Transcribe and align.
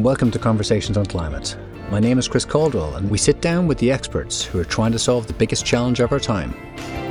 and 0.00 0.04
welcome 0.06 0.30
to 0.30 0.38
Conversations 0.38 0.96
on 0.96 1.04
Climate. 1.04 1.58
My 1.90 2.00
name 2.00 2.18
is 2.18 2.26
Chris 2.26 2.46
Caldwell, 2.46 2.96
and 2.96 3.10
we 3.10 3.18
sit 3.18 3.42
down 3.42 3.66
with 3.66 3.76
the 3.76 3.92
experts 3.92 4.42
who 4.42 4.58
are 4.58 4.64
trying 4.64 4.92
to 4.92 4.98
solve 4.98 5.26
the 5.26 5.34
biggest 5.34 5.66
challenge 5.66 6.00
of 6.00 6.10
our 6.10 6.18
time 6.18 6.54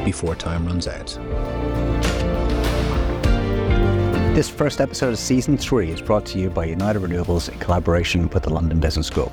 before 0.03 0.33
time 0.33 0.65
runs 0.65 0.87
out. 0.87 1.05
This 4.33 4.49
first 4.49 4.81
episode 4.81 5.09
of 5.09 5.19
season 5.19 5.55
three 5.55 5.91
is 5.91 6.01
brought 6.01 6.25
to 6.27 6.39
you 6.39 6.49
by 6.49 6.65
United 6.65 7.03
Renewables 7.03 7.47
in 7.47 7.59
collaboration 7.59 8.27
with 8.29 8.41
the 8.41 8.49
London 8.49 8.79
Business 8.79 9.05
School. 9.05 9.31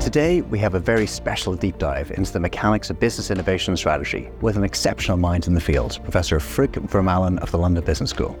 Today, 0.00 0.42
we 0.42 0.60
have 0.60 0.74
a 0.74 0.80
very 0.80 1.08
special 1.08 1.56
deep 1.56 1.78
dive 1.78 2.12
into 2.12 2.32
the 2.32 2.38
mechanics 2.38 2.88
of 2.88 3.00
business 3.00 3.32
innovation 3.32 3.76
strategy 3.76 4.30
with 4.42 4.56
an 4.56 4.62
exceptional 4.62 5.16
mind 5.16 5.48
in 5.48 5.54
the 5.54 5.60
field, 5.60 5.98
Professor 6.04 6.38
Freek 6.38 6.74
Vermeulen 6.74 7.40
of 7.40 7.50
the 7.50 7.58
London 7.58 7.84
Business 7.84 8.10
School. 8.10 8.38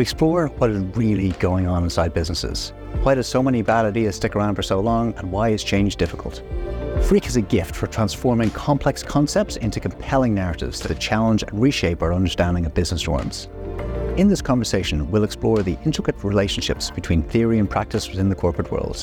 We 0.00 0.04
explore 0.04 0.46
what 0.46 0.70
is 0.70 0.82
really 0.96 1.32
going 1.32 1.66
on 1.66 1.84
inside 1.84 2.14
businesses. 2.14 2.72
Why 3.02 3.14
do 3.14 3.22
so 3.22 3.42
many 3.42 3.60
bad 3.60 3.84
ideas 3.84 4.16
stick 4.16 4.34
around 4.34 4.54
for 4.54 4.62
so 4.62 4.80
long, 4.80 5.12
and 5.18 5.30
why 5.30 5.50
is 5.50 5.62
change 5.62 5.96
difficult? 5.96 6.42
Freek 7.02 7.26
is 7.26 7.36
a 7.36 7.42
gift 7.42 7.76
for 7.76 7.86
transforming 7.86 8.48
complex 8.48 9.02
concepts 9.02 9.56
into 9.58 9.78
compelling 9.78 10.32
narratives 10.32 10.80
that 10.80 10.98
challenge 10.98 11.42
and 11.42 11.60
reshape 11.60 12.02
our 12.02 12.14
understanding 12.14 12.64
of 12.64 12.72
business 12.72 13.06
norms. 13.06 13.50
In 14.16 14.28
this 14.28 14.40
conversation, 14.40 15.10
we'll 15.10 15.24
explore 15.24 15.62
the 15.62 15.76
intricate 15.84 16.24
relationships 16.24 16.90
between 16.90 17.22
theory 17.22 17.58
and 17.58 17.68
practice 17.68 18.08
within 18.08 18.30
the 18.30 18.34
corporate 18.34 18.72
world. 18.72 18.96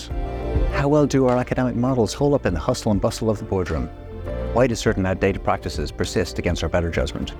How 0.71 0.87
well 0.87 1.05
do 1.05 1.27
our 1.27 1.37
academic 1.37 1.75
models 1.75 2.15
hold 2.15 2.33
up 2.33 2.47
in 2.47 2.55
the 2.55 2.59
hustle 2.59 2.91
and 2.91 2.99
bustle 2.99 3.29
of 3.29 3.37
the 3.37 3.45
boardroom? 3.45 3.87
Why 4.57 4.65
do 4.65 4.73
certain 4.73 5.05
outdated 5.05 5.43
practices 5.43 5.91
persist 5.91 6.39
against 6.39 6.63
our 6.63 6.69
better 6.69 6.89
judgment? 6.89 7.35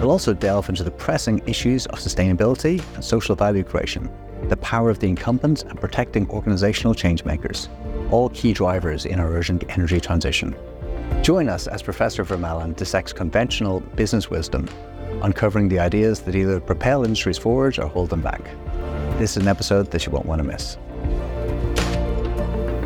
We'll 0.00 0.10
also 0.10 0.34
delve 0.34 0.68
into 0.68 0.82
the 0.82 0.90
pressing 0.90 1.40
issues 1.46 1.86
of 1.86 2.00
sustainability 2.00 2.82
and 2.96 3.04
social 3.04 3.36
value 3.36 3.62
creation, 3.62 4.10
the 4.48 4.56
power 4.56 4.90
of 4.90 4.98
the 4.98 5.06
incumbent 5.06 5.62
and 5.62 5.80
protecting 5.80 6.28
organizational 6.30 6.96
changemakers, 6.96 7.68
all 8.10 8.30
key 8.30 8.52
drivers 8.52 9.06
in 9.06 9.20
our 9.20 9.32
urgent 9.32 9.62
energy 9.68 10.00
transition. 10.00 10.56
Join 11.22 11.48
us 11.48 11.68
as 11.68 11.80
Professor 11.80 12.24
Vermeulen 12.24 12.74
dissects 12.74 13.12
conventional 13.12 13.78
business 13.94 14.28
wisdom, 14.28 14.68
uncovering 15.22 15.68
the 15.68 15.78
ideas 15.78 16.22
that 16.22 16.34
either 16.34 16.58
propel 16.58 17.04
industries 17.04 17.38
forward 17.38 17.78
or 17.78 17.86
hold 17.86 18.10
them 18.10 18.20
back. 18.20 18.42
This 19.16 19.36
is 19.36 19.44
an 19.44 19.48
episode 19.48 19.92
that 19.92 20.04
you 20.06 20.10
won't 20.10 20.26
want 20.26 20.40
to 20.40 20.48
miss. 20.48 20.76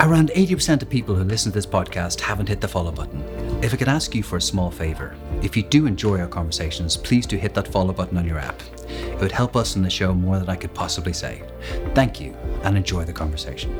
Around 0.03 0.31
80% 0.35 0.83
of 0.83 0.91
people 0.91 1.15
who 1.15 1.25
listen 1.25 1.53
to 1.53 1.55
this 1.55 1.65
podcast 1.65 2.21
haven't 2.21 2.51
hit 2.51 2.61
the 2.61 2.69
follow 2.69 2.93
button. 2.93 3.42
If 3.63 3.73
I 3.73 3.77
could 3.77 3.89
ask 3.89 4.13
you 4.13 4.25
for 4.25 4.39
a 4.39 4.41
small 4.41 4.73
favour, 4.73 5.15
if 5.41 5.57
you 5.57 5.63
do 5.63 5.87
enjoy 5.87 6.19
our 6.19 6.27
conversations, 6.27 6.97
please 6.97 7.27
do 7.27 7.37
hit 7.37 7.55
that 7.55 7.69
follow 7.69 7.93
button 7.93 8.19
on 8.19 8.27
your 8.27 8.39
app. 8.39 8.61
It 8.89 9.21
would 9.21 9.31
help 9.31 9.55
us 9.55 9.77
in 9.77 9.83
the 9.83 9.89
show 9.89 10.13
more 10.13 10.37
than 10.41 10.49
I 10.49 10.57
could 10.57 10.75
possibly 10.75 11.13
say. 11.13 11.43
Thank 11.95 12.21
you 12.21 12.35
and 12.65 12.77
enjoy 12.77 13.05
the 13.05 13.13
conversation. 13.13 13.73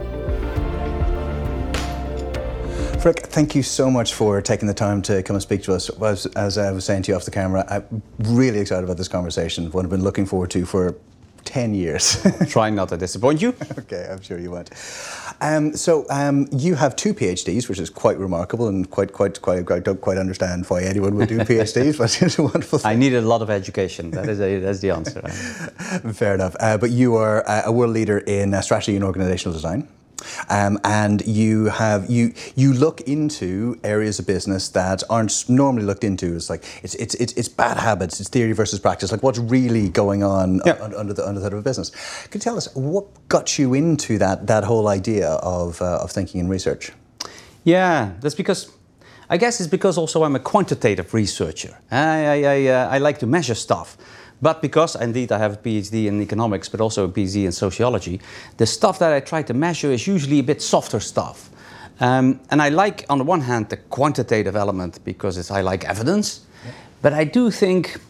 Freek, 3.01 3.27
thank 3.27 3.57
you 3.57 3.65
so 3.65 3.91
much 3.91 4.15
for 4.15 4.41
taking 4.41 4.69
the 4.69 4.75
time 4.75 5.03
to 5.03 5.21
come 5.25 5.35
and 5.35 5.43
speak 5.43 5.65
to 5.65 5.75
us. 5.75 5.91
As, 6.01 6.27
as 6.27 6.59
I 6.59 6.71
was 6.71 6.85
saying 6.85 7.03
to 7.03 7.11
you 7.11 7.17
off 7.17 7.25
the 7.25 7.33
camera, 7.33 7.65
I'm 7.69 8.05
really 8.21 8.61
excited 8.61 8.85
about 8.85 8.99
this 8.99 9.09
conversation, 9.09 9.69
one 9.73 9.85
I've 9.85 9.91
been 9.91 10.05
looking 10.05 10.27
forward 10.27 10.53
to 10.53 10.65
for 10.65 10.97
10 11.45 11.75
years. 11.75 12.25
Trying 12.49 12.75
not 12.75 12.89
to 12.91 12.97
disappoint 12.97 13.43
you. 13.43 13.55
okay, 13.79 14.09
I'm 14.11 14.21
sure 14.23 14.39
you 14.39 14.51
won't. 14.51 14.71
Um, 15.41 15.77
so 15.77 16.07
um, 16.11 16.49
you 16.53 16.75
have 16.75 16.97
two 16.97 17.15
PhDs, 17.15 17.69
which 17.69 17.79
is 17.79 17.91
quite 17.91 18.19
remarkable 18.19 18.69
and 18.69 18.91
quite, 18.91 19.13
quite, 19.13 19.41
quite. 19.43 19.71
I 19.71 19.81
don't 19.81 20.01
quite 20.01 20.19
understand 20.19 20.67
why 20.67 20.83
anyone 20.83 21.17
would 21.17 21.29
do 21.29 21.39
PhDs, 21.53 21.99
but 21.99 22.23
it's 22.23 22.39
a 22.39 22.43
wonderful 22.43 22.79
thing. 22.79 22.91
I 22.91 22.95
needed 22.95 23.25
a 23.25 23.27
lot 23.27 23.43
of 23.43 23.51
education. 23.51 24.11
That 24.13 24.29
is 24.29 24.41
a, 24.41 24.59
that's 24.61 24.81
the 24.81 24.91
answer. 24.91 25.21
Fair 26.13 26.35
enough. 26.35 26.57
Uh, 26.61 26.79
but 26.79 26.91
you 26.91 27.17
are 27.17 27.43
a 27.65 27.73
world 27.73 27.93
leader 27.93 28.19
in 28.19 28.55
uh, 28.55 28.61
strategy 28.61 28.95
and 28.95 29.05
organizational 29.05 29.53
design. 29.53 29.89
Um, 30.49 30.79
and 30.85 31.27
you 31.27 31.67
have 31.67 32.11
you 32.11 32.33
you 32.55 32.73
look 32.73 33.01
into 33.03 33.79
areas 33.85 34.19
of 34.19 34.27
business 34.27 34.69
that 34.71 35.03
aren't 35.09 35.49
normally 35.49 35.85
looked 35.85 36.05
into. 36.05 36.37
It's 36.37 36.51
like 36.51 36.65
it's 36.83 36.95
it's 36.97 37.15
it's, 37.17 37.33
it's 37.35 37.49
bad 37.49 37.77
habits. 37.77 38.21
It's 38.21 38.29
theory 38.29 38.53
versus 38.53 38.81
practice. 38.81 39.13
Like 39.13 39.23
what's 39.23 39.39
really 39.39 39.89
going 39.89 40.23
on 40.23 40.61
yeah. 40.65 40.79
under 40.97 41.15
the 41.15 41.27
under 41.27 41.41
the 41.41 41.45
hood 41.45 41.53
of 41.55 41.59
a 41.61 41.63
business. 41.63 41.91
Can 42.31 42.39
you 42.39 42.41
tell 42.41 42.57
us 42.57 42.75
what 42.75 43.07
got 43.29 43.59
you 43.59 43.75
into 43.75 44.19
that 44.19 44.47
that 44.47 44.65
whole 44.65 44.89
idea 44.89 45.31
of 45.31 45.81
uh, 45.83 45.99
of 46.03 46.11
thinking 46.11 46.41
and 46.41 46.51
research? 46.51 46.93
Yeah, 47.65 48.13
that's 48.21 48.35
because. 48.35 48.71
I 49.31 49.39
guess 49.39 49.61
it's 49.61 49.71
because 49.71 49.97
also 49.97 50.25
I'm 50.25 50.37
a 50.37 50.41
quantitative 50.41 51.15
researcher. 51.15 51.79
I, 51.91 52.27
I, 52.27 52.43
I, 52.43 52.67
uh, 52.67 52.89
I 52.91 52.99
like 52.99 53.19
to 53.21 53.27
measure 53.27 53.55
stuff. 53.55 53.97
But 54.43 54.61
because 54.61 54.97
indeed 54.97 55.31
I 55.31 55.39
have 55.39 55.55
a 55.55 55.57
PhD 55.57 56.07
in 56.07 56.21
economics, 56.21 56.69
but 56.69 56.81
also 56.81 57.05
a 57.05 57.09
PhD 57.09 57.45
in 57.45 57.53
sociology, 57.53 58.21
the 58.57 58.67
stuff 58.67 58.99
that 58.99 59.13
I 59.13 59.21
try 59.21 59.43
to 59.45 59.55
measure 59.55 59.93
is 59.93 60.07
usually 60.07 60.41
a 60.41 60.43
bit 60.43 60.61
softer 60.61 60.99
stuff. 61.01 61.49
Um, 62.01 62.41
and 62.51 62.61
I 62.61 62.69
like, 62.69 63.07
on 63.09 63.19
the 63.19 63.25
one 63.25 63.43
hand, 63.43 63.69
the 63.69 63.77
quantitative 63.77 64.57
element 64.57 64.99
because 65.05 65.51
I 65.51 65.61
like 65.61 65.85
evidence. 65.85 66.41
Yeah. 66.65 66.73
But 67.03 67.13
I 67.13 67.25
do 67.25 67.51
think, 67.53 68.01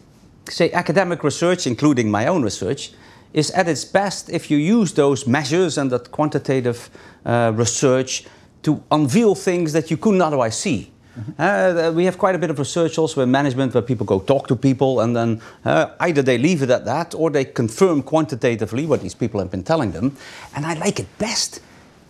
say, 0.49 0.71
academic 0.71 1.23
research, 1.23 1.67
including 1.67 2.09
my 2.09 2.25
own 2.25 2.41
research, 2.41 2.93
is 3.33 3.51
at 3.51 3.67
its 3.67 3.85
best 3.85 4.29
if 4.29 4.49
you 4.49 4.57
use 4.57 4.93
those 4.93 5.27
measures 5.27 5.77
and 5.77 5.91
that 5.91 6.09
quantitative 6.11 6.89
uh, 7.25 7.51
research 7.55 8.25
to 8.63 8.81
unveil 8.89 9.35
things 9.35 9.73
that 9.73 9.91
you 9.91 9.97
couldn't 9.97 10.21
otherwise 10.21 10.57
see. 10.57 10.92
Uh, 11.37 11.91
we 11.95 12.05
have 12.05 12.17
quite 12.17 12.33
a 12.33 12.39
bit 12.39 12.49
of 12.49 12.57
research 12.57 12.97
also 12.97 13.21
in 13.21 13.29
management 13.29 13.73
where 13.73 13.83
people 13.83 14.05
go 14.05 14.19
talk 14.19 14.47
to 14.47 14.55
people 14.55 15.01
and 15.01 15.15
then 15.15 15.41
uh, 15.63 15.91
either 15.99 16.23
they 16.23 16.37
leave 16.37 16.63
it 16.63 16.69
at 16.69 16.85
that 16.85 17.13
or 17.13 17.29
they 17.29 17.45
confirm 17.45 18.01
quantitatively 18.01 18.85
what 18.85 19.01
these 19.01 19.13
people 19.13 19.39
have 19.39 19.51
been 19.51 19.63
telling 19.63 19.91
them. 19.91 20.15
And 20.55 20.65
I 20.65 20.73
like 20.73 20.99
it 20.99 21.17
best 21.19 21.61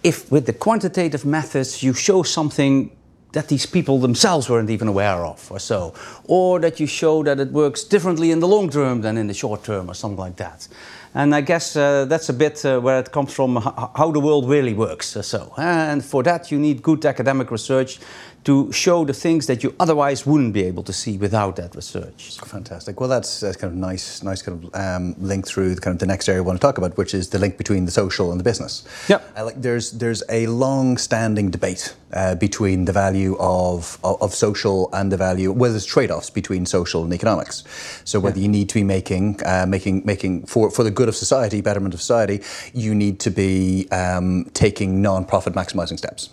if 0.04 0.32
with 0.32 0.46
the 0.46 0.54
quantitative 0.54 1.26
methods 1.26 1.84
you 1.84 1.94
show 1.94 2.24
something 2.24 2.92
that 3.34 3.48
these 3.48 3.66
people 3.66 4.00
themselves 4.00 4.48
weren't 4.48 4.70
even 4.70 4.88
aware 4.88 5.26
of 5.26 5.52
or 5.52 5.60
so. 5.60 5.94
Or 6.26 6.60
that 6.60 6.80
you 6.80 6.88
show 6.88 7.24
that 7.24 7.40
it 7.40 7.52
works 7.52 7.84
differently 7.84 8.32
in 8.32 8.40
the 8.40 8.48
long 8.48 8.70
term 8.70 9.02
than 9.02 9.18
in 9.18 9.28
the 9.28 9.34
short 9.34 9.64
term 9.64 9.90
or 9.90 9.96
something 9.96 10.20
like 10.20 10.36
that. 10.38 10.68
And 11.16 11.36
I 11.36 11.42
guess 11.42 11.76
uh, 11.76 12.06
that's 12.06 12.30
a 12.30 12.34
bit 12.34 12.66
uh, 12.66 12.80
where 12.80 13.00
it 13.00 13.12
comes 13.12 13.34
from 13.34 13.58
how 13.58 14.12
the 14.12 14.20
world 14.20 14.50
really 14.50 14.74
works. 14.74 15.16
Uh, 15.16 15.22
so, 15.22 15.54
and 15.58 16.04
for 16.04 16.24
that, 16.24 16.52
you 16.52 16.58
need 16.58 16.82
good 16.82 17.06
academic 17.06 17.52
research 17.52 18.00
to 18.44 18.72
show 18.72 19.06
the 19.06 19.14
things 19.14 19.48
that 19.48 19.64
you 19.64 19.74
otherwise 19.80 20.26
wouldn't 20.26 20.54
be 20.54 20.64
able 20.64 20.84
to 20.84 20.94
see 20.94 21.18
without 21.18 21.56
that 21.56 21.76
research. 21.76 22.40
Fantastic. 22.46 23.00
Well, 23.00 23.10
that's, 23.10 23.40
that's 23.40 23.58
kind 23.58 23.72
of 23.72 23.78
nice, 23.78 24.22
nice 24.24 24.42
kind 24.42 24.64
of 24.64 24.76
um, 24.76 25.16
link 25.20 25.48
through 25.48 25.76
the, 25.76 25.82
kind 25.82 25.96
of 25.96 26.00
the 26.00 26.06
next 26.06 26.28
area 26.28 26.42
I 26.42 26.46
want 26.46 26.60
to 26.60 26.68
talk 26.68 26.78
about, 26.78 26.98
which 26.98 27.14
is 27.14 27.30
the 27.30 27.40
link 27.40 27.58
between 27.58 27.86
the 27.86 27.92
social 27.92 28.32
and 28.32 28.40
the 28.40 28.44
business. 28.44 28.84
Yeah. 29.08 29.22
Uh, 29.38 29.46
like 29.46 29.62
there's 29.62 29.92
there's 29.92 30.24
a 30.30 30.48
long-standing 30.48 31.52
debate 31.52 31.96
uh, 32.14 32.36
between 32.36 32.86
the 32.86 32.92
value 32.92 33.36
of, 33.40 33.98
of, 34.04 34.22
of 34.22 34.34
social 34.34 34.90
and 34.94 35.12
the 35.12 35.18
value, 35.18 35.52
well, 35.52 35.72
there's 35.72 35.86
trade-offs 35.86 36.30
between 36.30 36.66
social 36.66 37.04
and 37.04 37.14
economics. 37.14 37.64
So 38.04 38.20
whether 38.20 38.38
yeah. 38.38 38.44
you 38.44 38.50
need 38.50 38.70
to 38.70 38.76
be 38.76 38.84
making 38.84 39.40
uh, 39.46 39.66
making 39.68 40.04
making 40.06 40.46
for 40.46 40.70
for 40.70 40.84
the 40.84 40.92
good 40.92 41.10
of 41.10 41.16
society, 41.16 41.62
betterment 41.62 41.94
of 41.94 42.02
society, 42.02 42.42
you 42.74 42.94
need 42.94 43.20
to 43.22 43.32
be 43.32 43.88
um, 43.92 44.50
taking 44.54 45.02
non-profit 45.02 45.54
maximizing 45.54 45.98
steps. 45.98 46.30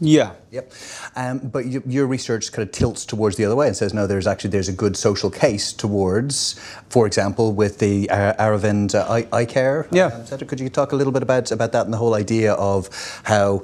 Yeah. 0.00 0.32
Yep. 0.50 0.72
Um, 1.16 1.38
but 1.38 1.66
you, 1.66 1.82
your 1.86 2.06
research 2.06 2.52
kind 2.52 2.66
of 2.66 2.72
tilts 2.72 3.04
towards 3.04 3.36
the 3.36 3.44
other 3.44 3.56
way 3.56 3.66
and 3.66 3.76
says 3.76 3.92
no. 3.92 4.06
There's 4.06 4.26
actually 4.26 4.50
there's 4.50 4.68
a 4.68 4.72
good 4.72 4.96
social 4.96 5.30
case 5.30 5.72
towards, 5.72 6.54
for 6.88 7.06
example, 7.06 7.52
with 7.52 7.78
the 7.78 8.08
uh, 8.10 8.34
Aravind 8.34 8.94
uh, 8.94 9.10
eye, 9.10 9.26
eye, 9.32 9.44
care. 9.44 9.88
Yeah. 9.90 10.24
Uh, 10.30 10.36
Could 10.38 10.60
you 10.60 10.68
talk 10.68 10.92
a 10.92 10.96
little 10.96 11.12
bit 11.12 11.22
about 11.22 11.50
about 11.50 11.72
that 11.72 11.84
and 11.84 11.92
the 11.92 11.98
whole 11.98 12.14
idea 12.14 12.54
of 12.54 12.88
how 13.24 13.62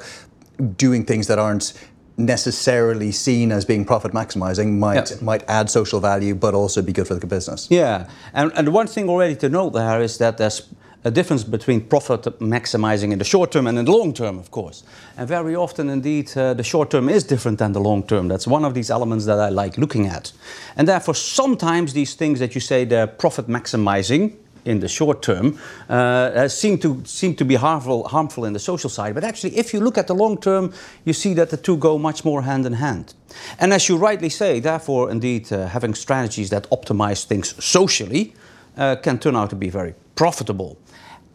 doing 0.76 1.04
things 1.04 1.26
that 1.26 1.38
aren't 1.38 1.72
necessarily 2.16 3.10
seen 3.10 3.50
as 3.50 3.64
being 3.64 3.84
profit 3.84 4.12
maximizing 4.12 4.78
might 4.78 5.20
might 5.20 5.42
add 5.48 5.68
social 5.68 5.98
value 5.98 6.32
but 6.32 6.54
also 6.54 6.80
be 6.80 6.92
good 6.92 7.08
for 7.08 7.14
the 7.14 7.26
business. 7.26 7.68
Yeah, 7.70 8.08
and, 8.32 8.52
and 8.54 8.72
one 8.72 8.86
thing 8.86 9.08
already 9.08 9.34
to 9.36 9.48
note 9.48 9.70
there 9.70 10.00
is 10.00 10.18
that 10.18 10.38
there's 10.38 10.62
a 11.04 11.10
difference 11.10 11.44
between 11.44 11.82
profit 11.82 12.22
maximizing 12.40 13.12
in 13.12 13.18
the 13.18 13.24
short 13.24 13.52
term 13.52 13.66
and 13.66 13.78
in 13.78 13.84
the 13.84 13.92
long 13.92 14.14
term, 14.14 14.38
of 14.38 14.50
course. 14.50 14.82
And 15.16 15.28
very 15.28 15.54
often, 15.54 15.90
indeed, 15.90 16.34
uh, 16.36 16.54
the 16.54 16.64
short 16.64 16.90
term 16.90 17.08
is 17.08 17.24
different 17.24 17.58
than 17.58 17.72
the 17.72 17.80
long 17.80 18.02
term. 18.02 18.28
That's 18.28 18.46
one 18.46 18.64
of 18.64 18.72
these 18.72 18.90
elements 18.90 19.26
that 19.26 19.38
I 19.38 19.50
like 19.50 19.76
looking 19.76 20.06
at. 20.06 20.32
And 20.76 20.88
therefore, 20.88 21.14
sometimes 21.14 21.92
these 21.92 22.14
things 22.14 22.38
that 22.40 22.54
you 22.54 22.60
say 22.60 22.84
they're 22.86 23.06
profit 23.06 23.48
maximizing 23.48 24.32
in 24.64 24.80
the 24.80 24.88
short 24.88 25.20
term 25.22 25.58
uh, 25.90 25.92
uh, 25.92 26.48
seem 26.48 26.78
to 26.78 27.02
seem 27.04 27.34
to 27.36 27.44
be 27.44 27.54
harmful 27.54 28.08
harmful 28.08 28.46
in 28.46 28.54
the 28.54 28.58
social 28.58 28.88
side. 28.88 29.14
But 29.14 29.24
actually, 29.24 29.58
if 29.58 29.74
you 29.74 29.80
look 29.80 29.98
at 29.98 30.06
the 30.06 30.14
long 30.14 30.38
term, 30.38 30.72
you 31.04 31.12
see 31.12 31.34
that 31.34 31.50
the 31.50 31.58
two 31.58 31.76
go 31.76 31.98
much 31.98 32.24
more 32.24 32.40
hand 32.42 32.64
in 32.64 32.72
hand. 32.72 33.12
And 33.58 33.74
as 33.74 33.88
you 33.88 33.98
rightly 33.98 34.30
say, 34.30 34.60
therefore, 34.60 35.10
indeed, 35.10 35.52
uh, 35.52 35.66
having 35.66 35.94
strategies 35.94 36.48
that 36.48 36.66
optimize 36.70 37.26
things 37.26 37.62
socially 37.62 38.32
uh, 38.78 38.96
can 38.96 39.18
turn 39.18 39.36
out 39.36 39.50
to 39.50 39.56
be 39.56 39.68
very 39.68 39.94
profitable 40.14 40.78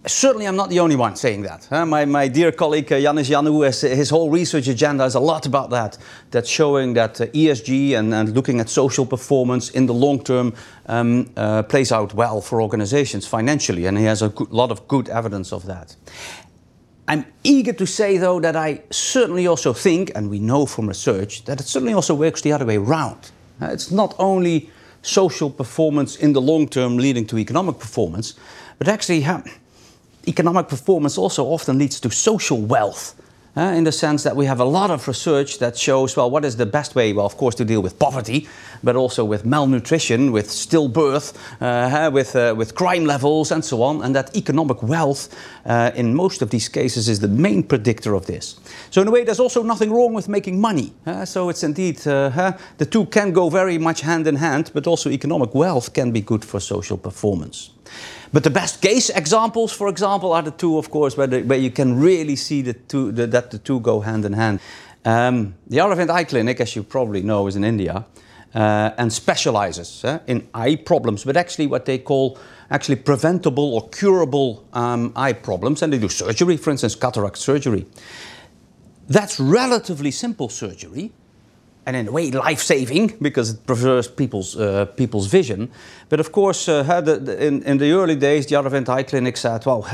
certainly 0.10 0.48
I'm 0.48 0.56
not 0.56 0.70
the 0.70 0.80
only 0.80 0.96
one 0.96 1.16
saying 1.16 1.44
that. 1.44 1.72
Uh, 1.72 1.86
my, 1.86 2.06
my 2.06 2.28
dear 2.28 2.52
colleague 2.52 2.92
uh, 2.92 2.96
Janu, 2.96 3.66
has, 3.66 3.82
his 3.82 4.10
whole 4.10 4.30
research 4.30 4.68
agenda 4.68 5.06
is 5.06 5.16
a 5.16 5.20
lot 5.20 5.46
about 5.46 5.70
that. 5.70 5.98
That's 6.32 6.50
showing 6.50 6.94
that 6.94 7.20
uh, 7.22 7.28
ESG 7.28 7.98
and, 7.98 8.14
and, 8.14 8.34
looking 8.34 8.60
at 8.60 8.70
social 8.70 9.06
performance 9.06 9.70
in 9.70 9.86
the 9.86 9.94
long 9.94 10.24
term 10.24 10.54
um, 10.88 11.30
uh, 11.36 11.64
plays 11.64 11.92
out 11.92 12.14
well 12.14 12.42
for 12.42 12.62
organizations 12.62 13.28
financially, 13.28 13.86
and 13.86 13.98
he 13.98 14.06
has 14.06 14.22
a 14.22 14.30
good, 14.30 14.52
lot 14.52 14.72
of 14.72 14.88
good 14.88 15.10
evidence 15.10 15.54
of 15.54 15.66
that. 15.66 15.96
I'm 17.08 17.26
eager 17.44 17.74
to 17.74 17.88
say, 17.88 18.18
though, 18.18 18.40
that 18.40 18.56
I 18.56 18.84
certainly 18.92 19.48
also 19.48 19.74
think, 19.74 20.12
and 20.14 20.30
we 20.30 20.40
know 20.40 20.66
from 20.66 20.88
research, 20.88 21.44
that 21.46 21.60
it 21.60 21.66
certainly 21.66 21.94
also 21.94 22.14
works 22.14 22.42
the 22.42 22.52
other 22.52 22.66
way 22.66 22.78
around. 22.78 23.32
Uh, 23.62 23.68
it's 23.68 23.90
not 23.90 24.16
only 24.20 24.70
social 25.02 25.50
performance 25.50 26.16
in 26.18 26.34
the 26.34 26.42
long 26.42 26.68
term 26.68 26.98
leading 26.98 27.26
to 27.28 27.38
economic 27.38 27.80
performance, 27.80 28.36
but 28.78 28.88
actually, 28.88 29.22
economic 30.30 30.68
performance 30.68 31.18
also 31.18 31.46
often 31.46 31.78
leads 31.78 32.00
to 32.00 32.10
social 32.12 32.62
wealth 32.62 33.16
uh, 33.58 33.74
in 33.76 33.84
the 33.84 33.92
sense 33.92 34.24
that 34.24 34.36
we 34.36 34.46
have 34.46 34.60
a 34.60 34.66
lot 34.66 34.92
of 34.92 35.08
research 35.08 35.60
that 35.60 35.78
shows, 35.78 36.16
well, 36.16 36.30
what 36.30 36.46
is 36.46 36.56
the 36.56 36.66
best 36.66 36.96
way? 36.96 37.12
Well, 37.14 37.26
of 37.26 37.36
course, 37.36 37.56
to 37.56 37.66
deal 37.66 37.82
with 37.82 37.98
poverty, 38.00 38.48
but 38.84 38.96
also 38.96 39.26
with 39.26 39.46
malnutrition, 39.46 40.32
with 40.32 40.48
stillbirth, 40.48 41.34
uh, 41.60 42.12
with, 42.12 42.36
uh, 42.36 42.54
with 42.56 42.76
crime 42.76 43.06
levels, 43.06 43.52
and 43.52 43.66
so 43.66 43.82
on. 43.82 44.04
And 44.04 44.16
that 44.16 44.36
economic 44.36 44.82
wealth, 44.84 45.36
uh, 45.66 45.92
in 45.96 46.16
most 46.16 46.42
of 46.42 46.50
these 46.52 46.70
cases, 46.70 47.10
is 47.10 47.20
the 47.20 47.28
main 47.28 47.64
predictor 47.64 48.14
of 48.14 48.26
this. 48.28 48.60
So, 48.92 49.02
in 49.02 49.08
a 49.08 49.12
way, 49.12 49.24
there's 49.24 49.40
also 49.40 49.64
nothing 49.64 49.92
wrong 49.92 50.14
with 50.14 50.30
making 50.30 50.62
money. 50.62 50.94
So, 51.26 51.50
it's 51.50 51.64
indeed, 51.64 52.06
uh, 52.08 52.54
the 52.78 52.86
two 52.86 53.06
can 53.08 53.34
go 53.34 53.50
very 53.50 53.78
much 53.78 54.02
hand 54.02 54.28
in 54.28 54.36
hand, 54.36 54.72
but 54.74 54.88
also 54.88 55.10
economic 55.10 55.54
wealth 55.54 55.94
can 55.94 56.12
be 56.12 56.22
good 56.22 56.46
for 56.46 56.60
social 56.60 56.98
performance. 56.98 57.72
But 58.32 58.44
the 58.44 58.50
best 58.52 58.82
case 58.82 59.10
examples, 59.10 59.72
for 59.72 59.88
example, 59.88 60.34
are 60.34 60.44
the 60.44 60.52
two, 60.52 60.78
of 60.78 60.92
course, 60.92 61.18
where, 61.18 61.28
the, 61.28 61.42
where 61.42 61.58
you 61.58 61.72
can 61.72 62.00
really 62.00 62.36
see 62.36 62.62
the 62.62 62.74
two, 62.74 63.12
the, 63.12 63.26
that 63.28 63.50
the 63.50 63.58
two 63.58 63.80
go 63.80 64.02
hand 64.02 64.26
in 64.26 64.34
hand. 64.34 64.60
Um, 65.04 65.56
the 65.68 65.78
Aravind 65.78 66.10
Eye 66.10 66.26
Clinic, 66.26 66.62
as 66.62 66.76
you 66.76 66.84
probably 66.84 67.22
know, 67.22 67.48
is 67.48 67.56
in 67.56 67.64
India 67.64 68.06
uh, 68.54 68.92
and 68.98 69.12
specializes 69.12 70.04
uh, 70.04 70.20
in 70.28 70.48
eye 70.54 70.76
problems, 70.76 71.24
but 71.24 71.38
actually 71.38 71.68
what 71.68 71.86
they 71.86 71.98
call 71.98 72.38
actually 72.70 72.98
preventable 72.98 73.74
or 73.74 73.90
curable 73.90 74.68
um, 74.74 75.12
eye 75.16 75.34
problems. 75.34 75.82
And 75.82 75.92
they 75.92 75.98
do 75.98 76.10
surgery, 76.10 76.58
for 76.58 76.70
instance, 76.70 76.96
cataract 76.96 77.38
surgery. 77.38 77.86
That's 79.08 79.40
relatively 79.40 80.12
simple 80.12 80.50
surgery, 80.50 81.12
and 81.86 81.96
in 81.96 82.08
a 82.08 82.12
way 82.12 82.32
life-saving 82.32 83.18
because 83.22 83.52
it 83.52 83.66
preserves 83.66 84.08
people's, 84.08 84.56
uh, 84.56 84.86
people's 84.96 85.28
vision. 85.28 85.70
But 86.10 86.20
of 86.20 86.32
course, 86.32 86.68
uh, 86.68 87.02
the, 87.02 87.18
the, 87.18 87.48
in, 87.48 87.64
in 87.64 87.78
the 87.78 87.92
early 87.92 88.16
days, 88.16 88.46
the 88.46 88.56
Aravind 88.56 88.90
Eye 88.90 89.04
Clinic 89.04 89.38
said, 89.38 89.66
well, 89.66 89.88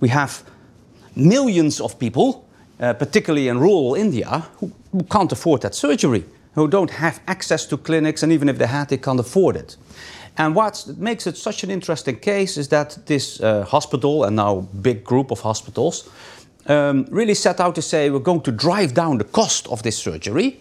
we 0.00 0.08
have 0.08 0.42
millions 1.14 1.80
of 1.80 1.98
people, 1.98 2.48
uh, 2.80 2.94
particularly 2.94 3.48
in 3.48 3.58
rural 3.58 3.94
India, 3.94 4.48
who, 4.58 4.72
who 4.92 5.02
can't 5.04 5.32
afford 5.32 5.62
that 5.62 5.74
surgery, 5.74 6.24
who 6.54 6.66
don't 6.68 6.90
have 6.90 7.20
access 7.26 7.66
to 7.66 7.76
clinics, 7.76 8.22
and 8.22 8.32
even 8.32 8.48
if 8.48 8.58
they 8.58 8.66
had, 8.66 8.88
they 8.88 8.98
can't 8.98 9.20
afford 9.20 9.56
it. 9.56 9.76
And 10.36 10.54
what 10.54 10.86
makes 10.96 11.26
it 11.26 11.36
such 11.36 11.64
an 11.64 11.70
interesting 11.70 12.18
case 12.18 12.56
is 12.56 12.68
that 12.68 12.98
this 13.06 13.40
uh, 13.40 13.64
hospital, 13.64 14.24
and 14.24 14.36
now 14.36 14.68
big 14.80 15.04
group 15.04 15.30
of 15.30 15.40
hospitals, 15.40 16.08
um, 16.66 17.06
really 17.10 17.34
set 17.34 17.60
out 17.60 17.74
to 17.74 17.82
say 17.82 18.10
we're 18.10 18.20
going 18.20 18.42
to 18.42 18.52
drive 18.52 18.94
down 18.94 19.18
the 19.18 19.24
cost 19.24 19.66
of 19.68 19.82
this 19.82 19.98
surgery 19.98 20.60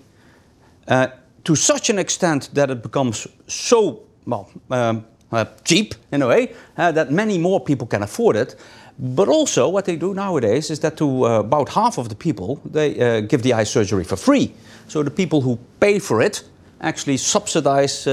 uh, 0.89 1.07
to 1.43 1.55
such 1.55 1.89
an 1.89 1.99
extent 1.99 2.49
that 2.53 2.69
it 2.69 2.83
becomes 2.83 3.27
so 3.47 4.01
well 4.25 4.49
um, 4.71 5.05
uh, 5.31 5.45
cheap 5.63 5.95
in 6.11 6.21
a 6.21 6.27
way 6.27 6.53
uh, 6.77 6.91
that 6.91 7.11
many 7.11 7.37
more 7.37 7.59
people 7.59 7.87
can 7.87 8.03
afford 8.03 8.35
it. 8.35 8.55
But 8.97 9.29
also, 9.29 9.69
what 9.69 9.85
they 9.85 9.95
do 9.95 10.13
nowadays 10.13 10.69
is 10.69 10.79
that 10.79 10.97
to 10.97 11.25
about 11.25 11.69
half 11.69 11.97
of 11.97 12.09
the 12.09 12.15
people 12.15 12.59
they 12.65 13.21
give 13.29 13.43
the 13.43 13.53
eye 13.53 13.63
surgery 13.63 14.03
for 14.03 14.17
free. 14.17 14.53
So 14.89 15.03
the 15.03 15.11
people 15.11 15.39
who 15.39 15.57
pay 15.79 15.99
for 15.99 16.21
it 16.21 16.43
actually 16.81 17.15
subsidize 17.15 18.03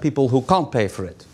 people 0.00 0.28
who 0.28 0.40
can't 0.42 0.72
pay 0.72 0.88
for 0.88 1.04
it. 1.04 1.26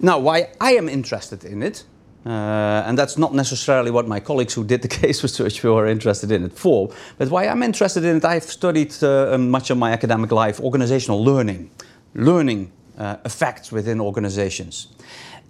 Now, 0.00 0.18
why 0.20 0.48
I 0.58 0.72
am 0.72 0.88
interested 0.88 1.44
in 1.44 1.62
it 1.62 1.84
uh, 2.26 2.84
and 2.86 2.98
that's 2.98 3.16
not 3.16 3.34
necessarily 3.34 3.90
what 3.90 4.06
my 4.06 4.20
colleagues 4.20 4.52
who 4.52 4.64
did 4.64 4.82
the 4.82 4.88
case 5.00 5.22
research 5.22 5.62
were 5.64 5.86
interested 5.86 6.30
in 6.30 6.44
it 6.44 6.52
for. 6.52 6.92
But 7.16 7.30
why 7.30 7.46
I'm 7.46 7.62
interested 7.62 8.04
in 8.04 8.16
it, 8.16 8.24
I've 8.24 8.44
studied 8.44 8.94
uh, 9.02 9.32
um, 9.34 9.50
much 9.50 9.70
of 9.70 9.78
my 9.78 9.92
academic 9.92 10.30
life 10.30 10.60
organizational 10.60 11.24
learning, 11.24 11.70
learning 12.14 12.72
uh, 12.98 13.16
effects 13.24 13.72
within 13.72 14.00
organizations. 14.00 14.88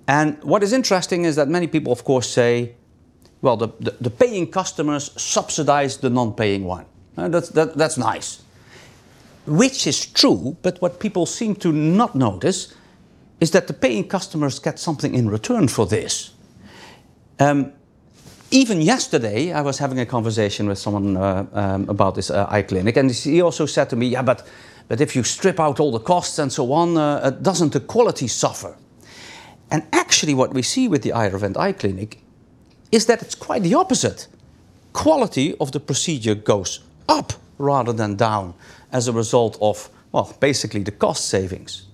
And 0.07 0.43
what 0.45 0.63
is 0.63 0.73
interesting 0.73 1.25
is 1.25 1.37
that 1.37 1.49
many 1.49 1.67
people, 1.67 1.93
of 1.93 2.05
course, 2.05 2.29
say, 2.29 2.75
well, 3.43 3.57
the, 3.57 3.69
the, 3.81 3.97
the 4.01 4.11
paying 4.11 4.51
customers 4.51 5.11
subsidize 5.21 5.97
the 5.97 6.11
non 6.11 6.35
paying 6.35 6.65
one. 6.65 6.87
Uh, 7.17 7.29
that's, 7.29 7.49
that, 7.51 7.75
that's 7.75 7.99
nice. 7.99 8.43
Which 9.47 9.87
is 9.87 10.07
true, 10.07 10.57
but 10.63 10.81
what 10.81 11.01
people 11.01 11.27
seem 11.27 11.57
to 11.57 11.73
not 11.73 12.15
notice 12.15 12.75
is 13.41 13.51
that 13.53 13.67
the 13.67 13.73
paying 13.73 14.07
customers 14.07 14.59
get 14.59 14.79
something 14.79 15.15
in 15.15 15.29
return 15.29 15.67
for 15.67 15.87
this. 15.87 16.33
Um, 17.41 17.73
even 18.51 18.83
yesterday, 18.83 19.53
I 19.53 19.63
was 19.63 19.79
having 19.79 19.99
a 19.99 20.07
conversation 20.07 20.69
with 20.69 20.79
someone 20.79 21.17
uh, 21.17 21.47
um, 21.53 21.89
about 21.89 22.15
this 22.15 22.31
uh, 22.31 22.47
eye 22.51 22.63
clinic, 22.63 22.97
and 22.97 23.11
he 23.11 23.41
also 23.41 23.67
said 23.67 23.89
to 23.91 23.97
me, 23.97 24.09
"Yeah, 24.09 24.23
but 24.23 24.47
but 24.89 25.01
if 25.01 25.17
you 25.17 25.23
strip 25.23 25.59
out 25.59 25.81
all 25.81 25.91
the 25.91 26.05
costs 26.05 26.39
and 26.39 26.53
so 26.53 26.73
on, 26.73 26.97
uh, 26.97 27.31
doesn't 27.31 27.73
the 27.73 27.81
quality 27.81 28.29
suffer?" 28.29 28.77
And 29.71 29.85
actually, 29.93 30.35
what 30.35 30.53
we 30.53 30.63
see 30.63 30.89
with 30.89 31.03
the 31.03 31.11
Aravind 31.11 31.57
Eye 31.57 31.73
Clinic 31.73 32.19
is 32.91 33.07
that 33.07 33.23
it's 33.23 33.37
quite 33.37 33.63
the 33.63 33.75
opposite. 33.75 34.27
Quality 34.93 35.55
of 35.59 35.71
the 35.71 35.81
procedure 35.81 36.35
goes 36.35 36.81
up 37.09 37.33
rather 37.59 37.93
than 37.93 38.17
down 38.17 38.55
as 38.93 39.09
a 39.09 39.13
result 39.13 39.57
of, 39.61 39.89
well, 40.13 40.37
basically 40.41 40.83
the 40.83 40.91
cost 40.91 41.27
savings. 41.27 41.87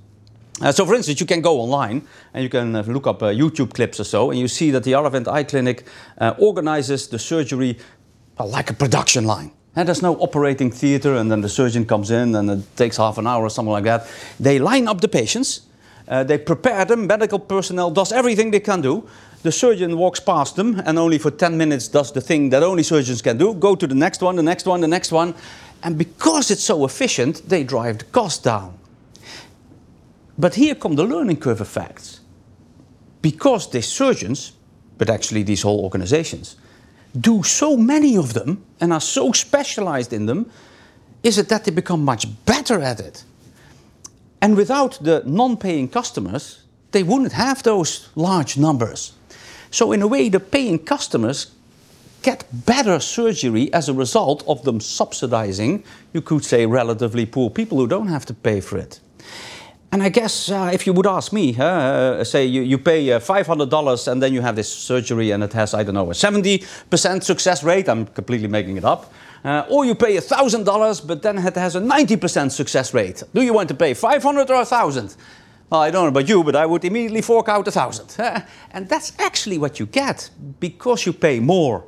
Uh, 0.62 0.72
so, 0.72 0.86
for 0.86 0.94
instance, 0.94 1.20
you 1.20 1.26
can 1.26 1.42
go 1.42 1.60
online 1.60 2.06
and 2.32 2.42
you 2.42 2.48
can 2.48 2.74
uh, 2.74 2.82
look 2.82 3.06
up 3.06 3.22
uh, 3.22 3.26
YouTube 3.26 3.74
clips 3.74 4.00
or 4.00 4.04
so, 4.04 4.30
and 4.30 4.40
you 4.40 4.48
see 4.48 4.70
that 4.70 4.84
the 4.84 4.92
Aravind 4.92 5.28
Eye 5.28 5.44
Clinic 5.44 5.86
uh, 6.18 6.34
organizes 6.38 7.08
the 7.08 7.18
surgery 7.18 7.78
like 8.38 8.70
a 8.70 8.74
production 8.74 9.24
line. 9.24 9.52
And 9.74 9.86
there's 9.86 10.00
no 10.00 10.16
operating 10.16 10.70
theater, 10.70 11.16
and 11.16 11.30
then 11.30 11.42
the 11.42 11.50
surgeon 11.50 11.84
comes 11.84 12.10
in, 12.10 12.34
and 12.34 12.50
it 12.50 12.76
takes 12.76 12.96
half 12.96 13.18
an 13.18 13.26
hour 13.26 13.44
or 13.44 13.50
something 13.50 13.72
like 13.72 13.84
that. 13.84 14.08
They 14.40 14.58
line 14.58 14.88
up 14.88 15.02
the 15.02 15.08
patients, 15.08 15.66
uh, 16.08 16.24
they 16.24 16.38
prepare 16.38 16.84
them, 16.86 17.06
medical 17.06 17.38
personnel 17.38 17.90
does 17.90 18.12
everything 18.12 18.50
they 18.50 18.60
can 18.60 18.80
do. 18.80 19.06
The 19.42 19.52
surgeon 19.52 19.96
walks 19.98 20.20
past 20.20 20.56
them 20.56 20.80
and 20.86 20.98
only 20.98 21.18
for 21.18 21.30
10 21.30 21.56
minutes 21.56 21.88
does 21.88 22.12
the 22.12 22.20
thing 22.20 22.50
that 22.50 22.62
only 22.62 22.82
surgeons 22.82 23.22
can 23.22 23.38
do 23.38 23.54
go 23.54 23.76
to 23.76 23.86
the 23.86 23.94
next 23.94 24.22
one, 24.22 24.36
the 24.36 24.42
next 24.42 24.66
one, 24.66 24.80
the 24.80 24.88
next 24.88 25.12
one. 25.12 25.34
And 25.82 25.98
because 25.98 26.50
it's 26.50 26.64
so 26.64 26.84
efficient, 26.84 27.48
they 27.48 27.62
drive 27.62 27.98
the 27.98 28.04
cost 28.06 28.44
down. 28.44 28.78
But 30.38 30.54
here 30.54 30.74
come 30.74 30.96
the 30.96 31.04
learning 31.04 31.38
curve 31.38 31.60
effects. 31.60 32.20
Because 33.22 33.70
these 33.70 33.88
surgeons, 33.88 34.52
but 34.98 35.10
actually 35.10 35.42
these 35.42 35.62
whole 35.62 35.80
organizations, 35.80 36.56
do 37.18 37.42
so 37.42 37.76
many 37.76 38.16
of 38.16 38.34
them 38.34 38.64
and 38.80 38.92
are 38.92 39.00
so 39.00 39.32
specialized 39.32 40.12
in 40.12 40.26
them, 40.26 40.50
is 41.22 41.38
it 41.38 41.48
that 41.48 41.64
they 41.64 41.70
become 41.70 42.04
much 42.04 42.26
better 42.44 42.80
at 42.80 43.00
it? 43.00 43.24
And 44.42 44.56
without 44.56 44.98
the 45.02 45.22
non 45.24 45.56
paying 45.56 45.88
customers, 45.88 46.62
they 46.92 47.02
wouldn't 47.02 47.32
have 47.32 47.62
those 47.62 48.08
large 48.14 48.56
numbers. 48.56 49.12
So, 49.70 49.92
in 49.92 50.02
a 50.02 50.06
way, 50.06 50.28
the 50.28 50.40
paying 50.40 50.78
customers 50.78 51.50
get 52.22 52.44
better 52.52 53.00
surgery 53.00 53.72
as 53.72 53.88
a 53.88 53.94
result 53.94 54.44
of 54.46 54.62
them 54.62 54.80
subsidizing, 54.80 55.84
you 56.12 56.20
could 56.20 56.44
say, 56.44 56.66
relatively 56.66 57.26
poor 57.26 57.50
people 57.50 57.78
who 57.78 57.86
don't 57.86 58.08
have 58.08 58.26
to 58.26 58.34
pay 58.34 58.60
for 58.60 58.78
it. 58.78 59.00
And 59.92 60.02
I 60.02 60.08
guess 60.08 60.50
uh, 60.50 60.70
if 60.72 60.86
you 60.86 60.92
would 60.92 61.06
ask 61.06 61.32
me, 61.32 61.56
uh, 61.56 62.24
say 62.24 62.44
you, 62.44 62.62
you 62.62 62.78
pay 62.78 63.12
uh, 63.12 63.20
$500 63.20 64.12
and 64.12 64.22
then 64.22 64.34
you 64.34 64.40
have 64.42 64.56
this 64.56 64.72
surgery 64.72 65.30
and 65.30 65.44
it 65.44 65.52
has, 65.52 65.74
I 65.74 65.84
don't 65.84 65.94
know, 65.94 66.10
a 66.10 66.14
70% 66.14 67.22
success 67.22 67.62
rate, 67.62 67.88
I'm 67.88 68.06
completely 68.06 68.48
making 68.48 68.76
it 68.76 68.84
up. 68.84 69.12
Uh, 69.44 69.64
or 69.70 69.84
you 69.84 69.94
pay 69.94 70.16
$1,000 70.16 71.06
but 71.06 71.22
then 71.22 71.38
it 71.38 71.54
has 71.54 71.76
a 71.76 71.80
90% 71.80 72.50
success 72.50 72.92
rate. 72.92 73.22
Do 73.32 73.42
you 73.42 73.52
want 73.52 73.68
to 73.68 73.74
pay 73.74 73.94
500 73.94 74.50
or 74.50 74.56
1,000? 74.56 75.16
Well, 75.70 75.80
I 75.80 75.90
don't 75.90 76.04
know 76.04 76.08
about 76.08 76.28
you, 76.28 76.44
but 76.44 76.56
I 76.56 76.66
would 76.66 76.84
immediately 76.84 77.22
fork 77.22 77.48
out 77.48 77.66
a 77.66 77.70
1,000. 77.70 78.44
and 78.72 78.88
that's 78.88 79.12
actually 79.18 79.58
what 79.58 79.78
you 79.78 79.86
get 79.86 80.30
because 80.60 81.06
you 81.06 81.12
pay 81.12 81.40
more 81.40 81.84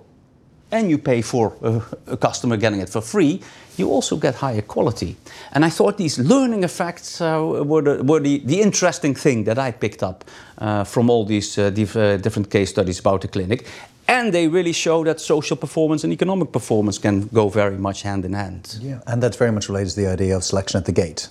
and 0.70 0.90
you 0.90 0.98
pay 0.98 1.22
for 1.22 1.56
a, 1.62 2.12
a, 2.12 2.16
customer 2.16 2.56
getting 2.56 2.80
it 2.80 2.88
for 2.88 3.00
free, 3.00 3.40
you 3.78 3.90
also 3.90 4.16
get 4.16 4.35
higher 4.35 4.62
quality. 4.62 5.16
And 5.52 5.64
I 5.64 5.70
thought 5.70 5.97
these 5.97 6.18
learning 6.18 6.64
effects 6.64 7.20
uh, 7.20 7.40
were, 7.64 7.82
the, 7.82 8.04
were 8.04 8.20
the, 8.20 8.38
the, 8.44 8.61
interesting 8.61 9.14
thing 9.14 9.44
that 9.44 9.58
I 9.58 9.70
picked 9.70 10.02
up 10.02 10.25
uh, 10.58 10.85
from 10.85 11.11
all 11.11 11.25
these 11.25 11.58
uh, 11.58 11.64
uh, 11.64 12.16
different 12.16 12.50
case 12.50 12.70
studies 12.70 12.99
about 12.99 13.20
the 13.23 13.28
clinic. 13.28 13.66
And 14.06 14.32
they 14.32 14.49
really 14.49 14.73
show 14.73 15.04
that 15.04 15.20
social 15.20 15.56
performance 15.56 16.02
and 16.02 16.12
economic 16.12 16.50
performance 16.50 16.99
can 16.99 17.28
go 17.28 17.49
very 17.50 17.76
much 17.76 18.02
hand 18.02 18.25
in 18.25 18.32
hand. 18.32 18.78
Yeah, 18.80 19.00
and 19.06 19.23
that's 19.23 19.37
very 19.37 19.52
much 19.52 19.68
related 19.68 19.90
to 19.90 20.00
the 20.00 20.06
idea 20.06 20.35
of 20.37 20.44
selection 20.44 20.78
at 20.78 20.87
the 20.87 20.92
gate 20.92 21.28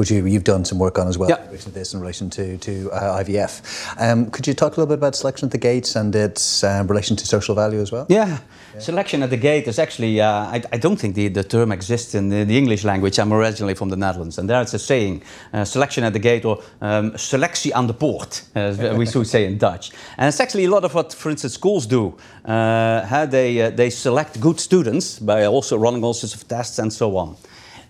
which 0.00 0.10
you, 0.10 0.24
have 0.24 0.44
done 0.44 0.64
some 0.64 0.78
work 0.78 0.98
on 0.98 1.06
as 1.06 1.18
well 1.18 1.28
yeah. 1.28 1.36
in 1.42 1.48
relation 1.48 1.70
to 1.70 1.78
this 1.78 1.92
in 1.92 2.00
relation 2.00 2.30
to, 2.30 2.56
to 2.56 2.90
uh, 2.90 3.22
IVF. 3.22 3.52
Um, 4.00 4.30
could 4.30 4.46
you 4.46 4.54
talk 4.54 4.76
a 4.76 4.80
little 4.80 4.86
bit 4.86 4.98
about 4.98 5.14
selection 5.14 5.46
at 5.46 5.52
the 5.52 5.58
gates 5.58 5.94
and 5.94 6.16
its 6.16 6.64
um, 6.64 6.86
relation 6.86 7.16
to 7.16 7.26
social 7.26 7.54
value 7.54 7.80
as 7.80 7.92
well? 7.92 8.06
Yeah. 8.08 8.38
yeah. 8.72 8.80
Selection 8.80 9.22
at 9.22 9.28
the 9.28 9.36
gate 9.36 9.68
is 9.68 9.78
actually, 9.78 10.18
uh, 10.18 10.26
I, 10.26 10.62
I, 10.72 10.78
don't 10.78 10.96
think 10.96 11.14
the, 11.16 11.28
the 11.28 11.44
term 11.44 11.70
exists 11.70 12.14
in 12.14 12.30
the, 12.30 12.44
the, 12.44 12.56
English 12.56 12.82
language. 12.82 13.18
I'm 13.18 13.30
originally 13.30 13.74
from 13.74 13.90
the 13.90 13.96
Netherlands, 13.96 14.38
and 14.38 14.48
there 14.48 14.62
it's 14.62 14.72
a 14.72 14.78
saying 14.78 15.22
uh, 15.52 15.64
selection 15.66 16.02
at 16.02 16.14
the 16.14 16.18
gate 16.18 16.46
or 16.46 16.62
um, 16.80 17.12
selectie 17.18 17.74
aan 17.74 17.86
de 17.86 17.92
poort, 17.92 18.42
as 18.54 18.78
we 18.78 19.04
should 19.04 19.26
say 19.26 19.44
in 19.44 19.58
Dutch. 19.58 19.92
And 20.16 20.28
it's 20.28 20.40
actually 20.40 20.64
a 20.64 20.70
lot 20.70 20.84
of 20.84 20.94
what, 20.94 21.12
for 21.12 21.30
instance, 21.30 21.52
schools 21.52 21.86
do. 21.86 22.16
Uh, 22.46 23.04
how 23.04 23.26
they, 23.26 23.60
uh, 23.60 23.70
they 23.70 23.90
select 23.90 24.40
good 24.40 24.58
students 24.60 25.18
by 25.18 25.44
also 25.44 25.76
running 25.76 26.02
all 26.02 26.14
sorts 26.14 26.34
of 26.34 26.48
tests 26.48 26.78
and 26.78 26.90
so 26.90 27.18
on. 27.18 27.36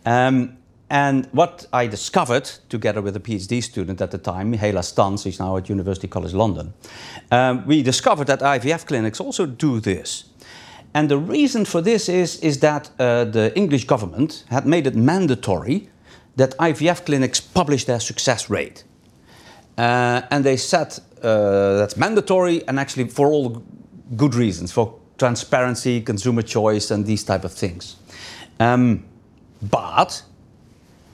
Um, 0.04 0.56
and 0.90 1.26
what 1.30 1.66
I 1.72 1.86
discovered, 1.86 2.50
together 2.68 3.00
with 3.00 3.14
a 3.14 3.20
PhD 3.20 3.62
student 3.62 4.00
at 4.00 4.10
the 4.10 4.18
time, 4.18 4.52
Mihaela 4.52 4.82
Stans, 4.82 5.22
he's 5.22 5.38
now 5.38 5.56
at 5.56 5.68
University 5.68 6.08
College 6.08 6.34
London, 6.34 6.74
um, 7.30 7.64
we 7.64 7.82
discovered 7.82 8.26
that 8.26 8.40
IVF 8.40 8.86
clinics 8.86 9.20
also 9.20 9.46
do 9.46 9.78
this. 9.78 10.24
And 10.92 11.08
the 11.08 11.16
reason 11.16 11.64
for 11.64 11.80
this 11.80 12.08
is, 12.08 12.40
is 12.40 12.58
that 12.58 12.90
uh, 12.98 13.24
the 13.24 13.52
English 13.54 13.84
government 13.84 14.44
had 14.50 14.66
made 14.66 14.88
it 14.88 14.96
mandatory 14.96 15.88
that 16.34 16.56
IVF 16.58 17.06
clinics 17.06 17.40
publish 17.40 17.84
their 17.84 18.00
success 18.00 18.50
rate. 18.50 18.82
Uh, 19.78 20.22
and 20.32 20.44
they 20.44 20.56
said 20.56 20.98
uh, 21.22 21.76
that's 21.76 21.96
mandatory 21.96 22.66
and 22.66 22.80
actually 22.80 23.06
for 23.06 23.28
all 23.28 23.62
good 24.16 24.34
reasons, 24.34 24.72
for 24.72 24.98
transparency, 25.18 26.00
consumer 26.00 26.42
choice, 26.42 26.90
and 26.90 27.06
these 27.06 27.22
type 27.22 27.44
of 27.44 27.52
things. 27.52 27.94
Um, 28.58 29.04
but 29.62 30.22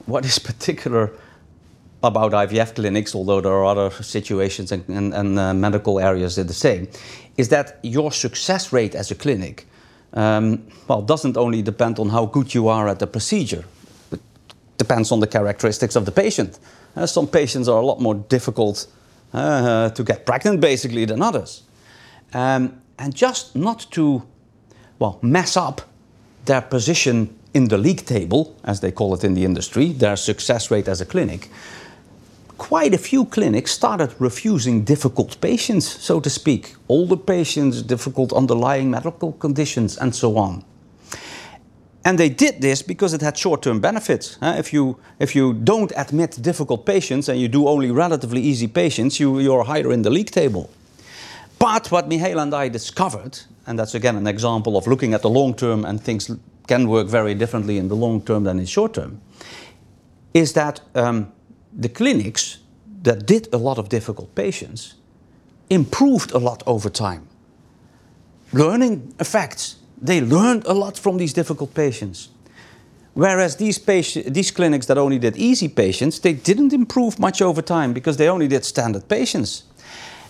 what 0.07 0.25
is 0.25 0.39
particular 0.39 1.13
about 2.03 2.33
IVF 2.33 2.75
clinics, 2.75 3.15
although 3.15 3.41
there 3.41 3.53
are 3.53 3.65
other 3.65 3.91
situations 4.03 4.73
and, 4.73 4.89
and, 4.89 5.15
and 5.15 5.39
uh, 5.39 5.55
medical 5.55 5.99
areas 5.99 6.37
that 6.37 6.43
are 6.43 6.45
the 6.45 6.55
same, 6.55 6.89
is 7.37 7.49
that 7.49 7.79
your 7.83 8.13
success 8.13 8.73
rate 8.73 8.95
as 8.95 9.11
a 9.11 9.15
clinic, 9.15 9.67
um, 10.15 10.67
well, 10.89 11.03
doesn't 11.03 11.37
only 11.37 11.63
depend 11.63 11.99
on 11.99 12.09
how 12.09 12.27
good 12.27 12.55
you 12.55 12.69
are 12.69 12.89
at 12.89 12.99
the 12.99 13.07
procedure, 13.07 13.65
it 14.13 14.21
depends 14.79 15.11
on 15.11 15.21
the 15.21 15.27
characteristics 15.27 15.97
of 15.97 16.05
the 16.05 16.13
patient. 16.13 16.59
Uh, 16.95 17.07
some 17.07 17.27
patients 17.27 17.69
are 17.69 17.81
a 17.81 17.85
lot 17.85 18.01
more 18.01 18.15
difficult 18.15 18.87
uh, 19.35 19.91
to 19.91 20.05
get 20.05 20.25
pregnant, 20.25 20.61
basically, 20.61 21.05
than 21.05 21.21
others. 21.21 21.63
Um, 22.33 22.81
and 22.99 23.15
just 23.15 23.55
not 23.55 23.87
to, 23.91 24.23
well, 24.99 25.19
mess 25.21 25.57
up 25.57 25.83
their 26.47 26.63
position 26.63 27.36
in 27.57 27.69
the 27.69 27.79
league 27.79 28.05
table, 28.05 28.55
as 28.65 28.81
they 28.81 28.93
call 28.93 29.15
it 29.15 29.25
in 29.25 29.33
the 29.33 29.45
industry, 29.45 29.87
their 29.93 30.17
success 30.17 30.71
rate 30.71 30.89
as 30.89 31.01
a 31.01 31.07
clinic, 31.07 31.49
quite 32.59 32.93
a 32.93 32.99
few 32.99 33.25
clinics 33.25 33.71
started 33.71 34.15
refusing 34.19 34.85
difficult 34.85 35.41
patients, 35.41 35.87
so 36.05 36.21
to 36.21 36.29
speak, 36.29 36.75
older 36.89 37.17
patients, 37.17 37.83
difficult 37.83 38.33
underlying 38.35 38.91
medical 38.91 39.33
conditions, 39.33 39.97
and 39.97 40.15
so 40.15 40.37
on. 40.37 40.63
And 42.05 42.19
they 42.19 42.29
did 42.29 42.61
this 42.61 42.83
because 42.83 43.15
it 43.15 43.23
had 43.23 43.39
short-term 43.39 43.81
benefits. 43.81 44.39
Uh, 44.43 44.57
if, 44.59 44.73
you, 44.73 44.99
if 45.19 45.35
you 45.35 45.55
don't 45.55 45.93
admit 45.97 46.39
difficult 46.43 46.85
patients 46.85 47.29
and 47.29 47.41
you 47.41 47.49
do 47.49 47.67
only 47.67 47.91
relatively 47.91 48.43
easy 48.43 48.69
patients, 48.69 49.19
you, 49.19 49.41
you're 49.41 49.65
higher 49.65 49.91
in 49.93 50.03
the 50.03 50.11
league 50.11 50.31
table. 50.31 50.69
But 51.59 51.91
what 51.91 52.07
Mihaela 52.09 52.43
and 52.43 52.55
I 52.55 52.69
discovered, 52.69 53.39
and 53.67 53.79
that's 53.79 53.95
again 53.95 54.17
an 54.17 54.27
example 54.27 54.77
of 54.77 54.87
looking 54.87 55.15
at 55.15 55.23
the 55.23 55.31
long 55.31 55.55
term 55.55 55.85
and 55.87 56.01
things 56.01 56.31
can 56.67 56.89
work 56.89 57.09
very 57.09 57.35
differently 57.35 57.79
in 57.79 57.89
the 57.89 57.97
long 57.97 58.21
term 58.23 58.45
than 58.45 58.59
in 58.59 58.65
the 58.65 58.71
short 58.71 58.95
term, 58.95 59.21
is 60.35 60.53
that 60.53 60.81
um, 60.95 61.33
the 61.73 61.89
clinics 61.89 62.59
that 63.03 63.27
did 63.27 63.49
a 63.53 63.57
lot 63.57 63.79
of 63.79 63.89
difficult 63.89 64.35
patients 64.35 64.95
improved 65.71 66.33
a 66.33 66.39
lot 66.39 66.63
over 66.67 66.91
time. 66.91 67.29
Learning 68.53 69.15
effects, 69.19 69.77
they 70.01 70.21
learned 70.21 70.65
a 70.67 70.73
lot 70.73 70.99
from 70.99 71.17
these 71.17 71.33
difficult 71.33 71.75
patients. 71.75 72.29
Whereas 73.15 73.57
these, 73.57 73.79
patient, 73.79 74.35
these 74.35 74.51
clinics 74.51 74.87
that 74.87 74.99
only 74.99 75.19
did 75.19 75.37
easy 75.37 75.69
patients, 75.69 76.21
they 76.21 76.35
didn't 76.35 76.73
improve 76.73 77.19
much 77.19 77.41
over 77.41 77.63
time 77.63 77.93
because 77.93 78.19
they 78.19 78.29
only 78.29 78.47
did 78.47 78.65
standard 78.65 79.09
patients. 79.09 79.65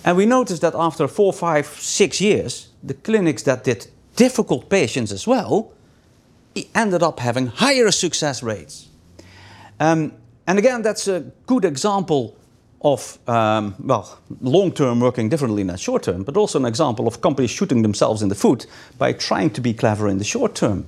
And 0.04 0.16
we 0.16 0.24
noticed 0.24 0.62
that 0.62 0.74
after 0.76 1.08
four, 1.08 1.32
five, 1.32 1.66
six 1.66 2.20
years, 2.20 2.68
the 2.84 2.94
clinics 2.94 3.42
that 3.42 3.64
did 3.64 3.88
difficult 4.14 4.68
patients 4.68 5.10
as 5.10 5.26
well, 5.26 5.72
ended 6.74 7.02
up 7.02 7.20
having 7.20 7.46
higher 7.46 7.90
success 7.90 8.42
rates. 8.42 8.88
Um, 9.80 10.12
and 10.46 10.58
again, 10.58 10.82
that's 10.82 11.08
a 11.08 11.20
good 11.46 11.64
example 11.64 12.36
of, 12.82 13.18
um, 13.28 13.74
well, 13.80 14.18
long 14.40 14.72
term 14.72 15.00
working 15.00 15.28
differently 15.28 15.62
than 15.62 15.76
short 15.76 16.04
term, 16.04 16.22
but 16.22 16.36
also 16.36 16.58
an 16.58 16.66
example 16.66 17.06
of 17.06 17.20
companies 17.20 17.50
shooting 17.50 17.82
themselves 17.82 18.22
in 18.22 18.28
the 18.28 18.34
foot 18.34 18.66
by 18.98 19.12
trying 19.12 19.50
to 19.50 19.60
be 19.60 19.74
clever 19.74 20.08
in 20.08 20.18
the 20.18 20.24
short 20.24 20.54
term. 20.54 20.86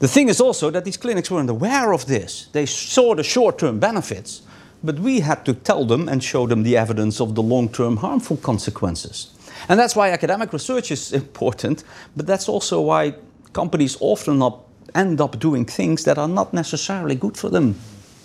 The 0.00 0.08
thing 0.08 0.28
is 0.28 0.40
also 0.40 0.70
that 0.70 0.84
these 0.84 0.96
clinics 0.96 1.30
weren't 1.30 1.50
aware 1.50 1.92
of 1.92 2.06
this. 2.06 2.48
They 2.52 2.66
saw 2.66 3.14
the 3.14 3.22
short 3.22 3.58
term 3.58 3.78
benefits, 3.78 4.42
but 4.82 4.98
we 4.98 5.20
had 5.20 5.44
to 5.44 5.54
tell 5.54 5.84
them 5.84 6.08
and 6.08 6.24
show 6.24 6.46
them 6.46 6.62
the 6.62 6.76
evidence 6.76 7.20
of 7.20 7.34
the 7.34 7.42
long 7.42 7.68
term 7.68 7.98
harmful 7.98 8.38
consequences. 8.38 9.30
And 9.68 9.78
that's 9.78 9.94
why 9.94 10.10
academic 10.10 10.52
research 10.52 10.90
is 10.90 11.12
important, 11.22 11.84
but 12.16 12.26
that's 12.26 12.48
also 12.48 12.80
why 12.80 13.14
companies 13.52 13.96
often 14.00 14.42
up, 14.42 14.68
end 14.94 15.20
up 15.20 15.38
doing 15.38 15.64
things 15.64 16.04
that 16.04 16.18
are 16.18 16.28
not 16.28 16.52
necessarily 16.52 17.14
good 17.14 17.36
for 17.36 17.48
them 17.48 17.78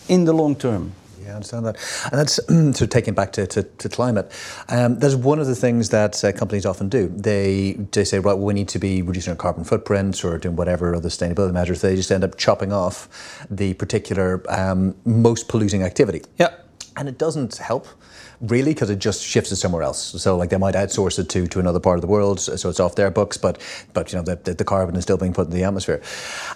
in 0.07 0.25
the 0.25 0.33
long 0.33 0.55
term. 0.55 0.93
Yeah, 1.25 1.31
I 1.31 1.35
understand 1.35 1.65
that. 1.65 1.77
And 2.11 2.19
that's 2.19 2.35
to 2.79 2.87
take 2.87 3.07
it 3.07 3.15
back 3.15 3.31
to, 3.33 3.47
to, 3.47 3.63
to 3.63 3.89
climate. 3.89 4.31
Um, 4.69 4.99
that's 4.99 5.15
one 5.15 5.39
of 5.39 5.47
the 5.47 5.55
things 5.55 5.89
that 5.89 6.23
uh, 6.23 6.31
companies 6.31 6.65
often 6.65 6.87
do. 6.87 7.07
They, 7.07 7.73
they 7.91 8.03
say, 8.03 8.19
right, 8.19 8.33
well, 8.33 8.45
we 8.45 8.53
need 8.53 8.67
to 8.69 8.79
be 8.79 9.01
reducing 9.01 9.31
our 9.31 9.37
carbon 9.37 9.63
footprint 9.63 10.23
or 10.23 10.37
doing 10.37 10.55
whatever 10.55 10.95
other 10.95 11.09
sustainability 11.09 11.53
measures. 11.53 11.81
They 11.81 11.95
just 11.95 12.11
end 12.11 12.23
up 12.23 12.37
chopping 12.37 12.71
off 12.71 13.47
the 13.49 13.73
particular 13.73 14.43
um, 14.49 14.95
most 15.05 15.47
polluting 15.47 15.81
activity. 15.81 16.21
Yeah. 16.37 16.53
And 16.95 17.09
it 17.09 17.17
doesn't 17.17 17.57
help 17.57 17.87
really 18.41 18.73
because 18.73 18.89
it 18.89 18.99
just 18.99 19.23
shifts 19.23 19.51
it 19.51 19.57
somewhere 19.57 19.83
else. 19.83 20.21
So 20.21 20.37
like 20.37 20.49
they 20.49 20.57
might 20.57 20.75
outsource 20.75 21.19
it 21.19 21.29
to, 21.29 21.47
to 21.47 21.59
another 21.59 21.79
part 21.79 21.97
of 21.97 22.01
the 22.01 22.07
world, 22.07 22.39
so 22.39 22.69
it's 22.69 22.79
off 22.79 22.95
their 22.95 23.11
books, 23.11 23.37
but 23.37 23.61
but 23.93 24.11
you 24.11 24.17
know 24.17 24.23
the, 24.23 24.53
the 24.53 24.63
carbon 24.63 24.95
is 24.95 25.03
still 25.03 25.17
being 25.17 25.33
put 25.33 25.47
in 25.47 25.53
the 25.53 25.63
atmosphere. 25.63 26.01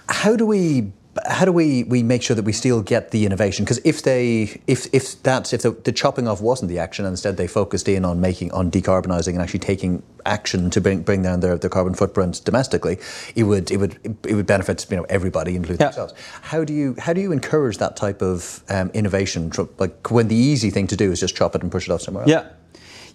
How 0.08 0.36
do 0.36 0.46
we 0.46 0.92
how 1.28 1.46
do 1.46 1.52
we, 1.52 1.84
we 1.84 2.04
make 2.04 2.22
sure 2.22 2.36
that 2.36 2.46
we 2.46 2.54
still 2.54 2.82
get 2.82 3.12
the 3.12 3.26
innovation? 3.26 3.66
Because 3.66 3.80
if 3.84 4.04
they 4.04 4.62
if 4.68 4.88
if 4.94 5.22
that's 5.24 5.54
if 5.54 5.62
the, 5.62 5.72
the, 5.72 5.92
chopping 5.92 6.28
off 6.28 6.42
wasn't 6.42 6.70
the 6.70 6.80
action, 6.80 7.06
and 7.06 7.14
instead 7.14 7.38
they 7.38 7.48
focused 7.48 7.88
in 7.88 8.06
on 8.06 8.22
making 8.22 8.52
on 8.52 8.70
decarbonising 8.70 9.34
and 9.34 9.42
actually 9.42 9.60
taking 9.60 10.04
action 10.26 10.70
to 10.70 10.82
bring 10.82 11.02
bring 11.02 11.22
down 11.24 11.40
their, 11.40 11.58
their 11.58 11.70
carbon 11.70 11.94
footprint 11.94 12.42
domestically, 12.46 12.98
it 13.36 13.44
would 13.44 13.72
it 13.72 13.78
would 13.78 14.18
it 14.28 14.36
would 14.36 14.46
benefit 14.46 14.86
you 14.90 14.98
know 14.98 15.06
everybody, 15.10 15.56
including 15.56 15.80
yeah. 15.80 15.88
themselves. 15.88 16.14
How 16.42 16.64
do 16.64 16.74
you 16.74 16.96
how 17.00 17.14
do 17.14 17.22
you 17.22 17.32
encourage 17.32 17.78
that 17.78 17.96
type 17.96 18.22
of 18.22 18.64
um, 18.70 18.90
innovation? 18.94 19.52
Like 19.78 20.12
when 20.12 20.28
the 20.28 20.36
easy 20.36 20.70
thing 20.70 20.88
to 20.88 20.96
do 20.96 21.12
is 21.12 21.20
just 21.20 21.36
chop 21.36 21.56
it 21.56 21.64
and 21.64 21.72
push 21.72 21.88
it 21.88 21.92
off 21.92 22.02
somewhere 22.02 22.24
else. 22.24 22.32
Yeah. 22.32 22.50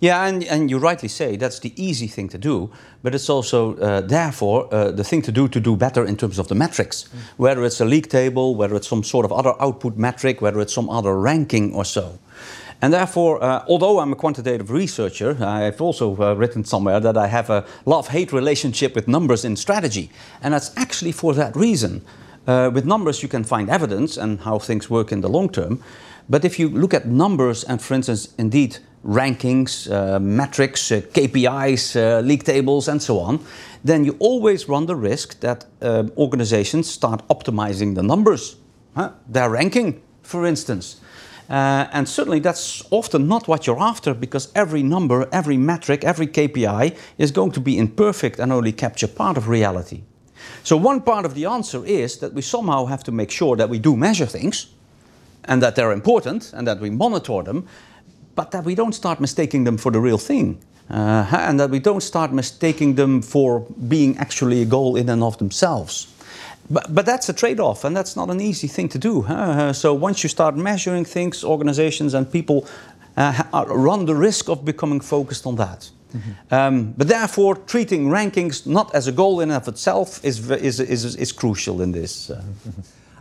Yeah, 0.05 0.27
and, 0.27 0.45
and 0.45 0.71
you 0.71 0.77
rightly 0.77 1.09
say 1.09 1.37
that's 1.37 1.61
the 1.61 1.73
easy 1.83 2.09
thing 2.09 2.29
to 2.29 2.37
do, 2.37 2.71
but 3.03 3.15
it's 3.15 3.31
also, 3.31 3.75
uh, 3.79 4.03
therefore, 4.03 4.69
uh, 4.71 4.91
the 4.91 5.03
thing 5.03 5.23
to 5.23 5.33
do 5.33 5.49
to 5.49 5.59
do 5.59 5.77
better 5.77 6.05
in 6.05 6.19
terms 6.19 6.39
of 6.39 6.49
the 6.49 6.55
metrics. 6.55 7.05
Mm. 7.05 7.19
Whether 7.39 7.65
it's 7.65 7.81
a 7.81 7.87
league 7.87 8.11
table, 8.11 8.55
whether 8.55 8.77
it's 8.77 8.87
some 8.87 9.03
sort 9.03 9.25
of 9.25 9.33
other 9.33 9.55
output 9.63 9.97
metric, 9.97 10.43
whether 10.43 10.61
it's 10.61 10.75
some 10.75 10.91
other 10.91 11.19
ranking 11.19 11.75
or 11.75 11.87
so. 11.87 12.19
And 12.83 12.93
therefore, 12.93 13.43
uh, 13.43 13.65
although 13.67 13.99
I'm 13.99 14.13
a 14.13 14.17
quantitative 14.17 14.71
researcher, 14.71 15.43
I've 15.43 15.81
also 15.81 16.15
uh, 16.21 16.35
written 16.35 16.65
somewhere 16.65 17.01
that 17.01 17.17
I 17.17 17.29
have 17.29 17.49
a 17.49 17.65
love 17.87 18.09
hate 18.09 18.31
relationship 18.31 18.95
with 18.95 19.09
numbers 19.09 19.43
in 19.43 19.57
strategy. 19.57 20.11
And 20.43 20.53
that's 20.53 20.71
actually 20.77 21.13
for 21.13 21.33
that 21.33 21.57
reason. 21.57 22.03
Uh, 22.47 22.71
with 22.75 22.85
numbers, 22.85 23.23
you 23.23 23.29
can 23.31 23.43
find 23.43 23.71
evidence 23.71 24.19
and 24.19 24.41
how 24.41 24.59
things 24.59 24.91
work 24.91 25.13
in 25.13 25.23
the 25.23 25.31
long 25.31 25.49
term. 25.49 25.83
But 26.29 26.45
if 26.45 26.59
you 26.59 26.69
look 26.69 26.93
at 26.93 27.07
numbers 27.07 27.65
and, 27.65 27.81
for 27.81 27.95
instance, 27.95 28.35
indeed, 28.37 28.81
rankings, 29.05 29.91
uh, 29.91 30.19
metrics, 30.19 30.91
uh, 30.91 31.01
KPIs, 31.13 31.97
uh, 31.97 32.21
league 32.21 32.45
tables, 32.45 32.89
and 32.89 33.03
so 33.03 33.19
on, 33.19 33.45
then 33.85 34.05
you 34.05 34.17
always 34.19 34.69
run 34.69 34.87
the 34.87 34.97
risk 34.97 35.41
that 35.41 35.67
organizations 36.17 36.91
start 36.91 37.27
optimizing 37.29 37.95
the 37.95 38.03
numbers, 38.03 38.57
huh? 38.97 39.11
their 39.29 39.51
ranking, 39.51 40.01
for 40.23 40.47
instance. 40.47 41.01
Uh, 41.51 41.87
and 41.93 42.09
certainly 42.09 42.41
that's 42.41 42.83
often 42.91 43.29
not 43.29 43.47
what 43.47 43.67
you're 43.67 43.81
after 43.81 44.15
because 44.15 44.51
every 44.55 44.83
number, 44.83 45.29
every 45.31 45.59
metric, 45.59 46.03
every 46.03 46.27
KPI 46.27 46.97
is 47.19 47.31
going 47.31 47.53
to 47.53 47.61
be 47.61 47.77
imperfect 47.77 48.39
and 48.39 48.51
only 48.51 48.73
capture 48.73 49.09
part 49.09 49.37
of 49.37 49.49
reality. 49.49 50.03
So, 50.63 50.79
one 50.79 51.03
part 51.03 51.27
of 51.27 51.35
the 51.35 51.45
answer 51.45 51.85
is 51.85 52.19
that 52.19 52.33
we 52.33 52.41
somehow 52.41 52.87
have 52.87 53.05
to 53.05 53.13
make 53.13 53.31
sure 53.31 53.57
that 53.57 53.69
we 53.69 53.79
do 53.79 53.97
measure 53.97 54.27
things 54.27 54.69
and 55.45 55.63
that 55.63 55.77
they're 55.77 55.93
important 55.93 56.53
and 56.55 56.67
that 56.67 56.81
we 56.81 56.89
monitor 56.89 57.43
them, 57.43 57.67
but 58.35 58.51
that 58.51 58.65
we 58.65 58.75
don't 58.75 58.95
start 58.95 59.21
mistaking 59.21 59.65
them 59.65 59.77
for 59.79 59.93
the 59.93 60.01
real 60.01 60.19
thing. 60.19 60.59
Uh, 60.91 61.27
and 61.33 61.59
that 61.59 61.71
we 61.71 61.79
don't 61.79 62.03
start 62.03 62.31
mistaking 62.33 62.95
them 62.95 63.23
for 63.23 63.61
being 63.89 64.19
actually 64.19 64.61
a 64.61 64.67
goal 64.67 64.97
in 64.97 65.09
and 65.09 65.23
of 65.23 65.39
themselves. 65.39 66.13
But, 66.71 66.95
but 66.95 67.07
that's 67.07 67.29
a 67.29 67.33
trade 67.33 67.61
off, 67.61 67.85
and 67.85 67.97
that's 67.97 68.17
not 68.17 68.31
an 68.31 68.41
easy 68.41 68.69
thing 68.69 68.89
to 68.91 68.99
do. 68.99 69.23
Huh? 69.23 69.35
Uh, 69.35 69.73
so 69.73 69.95
once 69.95 70.23
you 70.23 70.29
start 70.29 70.57
measuring 70.57 71.05
things, 71.05 71.45
organizations 71.45 72.15
and 72.15 72.31
people 72.31 72.67
uh, 73.17 73.43
run 73.69 74.07
the 74.07 74.15
risk 74.15 74.49
of 74.49 74.65
becoming 74.65 75.01
focused 75.01 75.47
on 75.47 75.57
that. 75.57 75.91
Mm-hmm. 76.15 76.55
Um, 76.55 76.95
but 76.97 77.09
therefore, 77.09 77.57
treating 77.57 78.09
rankings 78.09 78.67
not 78.67 78.95
as 78.95 79.09
a 79.09 79.13
goal 79.13 79.41
in 79.41 79.51
and 79.51 79.61
of 79.63 79.69
itself 79.69 80.25
is, 80.25 80.51
is, 80.51 80.81
is, 80.81 81.17
is 81.17 81.33
crucial 81.33 81.83
in 81.83 81.93
this. 81.93 82.31
Uh. 82.31 82.43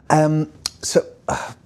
Um, 0.09 0.51
so, 0.81 1.01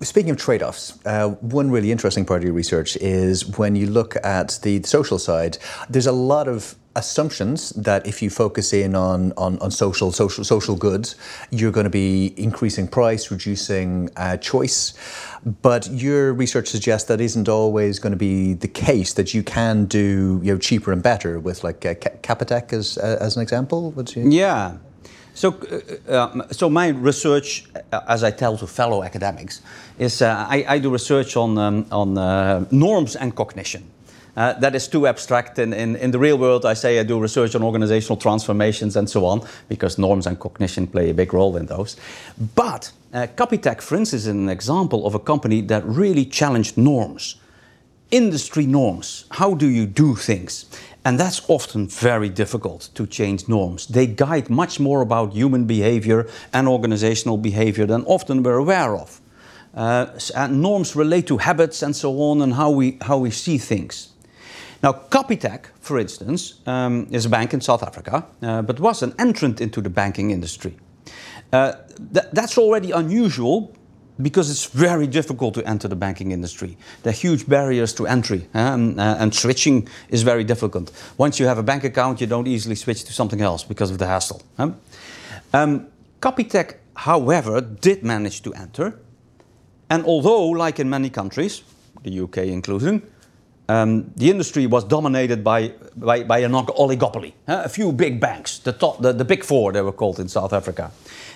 speaking 0.01 0.31
of 0.31 0.37
trade 0.37 0.61
offs, 0.61 0.99
uh, 1.05 1.29
one 1.29 1.71
really 1.71 1.91
interesting 1.91 2.25
part 2.25 2.41
of 2.41 2.45
your 2.45 2.53
research 2.53 2.95
is 2.97 3.57
when 3.57 3.75
you 3.75 3.87
look 3.87 4.15
at 4.23 4.59
the 4.63 4.81
social 4.83 5.19
side, 5.19 5.57
there's 5.89 6.07
a 6.07 6.11
lot 6.11 6.47
of 6.47 6.75
assumptions 6.95 7.69
that 7.71 8.05
if 8.07 8.21
you 8.21 8.29
focus 8.29 8.73
in 8.73 8.95
on, 8.95 9.31
on, 9.37 9.59
on 9.59 9.69
social, 9.69 10.11
social, 10.11 10.43
social 10.43 10.75
goods, 10.75 11.15
you're 11.51 11.71
going 11.71 11.83
to 11.83 11.91
be 11.91 12.33
increasing 12.37 12.87
price, 12.87 13.29
reducing 13.29 14.09
uh, 14.17 14.35
choice. 14.37 14.93
But 15.61 15.87
your 15.91 16.33
research 16.33 16.67
suggests 16.67 17.07
that 17.07 17.21
isn't 17.21 17.47
always 17.47 17.99
going 17.99 18.11
to 18.11 18.17
be 18.17 18.53
the 18.53 18.67
case, 18.67 19.13
that 19.13 19.33
you 19.33 19.43
can 19.43 19.85
do 19.85 20.41
you 20.43 20.53
know, 20.53 20.59
cheaper 20.59 20.91
and 20.91 21.01
better 21.01 21.39
with 21.39 21.63
like 21.63 21.85
uh, 21.85 21.93
Capitec 21.93 22.73
as, 22.73 22.97
uh, 22.97 23.17
as 23.21 23.35
an 23.35 23.43
example? 23.43 23.91
Would 23.91 24.15
you? 24.15 24.29
Yeah, 24.29 24.77
so, 25.37 25.55
uh, 26.09 26.31
um, 26.33 26.43
so 26.51 26.67
my 26.67 26.87
research, 26.87 27.65
uh, 27.93 28.01
as 28.07 28.23
I 28.23 28.31
tell 28.31 28.57
to 28.57 28.65
fellow 28.65 29.03
academics, 29.03 29.61
is 29.99 30.23
uh, 30.23 30.47
I, 30.49 30.65
I, 30.67 30.79
do 30.79 30.89
research 30.89 31.37
on, 31.37 31.59
um, 31.59 31.85
on 31.91 32.17
uh, 32.17 32.65
norms 32.71 33.15
and 33.15 33.35
cognition. 33.35 33.83
Uh, 34.35 34.53
that 34.53 34.73
is 34.73 34.87
too 34.87 35.05
abstract. 35.05 35.59
In, 35.59 35.73
in, 35.73 35.95
in, 35.97 36.09
the 36.09 36.17
real 36.17 36.39
world, 36.39 36.65
I 36.65 36.73
say 36.73 36.99
I 36.99 37.03
do 37.03 37.19
research 37.19 37.53
on 37.53 37.61
organizational 37.61 38.17
transformations 38.17 38.95
and 38.95 39.07
so 39.07 39.25
on, 39.25 39.41
because 39.69 39.99
norms 39.99 40.25
and 40.25 40.39
cognition 40.39 40.87
play 40.87 41.11
a 41.11 41.13
big 41.13 41.31
role 41.33 41.55
in 41.55 41.67
those. 41.67 41.97
But 42.55 42.91
uh, 43.13 43.27
Capitec, 43.35 43.81
for 43.81 43.95
instance, 43.95 44.23
is 44.23 44.27
an 44.27 44.49
example 44.49 45.05
of 45.05 45.13
a 45.13 45.19
company 45.19 45.61
that 45.61 45.83
really 45.85 46.25
challenged 46.25 46.79
norms. 46.79 47.35
Industry 48.09 48.65
norms. 48.65 49.25
How 49.29 49.53
do 49.53 49.67
you 49.67 49.85
do 49.85 50.15
things? 50.15 50.65
And 51.07 51.17
that's 51.17 51.41
often 51.47 51.87
very 51.87 52.27
difficult 52.27 52.89
to 52.95 53.07
change 53.07 53.47
norms. 53.47 53.87
They 53.87 54.07
guide 54.07 54.49
much 54.49 54.77
more 54.77 55.01
about 55.01 55.31
human 55.31 55.63
behavior 55.63 56.27
and 56.51 56.67
organizational 56.67 57.37
behavior 57.37 57.85
than 57.85 58.03
often 58.03 58.43
we're 58.43 58.57
aware 58.57 58.93
of. 58.93 59.21
Uh, 59.73 60.07
and 60.35 60.61
norms 60.61 60.97
relate 60.97 61.25
to 61.27 61.37
habits 61.37 61.81
and 61.81 61.95
so 61.95 62.21
on 62.21 62.41
and 62.41 62.55
how 62.55 62.71
we, 62.71 62.97
how 63.03 63.17
we 63.19 63.31
see 63.31 63.57
things. 63.57 64.09
Now, 64.83 64.91
Capitec, 64.91 65.67
for 65.79 65.97
instance, 65.97 66.55
um, 66.65 67.07
is 67.09 67.25
a 67.25 67.29
bank 67.29 67.53
in 67.53 67.61
South 67.61 67.83
Africa, 67.83 68.25
uh, 68.41 68.61
but 68.63 68.81
was 68.81 69.01
an 69.01 69.13
entrant 69.17 69.61
into 69.61 69.79
the 69.79 69.89
banking 69.89 70.31
industry. 70.31 70.75
Uh, 71.53 71.71
th 72.13 72.25
that's 72.33 72.57
already 72.57 72.91
unusual 72.91 73.71
because 74.21 74.49
it's 74.49 74.65
very 74.65 75.07
difficult 75.07 75.53
to 75.53 75.67
enter 75.67 75.87
the 75.87 75.95
banking 75.95 76.31
industry. 76.31 76.77
There 77.03 77.11
are 77.11 77.15
huge 77.15 77.47
barriers 77.47 77.93
to 77.95 78.07
entry, 78.07 78.47
and, 78.53 78.99
uh, 78.99 79.17
and, 79.19 79.33
switching 79.33 79.87
is 80.09 80.23
very 80.23 80.43
difficult. 80.43 80.91
Once 81.17 81.39
you 81.39 81.45
have 81.45 81.57
a 81.57 81.63
bank 81.63 81.83
account, 81.83 82.21
you 82.21 82.27
don't 82.27 82.47
easily 82.47 82.75
switch 82.75 83.03
to 83.05 83.13
something 83.13 83.41
else 83.41 83.63
because 83.63 83.91
of 83.91 83.97
the 83.97 84.07
hassle. 84.07 84.41
Huh? 84.57 84.71
Um, 85.53 85.87
Capitec, 86.21 86.75
however, 86.95 87.61
did 87.61 88.03
manage 88.03 88.41
to 88.41 88.53
enter, 88.53 88.99
and 89.89 90.05
although, 90.05 90.47
like 90.47 90.79
in 90.79 90.89
many 90.89 91.09
countries, 91.09 91.63
the 92.03 92.19
UK 92.21 92.37
including, 92.37 93.01
um, 93.69 94.11
the 94.15 94.29
industry 94.29 94.65
was 94.65 94.83
dominated 94.83 95.43
by, 95.43 95.73
by, 95.95 96.23
by 96.23 96.39
an 96.39 96.53
oligopoly, 96.53 97.33
huh? 97.47 97.63
a 97.65 97.69
few 97.69 97.91
big 97.91 98.19
banks, 98.19 98.59
the, 98.59 98.71
top, 98.71 99.01
the, 99.01 99.11
the 99.13 99.25
big 99.25 99.43
four 99.43 99.71
they 99.73 99.81
were 99.81 99.91
called 99.91 100.19
in 100.19 100.29
South 100.29 100.53
Africa. 100.53 100.91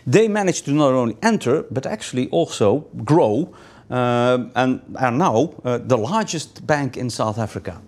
They 0.08 0.28
managed 0.28 0.66
to 0.66 0.72
not 0.72 0.94
only 0.94 1.18
enter, 1.22 1.64
but 1.70 1.86
actually 1.86 2.30
also 2.30 2.88
grow 3.04 3.54
uh, 3.90 4.46
and 4.56 4.82
are 4.98 5.12
now 5.12 5.54
uh, 5.64 5.78
the 5.78 5.98
largest 5.98 6.66
bank 6.66 6.96
in 6.96 7.10
South 7.10 7.38
Africa. 7.38 7.82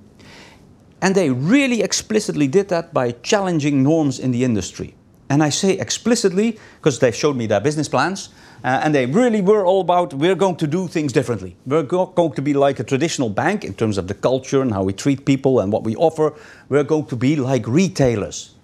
And 1.02 1.16
they 1.16 1.30
really 1.30 1.82
explicitly 1.82 2.48
did 2.48 2.70
that 2.70 2.94
by 2.94 3.12
challenging 3.24 3.84
norms 3.84 4.20
in 4.20 4.32
the 4.32 4.44
industry. 4.44 4.96
And 5.30 5.42
I 5.42 5.50
say 5.50 5.78
explicitly 5.78 6.60
because 6.78 7.00
they 7.00 7.12
showed 7.12 7.36
me 7.36 7.48
their 7.48 7.62
business 7.62 7.90
plans. 7.90 8.30
Uh, 8.64 8.80
and 8.84 8.96
they 8.96 9.06
really 9.06 9.42
were 9.42 9.66
all 9.66 9.82
about 9.82 10.14
we're 10.14 10.36
going 10.36 10.56
to 10.56 10.68
do 10.68 10.88
things 10.88 11.12
differently. 11.12 11.56
We're 11.66 11.84
go 11.84 12.06
going 12.06 12.34
to 12.34 12.42
be 12.42 12.54
like 12.54 12.80
a 12.80 12.84
traditional 12.84 13.30
bank 13.30 13.66
in 13.66 13.74
terms 13.74 13.98
of 13.98 14.08
the 14.08 14.14
culture 14.14 14.62
and 14.62 14.72
how 14.72 14.84
we 14.84 14.94
treat 14.94 15.26
people 15.26 15.60
and 15.60 15.72
what 15.72 15.84
we 15.84 15.96
offer. 15.98 16.34
We're 16.70 16.86
going 16.86 17.06
to 17.08 17.16
be 17.16 17.36
like 17.36 17.68
retailers. 17.68 18.56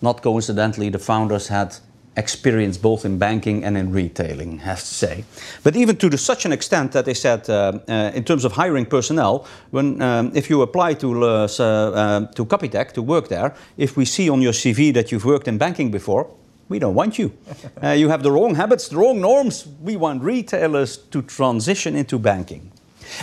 Not 0.00 0.22
coincidentally, 0.22 0.88
the 0.88 0.98
founders 0.98 1.48
had 1.48 1.76
experience 2.16 2.76
both 2.78 3.04
in 3.04 3.18
banking 3.18 3.64
and 3.64 3.76
in 3.76 3.92
retailing, 3.92 4.58
has 4.58 4.80
to 4.80 4.94
say. 4.94 5.24
But 5.62 5.76
even 5.76 5.96
to 5.96 6.08
the, 6.08 6.18
such 6.18 6.44
an 6.44 6.52
extent 6.52 6.92
that 6.92 7.04
they 7.04 7.14
said, 7.14 7.48
uh, 7.48 7.78
uh, 7.88 8.12
in 8.14 8.24
terms 8.24 8.44
of 8.44 8.52
hiring 8.52 8.86
personnel, 8.86 9.46
when 9.70 10.00
um, 10.02 10.32
if 10.34 10.50
you 10.50 10.62
apply 10.62 10.94
to 10.94 11.24
uh, 11.24 11.48
uh, 11.58 12.26
to 12.34 12.44
Capitec 12.44 12.92
to 12.92 13.02
work 13.02 13.28
there, 13.28 13.54
if 13.76 13.96
we 13.96 14.04
see 14.04 14.30
on 14.30 14.42
your 14.42 14.52
CV 14.52 14.92
that 14.92 15.10
you've 15.10 15.24
worked 15.24 15.48
in 15.48 15.58
banking 15.58 15.90
before, 15.90 16.30
we 16.70 16.78
don't 16.78 16.94
want 16.94 17.18
you. 17.18 17.32
Uh, 17.82 17.92
you 17.92 18.10
have 18.10 18.22
the 18.22 18.30
wrong 18.30 18.54
habits, 18.54 18.88
the 18.88 18.96
wrong 18.96 19.20
norms. 19.20 19.66
We 19.80 19.96
want 19.96 20.22
retailers 20.22 20.98
to 21.12 21.22
transition 21.22 21.96
into 21.96 22.18
banking. 22.18 22.70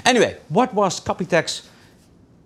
Anyway, 0.04 0.38
what 0.50 0.74
was 0.74 1.00
Capitec's 1.00 1.70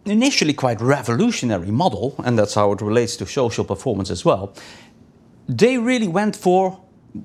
initially 0.05 0.53
quite 0.53 0.81
revolutionary 0.81 1.71
model, 1.71 2.15
and 2.25 2.37
that's 2.37 2.55
how 2.55 2.73
it 2.73 2.81
relates 2.81 3.15
to 3.17 3.25
social 3.25 3.63
performance 3.63 4.09
as 4.11 4.25
well, 4.25 4.53
they 5.47 5.77
really 5.77 6.07
went 6.07 6.35
for 6.35 6.79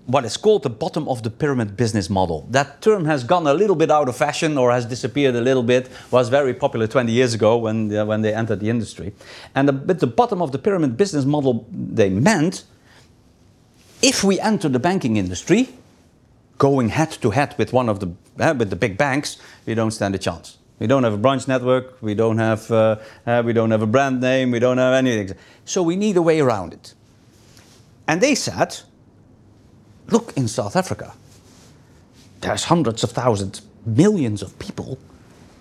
what 0.06 0.24
is 0.24 0.36
called 0.36 0.62
the 0.62 0.70
bottom 0.70 1.08
of 1.08 1.22
the 1.22 1.30
pyramid 1.30 1.76
business 1.76 2.10
model. 2.10 2.46
That 2.50 2.80
term 2.82 3.04
has 3.04 3.24
gone 3.24 3.46
a 3.46 3.54
little 3.54 3.76
bit 3.76 3.90
out 3.90 4.08
of 4.08 4.16
fashion 4.16 4.58
or 4.58 4.70
has 4.72 4.86
disappeared 4.86 5.34
a 5.34 5.40
little 5.40 5.62
bit, 5.62 5.88
was 6.10 6.28
very 6.28 6.54
popular 6.54 6.86
20 6.86 7.12
years 7.12 7.34
ago 7.34 7.56
when, 7.56 7.96
uh, 7.96 8.04
when 8.04 8.22
they 8.22 8.34
entered 8.34 8.60
the 8.60 8.68
industry. 8.68 9.14
And 9.54 9.68
the, 9.68 9.94
the 9.94 10.06
bottom 10.06 10.42
of 10.42 10.52
the 10.52 10.58
pyramid 10.58 10.96
business 10.96 11.24
model, 11.24 11.66
they 11.70 12.10
meant 12.10 12.64
if 14.06 14.22
we 14.22 14.38
enter 14.38 14.68
the 14.68 14.78
banking 14.78 15.16
industry, 15.16 15.68
going 16.58 16.90
head 16.90 17.10
to 17.10 17.30
head 17.30 17.56
with 17.58 17.72
one 17.72 17.88
of 17.88 17.98
the, 17.98 18.08
uh, 18.38 18.54
with 18.56 18.70
the 18.70 18.76
big 18.76 18.96
banks, 18.96 19.38
we 19.66 19.74
don't 19.74 19.90
stand 19.90 20.14
a 20.14 20.18
chance. 20.18 20.58
We 20.78 20.86
don't 20.86 21.02
have 21.02 21.14
a 21.14 21.18
branch 21.18 21.48
network, 21.48 22.00
we 22.02 22.14
don't 22.14 22.38
have, 22.38 22.70
uh, 22.70 22.98
uh 23.26 23.42
we 23.44 23.52
don't 23.52 23.72
have 23.72 23.82
a 23.82 23.86
brand 23.86 24.20
name, 24.20 24.52
we 24.52 24.60
don't 24.60 24.78
have 24.78 24.94
anything. 24.94 25.36
So 25.64 25.82
we 25.82 25.96
need 25.96 26.16
a 26.16 26.22
way 26.22 26.38
around 26.38 26.72
it. 26.72 26.94
And 28.06 28.20
they 28.20 28.36
said, 28.36 28.76
look, 30.08 30.32
in 30.36 30.46
South 30.46 30.76
Africa, 30.76 31.12
there's 32.42 32.64
hundreds 32.64 33.02
of 33.02 33.10
thousands, 33.10 33.62
millions 33.84 34.40
of 34.40 34.56
people 34.60 34.98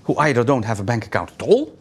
who 0.03 0.15
either 0.17 0.43
don't 0.43 0.65
have 0.65 0.79
a 0.79 0.83
bank 0.83 1.07
account 1.07 1.31
at 1.31 1.41
all 1.41 1.75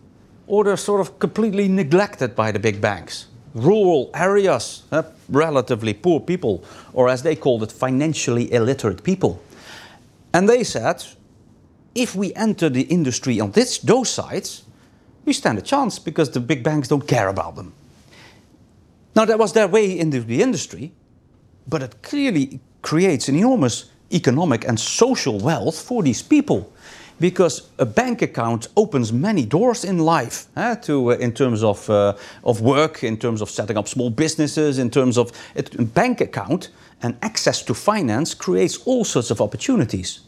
or 0.46 0.64
they're 0.64 0.78
sort 0.78 1.02
of 1.02 1.18
completely 1.18 1.68
neglected 1.68 2.34
by 2.34 2.52
the 2.52 2.58
big 2.58 2.80
banks. 2.80 3.26
Rural 3.54 4.10
areas, 4.14 4.82
uh, 4.90 5.02
relatively 5.28 5.94
poor 5.94 6.20
people, 6.20 6.64
or 6.92 7.08
as 7.08 7.22
they 7.22 7.36
called 7.36 7.62
it, 7.62 7.72
financially 7.72 8.52
illiterate 8.52 9.04
people. 9.04 9.40
And 10.32 10.48
they 10.48 10.64
said, 10.64 11.04
if 11.94 12.16
we 12.16 12.34
enter 12.34 12.68
the 12.68 12.82
industry 12.82 13.40
on 13.40 13.52
this, 13.52 13.78
those 13.78 14.10
sides, 14.10 14.64
we 15.24 15.32
stand 15.32 15.58
a 15.58 15.62
chance 15.62 15.98
because 15.98 16.30
the 16.30 16.40
big 16.40 16.62
banks 16.62 16.88
don't 16.88 17.06
care 17.06 17.28
about 17.28 17.54
them. 17.54 17.72
Now, 19.14 19.24
that 19.24 19.38
was 19.38 19.52
their 19.52 19.68
way 19.68 19.98
into 19.98 20.20
the 20.20 20.42
industry, 20.42 20.92
but 21.68 21.82
it 21.82 22.02
clearly 22.02 22.60
creates 22.82 23.28
an 23.28 23.36
enormous 23.36 23.90
economic 24.12 24.66
and 24.66 24.78
social 24.78 25.38
wealth 25.38 25.80
for 25.80 26.02
these 26.02 26.22
people 26.22 26.72
because 27.20 27.68
a 27.78 27.86
bank 27.86 28.22
account 28.22 28.68
opens 28.76 29.12
many 29.12 29.44
doors 29.44 29.84
in 29.84 29.98
life 29.98 30.46
eh, 30.56 30.74
to, 30.76 31.12
uh, 31.12 31.16
in 31.16 31.32
terms 31.32 31.62
of, 31.62 31.88
uh, 31.88 32.14
of 32.44 32.60
work, 32.60 33.04
in 33.04 33.16
terms 33.16 33.40
of 33.40 33.50
setting 33.50 33.76
up 33.76 33.88
small 33.88 34.10
businesses, 34.10 34.78
in 34.78 34.90
terms 34.90 35.16
of 35.16 35.32
a 35.56 35.62
bank 35.82 36.20
account 36.20 36.70
and 37.02 37.16
access 37.22 37.62
to 37.62 37.74
finance 37.74 38.34
creates 38.34 38.78
all 38.86 39.04
sorts 39.04 39.30
of 39.30 39.40
opportunities. 39.40 40.20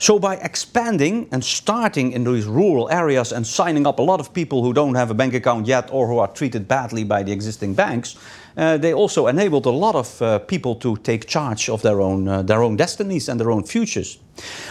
So 0.00 0.18
by 0.20 0.36
expanding 0.36 1.28
and 1.32 1.44
starting 1.44 2.12
in 2.12 2.22
these 2.22 2.46
rural 2.46 2.88
areas 2.88 3.32
and 3.32 3.44
signing 3.44 3.84
up 3.84 3.98
a 3.98 4.02
lot 4.02 4.20
of 4.20 4.32
people 4.32 4.62
who 4.62 4.72
don't 4.72 4.94
have 4.94 5.10
a 5.10 5.14
bank 5.14 5.34
account 5.34 5.66
yet 5.66 5.88
or 5.90 6.06
who 6.06 6.18
are 6.18 6.28
treated 6.28 6.68
badly 6.68 7.02
by 7.02 7.24
the 7.24 7.32
existing 7.32 7.74
banks, 7.74 8.16
they 8.58 8.92
also 8.92 9.28
enabled 9.28 9.66
a 9.66 9.70
lot 9.70 9.94
of 9.94 10.20
uh, 10.20 10.38
people 10.40 10.74
to 10.74 10.96
take 10.96 11.26
charge 11.26 11.68
of 11.68 11.82
their 11.82 12.00
own, 12.00 12.26
uh, 12.26 12.42
their 12.42 12.62
own 12.62 12.76
destinies 12.76 13.28
and 13.28 13.38
their 13.38 13.52
own 13.52 13.62
futures. 13.62 14.18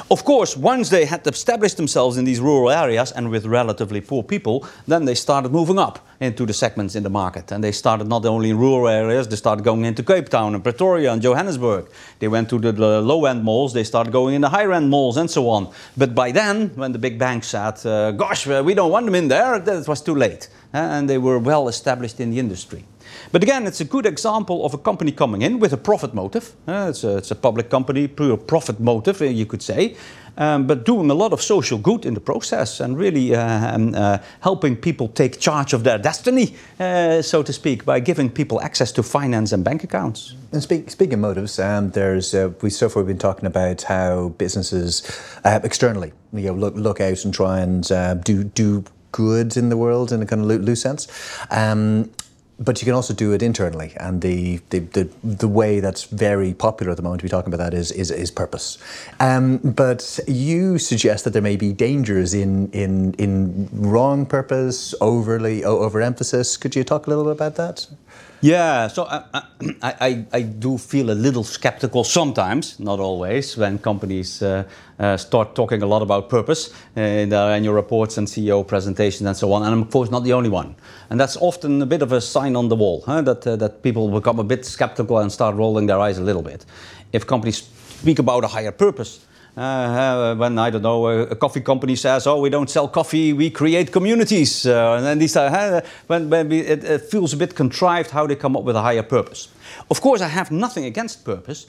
Of 0.10 0.23
course, 0.23 0.56
once 0.58 0.89
they 0.89 1.06
had 1.06 1.26
established 1.28 1.78
themselves 1.78 2.17
in 2.17 2.26
these 2.26 2.39
rural 2.39 2.71
areas 2.71 3.12
and 3.12 3.30
with 3.30 3.45
relatively 3.45 4.02
poor 4.02 4.23
people, 4.23 4.67
then 4.88 5.06
they 5.06 5.15
started 5.15 5.52
moving 5.52 5.80
up 5.80 6.00
into 6.19 6.45
the 6.45 6.54
segments 6.54 6.95
in 6.95 7.04
the 7.04 7.10
market. 7.10 7.52
And 7.52 7.63
they 7.63 7.71
started 7.71 8.08
not 8.08 8.26
only 8.26 8.50
in 8.50 8.58
rural 8.58 8.88
areas, 8.88 9.28
they 9.28 9.36
started 9.36 9.63
going 9.63 9.86
into 9.86 10.04
Cape 10.04 10.30
Town 10.30 10.54
and 10.56 10.63
Pretoria 10.63 11.12
and 11.12 11.21
Johannesburg. 11.21 11.89
They 12.19 12.28
went 12.28 12.50
to 12.50 12.60
the, 12.60 12.71
the 12.71 13.02
low-end 13.02 13.43
malls, 13.43 13.73
they 13.73 13.84
started 13.84 14.12
going 14.12 14.36
in 14.36 14.41
the 14.41 14.50
higher-end 14.50 14.89
malls 14.89 15.17
and 15.17 15.30
so 15.30 15.50
on. 15.50 15.71
But 15.95 16.15
by 16.15 16.32
then, 16.32 16.71
when 16.76 16.91
the 16.91 17.00
big 17.00 17.19
banks 17.19 17.47
said, 17.47 17.86
uh, 17.86 18.12
gosh, 18.12 18.47
we 18.47 18.73
don't 18.73 18.91
want 18.91 19.06
them 19.06 19.15
in 19.15 19.28
there, 19.28 19.56
it 19.56 19.88
was 19.88 20.02
too 20.02 20.15
late. 20.15 20.50
Uh, 20.73 20.78
and 20.78 21.10
they 21.10 21.17
were 21.17 21.39
well 21.39 21.67
established 21.67 22.19
in 22.19 22.32
the 22.32 22.39
industry. 22.39 22.86
But 23.31 23.43
again, 23.43 23.67
it's 23.67 23.81
a 23.81 23.85
good 23.85 24.05
example 24.05 24.65
of 24.65 24.73
a 24.73 24.77
company 24.77 25.11
coming 25.11 25.41
in 25.41 25.59
with 25.59 25.73
a 25.73 25.77
profit 25.77 26.13
motive. 26.13 26.53
Uh, 26.67 26.87
it's, 26.89 27.03
a, 27.03 27.17
it's, 27.17 27.31
a, 27.31 27.35
public 27.35 27.69
company, 27.69 28.07
pure 28.07 28.37
profit 28.37 28.79
motive, 28.79 29.21
uh, 29.21 29.25
you 29.25 29.45
could 29.45 29.61
say, 29.61 29.95
um, 30.37 30.67
but 30.67 30.85
doing 30.85 31.09
a 31.09 31.13
lot 31.13 31.33
of 31.33 31.41
social 31.41 31.77
good 31.77 32.05
in 32.05 32.13
the 32.13 32.19
process 32.19 32.79
and 32.79 32.97
really 32.97 33.35
uh, 33.35 33.75
um, 33.75 33.93
uh, 33.95 34.19
helping 34.41 34.75
people 34.75 35.09
take 35.09 35.39
charge 35.39 35.73
of 35.73 35.83
their 35.83 35.97
destiny, 35.97 36.55
uh, 36.79 37.21
so 37.21 37.43
to 37.43 37.51
speak, 37.51 37.83
by 37.85 37.99
giving 37.99 38.29
people 38.29 38.61
access 38.61 38.91
to 38.93 39.03
finance 39.03 39.51
and 39.51 39.63
bank 39.63 39.83
accounts. 39.83 40.35
And 40.51 40.63
speak, 40.63 40.89
speaking 40.89 41.15
of 41.15 41.19
motives, 41.19 41.59
um, 41.59 41.91
there's 41.91 42.33
uh, 42.33 42.51
we 42.61 42.69
so 42.69 42.87
far 42.87 43.03
we've 43.03 43.07
been 43.07 43.17
talking 43.17 43.45
about 43.45 43.83
how 43.83 44.29
businesses 44.37 45.03
externally 45.43 46.13
you 46.33 46.47
know, 46.47 46.53
look, 46.53 46.75
look 46.75 47.01
out 47.01 47.25
and 47.25 47.33
try 47.33 47.59
and 47.59 47.83
do 48.23 48.43
do 48.43 48.83
good 49.11 49.57
in 49.57 49.69
the 49.69 49.77
world 49.77 50.11
in 50.11 50.21
a 50.21 50.25
kind 50.25 50.41
of 50.41 50.47
loose 50.47 50.81
sense. 50.81 51.07
Um, 51.49 52.11
but 52.59 52.81
you 52.81 52.85
can 52.85 52.93
also 52.93 53.13
do 53.13 53.33
it 53.33 53.43
internally, 53.43 53.93
and 53.97 54.21
the, 54.21 54.59
the, 54.69 54.79
the, 54.79 55.09
the, 55.23 55.47
way 55.47 55.79
that's 55.79 56.05
very 56.05 56.53
popular 56.53 56.91
at 56.91 56.97
the 56.97 57.03
moment 57.03 57.19
to 57.19 57.23
be 57.23 57.29
talking 57.29 57.53
about 57.53 57.63
that 57.63 57.77
is, 57.77 57.91
is, 57.91 58.09
is 58.09 58.31
purpose. 58.31 58.77
Um, 59.19 59.57
but 59.57 60.19
you 60.27 60.79
suggest 60.79 61.23
that 61.25 61.31
there 61.31 61.41
may 61.41 61.55
be 61.55 61.71
dangers 61.71 62.33
in, 62.33 62.71
in, 62.71 63.13
in 63.13 63.69
wrong 63.71 64.25
purpose, 64.25 64.95
overly 65.01 65.63
overemphasis. 65.63 66.57
Could 66.57 66.75
you 66.75 66.83
talk 66.83 67.05
a 67.05 67.09
little 67.09 67.25
bit 67.25 67.33
about 67.33 67.55
that? 67.55 67.87
Yeah, 68.41 68.88
so 68.88 69.06
I, 69.10 69.43
I, 69.82 70.26
I, 70.32 70.41
do 70.43 70.78
feel 70.78 71.10
a 71.10 71.17
little 71.17 71.43
skeptical 71.43 72.04
sometimes, 72.04 72.80
not 72.80 73.00
always, 73.00 73.58
when 73.58 73.80
companies 73.80 74.43
uh, 74.43 74.63
uh, 75.00 75.17
start 75.17 75.56
talking 75.56 75.82
a 75.82 75.88
lot 75.88 76.04
about 76.04 76.30
purpose 76.30 76.71
in 76.95 77.30
their 77.30 77.50
annual 77.50 77.73
reports 77.73 78.19
and 78.19 78.28
CEO 78.28 78.65
presentations 78.67 79.26
and 79.26 79.36
so 79.36 79.52
on. 79.54 79.63
And 79.63 79.73
I'm, 79.73 79.82
of 79.82 79.89
course, 79.89 80.12
not 80.12 80.23
the 80.23 80.34
only 80.34 80.50
one. 80.50 80.76
And 81.10 81.19
that's 81.19 81.36
often 81.38 81.82
a 81.82 81.88
bit 81.88 82.04
of 82.04 82.12
a 82.12 82.21
sign 82.21 82.56
on 82.56 82.69
the 82.69 82.76
wall 82.76 83.02
huh? 83.08 83.23
that, 83.23 83.47
uh, 83.47 83.56
that 83.56 83.82
people 83.82 84.08
become 84.12 84.38
a 84.38 84.43
bit 84.43 84.65
skeptical 84.65 85.17
and 85.17 85.32
start 85.32 85.56
rolling 85.56 85.88
their 85.88 86.00
eyes 86.00 86.19
a 86.19 86.23
little 86.23 86.43
bit. 86.43 86.63
If 87.13 87.26
companies 87.26 87.67
speak 87.89 88.19
about 88.19 88.43
a 88.43 88.47
higher 88.47 88.71
purpose, 88.71 89.26
uh, 89.57 89.61
uh, 89.61 90.35
when 90.35 90.59
I 90.59 90.69
don't 90.69 90.83
know 90.83 91.07
a, 91.07 91.35
coffee 91.35 91.61
company 91.61 91.95
says, 91.95 92.27
"Oh, 92.27 92.39
we 92.39 92.49
don't 92.49 92.69
sell 92.69 92.87
coffee, 92.87 93.33
we 93.33 93.49
create 93.49 93.91
communities," 93.91 94.67
uh, 94.67 94.93
and 94.97 95.05
then 95.05 95.17
these 95.17 95.35
uh, 95.35 95.81
when, 96.05 96.29
when 96.29 96.49
we, 96.49 96.59
it, 96.59 96.83
it, 96.83 97.01
feels 97.01 97.33
a 97.33 97.37
bit 97.37 97.55
contrived 97.55 98.11
how 98.11 98.27
they 98.27 98.35
come 98.35 98.55
up 98.55 98.63
with 98.63 98.75
a 98.75 98.81
higher 98.81 99.01
purpose. 99.01 99.49
Of 99.89 99.99
course, 100.01 100.21
I 100.21 100.27
have 100.27 100.51
nothing 100.51 100.85
against 100.85 101.25
purpose, 101.25 101.65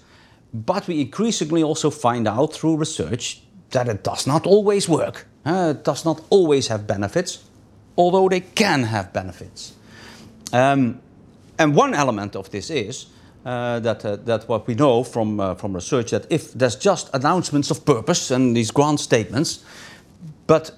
but 0.53 0.87
we 0.87 1.01
increasingly 1.01 1.63
also 1.63 1.89
find 1.89 2.29
out 2.29 2.53
through 2.53 2.77
research 2.77 3.41
that 3.71 3.89
it 3.89 4.05
does 4.05 4.27
not 4.27 4.47
always 4.47 4.87
work. 4.87 5.27
Uh, 5.47 5.75
it 5.75 5.85
does 5.85 6.05
not 6.05 6.21
always 6.29 6.69
have 6.69 6.87
benefits, 6.87 7.39
although 7.97 8.29
they 8.29 8.41
can 8.41 8.85
have 8.85 9.15
benefits. 9.15 9.73
Um, 10.53 11.01
and 11.59 11.75
one 11.75 11.95
element 11.95 12.37
of 12.37 12.51
this 12.51 12.69
is 12.69 13.07
uh, 13.49 13.81
that, 13.81 14.05
uh, 14.05 14.17
that 14.17 14.47
what 14.47 14.67
we 14.67 14.75
know 14.75 15.03
from, 15.03 15.41
uh, 15.41 15.55
from 15.55 15.73
research 15.73 16.11
that 16.11 16.27
if 16.29 16.53
there's 16.53 16.77
just 16.77 17.09
announcements 17.15 17.71
of 17.71 17.83
purpose 17.87 18.31
and 18.31 18.55
these 18.55 18.71
grand 18.71 19.01
statements, 19.01 19.65
but 20.47 20.73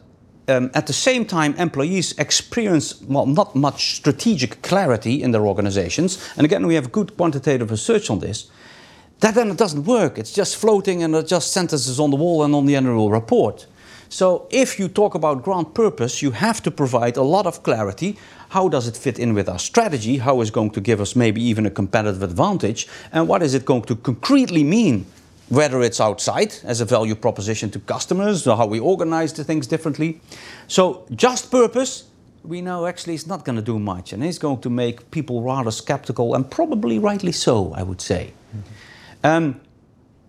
um, 0.46 0.70
at 0.74 0.86
the 0.86 0.92
same 0.92 1.24
time 1.24 1.52
employees 1.56 2.16
experience 2.16 3.02
well, 3.02 3.26
not 3.26 3.56
much 3.56 3.96
strategic 3.96 4.62
clarity 4.62 5.20
in 5.20 5.32
their 5.32 5.48
organizations, 5.48 6.32
and 6.36 6.44
again 6.44 6.64
we 6.64 6.76
have 6.76 6.92
good 6.92 7.16
quantitative 7.16 7.72
research 7.72 8.08
on 8.08 8.20
this, 8.20 8.48
that 9.18 9.34
then 9.34 9.50
it 9.50 9.56
doesn't 9.56 9.82
work. 9.82 10.16
It's 10.16 10.32
just 10.32 10.56
floating 10.56 11.02
and 11.02 11.26
just 11.26 11.52
sentences 11.52 11.98
on 11.98 12.10
the 12.10 12.16
wall 12.16 12.44
and 12.44 12.54
on 12.54 12.66
the 12.66 12.76
annual 12.76 13.10
report. 13.10 13.66
So 14.08 14.46
if 14.50 14.78
you 14.78 14.88
talk 14.88 15.16
about 15.16 15.42
grand 15.42 15.74
purpose, 15.74 16.22
you 16.22 16.30
have 16.30 16.62
to 16.62 16.70
provide 16.70 17.16
a 17.16 17.22
lot 17.22 17.46
of 17.46 17.64
clarity 17.64 18.16
how 18.50 18.68
does 18.68 18.88
it 18.88 18.96
fit 18.96 19.18
in 19.18 19.32
with 19.32 19.48
our 19.48 19.58
strategy? 19.58 20.18
How 20.18 20.40
is 20.40 20.48
it 20.48 20.54
going 20.54 20.72
to 20.72 20.80
give 20.80 21.00
us 21.00 21.14
maybe 21.14 21.40
even 21.42 21.66
a 21.66 21.70
competitive 21.70 22.22
advantage? 22.22 22.88
And 23.12 23.28
what 23.28 23.42
is 23.42 23.54
it 23.54 23.64
going 23.64 23.82
to 23.82 23.94
concretely 23.94 24.64
mean? 24.64 25.06
Whether 25.48 25.82
it's 25.82 26.00
outside 26.00 26.54
as 26.64 26.80
a 26.80 26.84
value 26.84 27.14
proposition 27.14 27.70
to 27.70 27.78
customers, 27.80 28.46
or 28.46 28.56
how 28.56 28.66
we 28.66 28.80
organize 28.80 29.32
the 29.32 29.44
things 29.44 29.66
differently. 29.66 30.20
So, 30.66 31.06
just 31.14 31.50
purpose, 31.50 32.04
we 32.42 32.60
know 32.60 32.86
actually 32.86 33.14
is 33.14 33.26
not 33.26 33.44
going 33.44 33.56
to 33.56 33.62
do 33.62 33.78
much 33.78 34.12
and 34.12 34.24
it's 34.24 34.38
going 34.38 34.60
to 34.60 34.70
make 34.70 35.10
people 35.10 35.42
rather 35.42 35.70
skeptical 35.70 36.34
and 36.34 36.50
probably 36.50 36.98
rightly 36.98 37.32
so, 37.32 37.72
I 37.74 37.82
would 37.82 38.00
say. 38.00 38.32
Mm-hmm. 38.56 39.26
Um, 39.26 39.60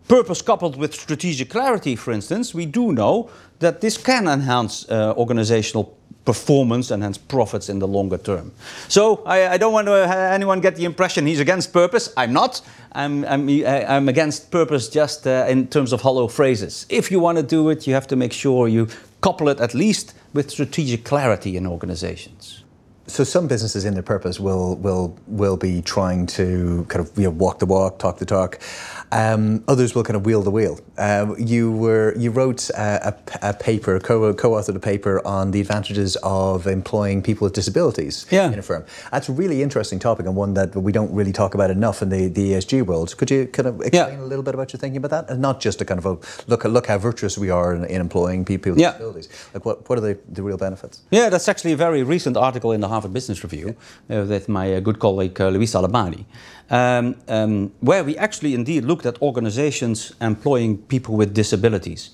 purpose 0.07 0.41
coupled 0.41 0.75
with 0.75 0.93
strategic 0.93 1.49
clarity, 1.49 1.95
for 1.95 2.11
instance, 2.11 2.53
we 2.53 2.65
do 2.65 2.91
know 2.91 3.29
that 3.61 3.81
this 3.81 3.97
can 3.97 4.27
enhance 4.27 4.85
uh, 4.89 5.13
organizational 5.17 5.97
performance 6.25 6.91
and 6.91 7.01
hence 7.01 7.17
profits 7.17 7.69
in 7.69 7.79
the 7.79 7.87
longer 7.87 8.17
term. 8.17 8.51
So 8.87 9.23
I, 9.25 9.53
I 9.53 9.57
don't 9.57 9.73
want 9.73 9.87
to 9.87 9.93
anyone 10.33 10.61
get 10.61 10.75
the 10.75 10.85
impression 10.85 11.25
he's 11.25 11.39
against 11.39 11.73
purpose. 11.73 12.13
I'm 12.15 12.33
not. 12.33 12.61
I'm, 12.91 13.25
I'm, 13.25 13.49
I'm 13.65 14.09
against 14.09 14.51
purpose 14.51 14.89
just 14.89 15.25
uh, 15.25 15.45
in 15.49 15.67
terms 15.67 15.93
of 15.93 16.01
hollow 16.01 16.27
phrases. 16.27 16.85
If 16.89 17.11
you 17.11 17.19
want 17.19 17.37
to 17.37 17.43
do 17.43 17.69
it, 17.69 17.87
you 17.87 17.93
have 17.93 18.07
to 18.07 18.15
make 18.15 18.33
sure 18.33 18.67
you 18.67 18.87
couple 19.21 19.49
it 19.49 19.59
at 19.59 19.73
least 19.73 20.13
with 20.33 20.49
strategic 20.49 21.03
clarity 21.03 21.55
in 21.57 21.67
organizations. 21.67 22.63
So 23.07 23.23
some 23.23 23.47
businesses 23.47 23.83
in 23.83 23.93
their 23.93 24.03
purpose 24.03 24.39
will 24.39 24.75
will 24.77 25.17
will 25.27 25.57
be 25.57 25.81
trying 25.81 26.27
to 26.27 26.85
kind 26.87 27.05
of 27.05 27.17
you 27.17 27.25
know, 27.25 27.31
walk 27.31 27.59
the 27.59 27.65
walk, 27.65 27.99
talk 27.99 28.19
the 28.19 28.25
talk. 28.25 28.59
Um, 29.11 29.63
others 29.67 29.93
will 29.93 30.03
kind 30.03 30.15
of 30.15 30.25
wheel 30.25 30.41
the 30.41 30.51
wheel. 30.51 30.79
Uh, 30.97 31.35
you 31.37 31.71
were 31.71 32.15
you 32.17 32.31
wrote 32.31 32.69
a, 32.69 33.09
a, 33.09 33.49
a 33.49 33.53
paper, 33.53 33.99
co- 33.99 34.33
co-authored 34.33 34.75
a 34.75 34.79
paper 34.79 35.25
on 35.25 35.51
the 35.51 35.59
advantages 35.59 36.15
of 36.23 36.65
employing 36.67 37.21
people 37.21 37.45
with 37.45 37.53
disabilities 37.53 38.25
yeah. 38.29 38.51
in 38.51 38.59
a 38.59 38.61
firm. 38.61 38.85
That's 39.11 39.27
a 39.27 39.33
really 39.33 39.61
interesting 39.61 39.99
topic 39.99 40.25
and 40.25 40.35
one 40.35 40.53
that 40.53 40.75
we 40.75 40.91
don't 40.91 41.13
really 41.13 41.33
talk 41.33 41.53
about 41.53 41.71
enough 41.71 42.01
in 42.01 42.09
the, 42.09 42.27
the 42.27 42.53
ESG 42.53 42.85
world. 42.85 43.15
Could 43.17 43.29
you 43.31 43.47
kind 43.47 43.67
of 43.67 43.81
explain 43.81 44.19
yeah. 44.19 44.21
a 44.21 44.25
little 44.25 44.43
bit 44.43 44.53
about 44.53 44.71
your 44.71 44.79
thinking 44.79 44.97
about 44.97 45.11
that, 45.11 45.29
and 45.29 45.41
not 45.41 45.59
just 45.59 45.81
a 45.81 45.85
kind 45.85 45.97
of 45.97 46.05
a 46.05 46.17
look 46.47 46.63
look 46.63 46.87
how 46.87 46.97
virtuous 46.97 47.37
we 47.37 47.49
are 47.49 47.75
in, 47.75 47.83
in 47.85 47.99
employing 47.99 48.45
people 48.45 48.71
with 48.71 48.79
yeah. 48.79 48.91
disabilities. 48.91 49.29
Like 49.53 49.65
what 49.65 49.89
what 49.89 49.97
are 49.97 50.01
the, 50.01 50.17
the 50.29 50.43
real 50.43 50.57
benefits? 50.57 51.01
Yeah, 51.11 51.29
that's 51.29 51.49
actually 51.49 51.73
a 51.73 51.77
very 51.77 52.03
recent 52.03 52.37
article 52.37 52.71
in 52.71 52.81
the 52.81 52.87
Harvard 52.87 53.13
Business 53.13 53.43
Review 53.43 53.75
uh, 54.09 54.25
with 54.27 54.47
my 54.47 54.75
uh, 54.75 54.79
good 54.79 54.99
colleague 54.99 55.39
uh, 55.41 55.49
Luisa 55.49 55.79
Alemany 55.79 56.25
um, 56.71 57.15
um, 57.27 57.71
where 57.81 58.03
we 58.03 58.17
actually 58.17 58.55
indeed 58.55 58.85
looked 58.85 59.05
at 59.05 59.21
organizations 59.21 60.13
employing 60.21 60.77
people 60.77 61.15
with 61.15 61.33
disabilities. 61.33 62.11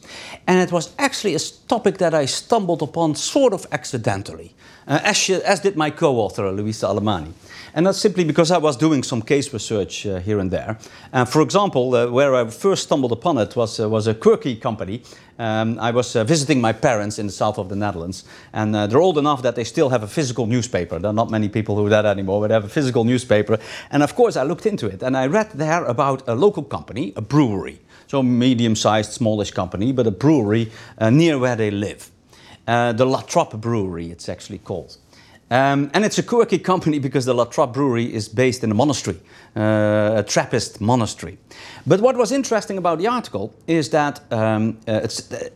And 0.47 0.59
it 0.59 0.71
was 0.71 0.93
actually 0.97 1.35
a 1.35 1.39
topic 1.67 1.99
that 1.99 2.13
I 2.13 2.25
stumbled 2.25 2.81
upon 2.81 3.15
sort 3.15 3.53
of 3.53 3.65
accidentally, 3.71 4.55
uh, 4.87 4.99
as, 5.03 5.29
as, 5.29 5.59
did 5.59 5.75
my 5.75 5.89
co 5.89 6.17
author, 6.17 6.51
Luisa 6.51 6.87
Alemany. 6.87 7.33
And 7.73 7.85
that's 7.85 7.99
simply 7.99 8.23
because 8.23 8.49
I 8.49 8.57
was 8.57 8.75
doing 8.75 9.03
some 9.03 9.21
case 9.21 9.53
research 9.53 10.07
uh, 10.07 10.19
here 10.19 10.39
and 10.39 10.49
there. 10.49 10.79
Uh, 11.13 11.25
for 11.25 11.41
example, 11.41 11.93
uh, 11.93 12.07
where 12.07 12.33
I 12.33 12.49
first 12.49 12.83
stumbled 12.83 13.11
upon 13.11 13.37
it 13.37 13.55
was, 13.55 13.79
uh, 13.79 13.87
was 13.87 14.07
a 14.07 14.15
quirky 14.15 14.55
company. 14.55 15.03
Um, 15.37 15.77
I 15.79 15.91
was 15.91 16.15
uh, 16.15 16.23
visiting 16.23 16.59
my 16.59 16.73
parents 16.73 17.19
in 17.19 17.27
the 17.27 17.31
south 17.31 17.59
of 17.59 17.69
the 17.69 17.75
Netherlands, 17.75 18.23
and 18.53 18.75
uh, 18.75 18.87
they're 18.87 18.99
old 18.99 19.19
enough 19.19 19.43
that 19.43 19.55
they 19.55 19.63
still 19.63 19.89
have 19.89 20.01
a 20.01 20.07
physical 20.07 20.47
newspaper. 20.47 20.97
There 20.97 21.11
are 21.11 21.13
not 21.13 21.29
many 21.29 21.49
people 21.49 21.75
who 21.75 21.83
do 21.83 21.89
that 21.89 22.05
anymore, 22.05 22.41
but 22.41 22.47
they 22.47 22.55
have 22.55 22.65
a 22.65 22.69
physical 22.69 23.03
newspaper. 23.03 23.59
And 23.91 24.01
of 24.01 24.15
course, 24.15 24.37
I 24.37 24.43
looked 24.43 24.65
into 24.65 24.87
it, 24.87 25.03
and 25.03 25.15
I 25.15 25.27
read 25.27 25.51
there 25.51 25.85
about 25.85 26.27
a 26.27 26.33
local 26.33 26.63
company, 26.63 27.13
a 27.15 27.21
brewery. 27.21 27.79
So, 28.07 28.23
medium 28.23 28.75
sized, 28.75 29.11
smallish 29.11 29.51
company, 29.51 29.91
but 29.91 30.07
a 30.07 30.11
brewery 30.11 30.71
near 30.99 31.37
where 31.37 31.57
they 31.57 31.69
live. 31.69 32.09
The 32.67 33.05
La 33.05 33.21
Trappe 33.21 33.59
Brewery, 33.59 34.11
it's 34.11 34.29
actually 34.29 34.59
called. 34.59 34.97
Um, 35.49 35.89
and 35.93 36.03
it's 36.03 36.17
a 36.17 36.23
quirky 36.23 36.59
company 36.59 36.99
because 36.99 37.23
the 37.23 37.33
La 37.33 37.45
Trappe 37.45 37.71
Brewery 37.71 38.13
is 38.13 38.27
based 38.27 38.65
in 38.65 38.71
a 38.71 38.73
monastery, 38.73 39.17
uh, 39.55 40.15
a 40.17 40.23
Trappist 40.27 40.81
monastery. 40.81 41.37
But 41.85 42.01
what 42.01 42.17
was 42.17 42.33
interesting 42.33 42.77
about 42.77 42.97
the 42.97 43.07
article 43.07 43.53
is 43.65 43.89
that 43.91 44.21
um, 44.29 44.77
uh, 44.87 44.91
uh, 44.91 45.07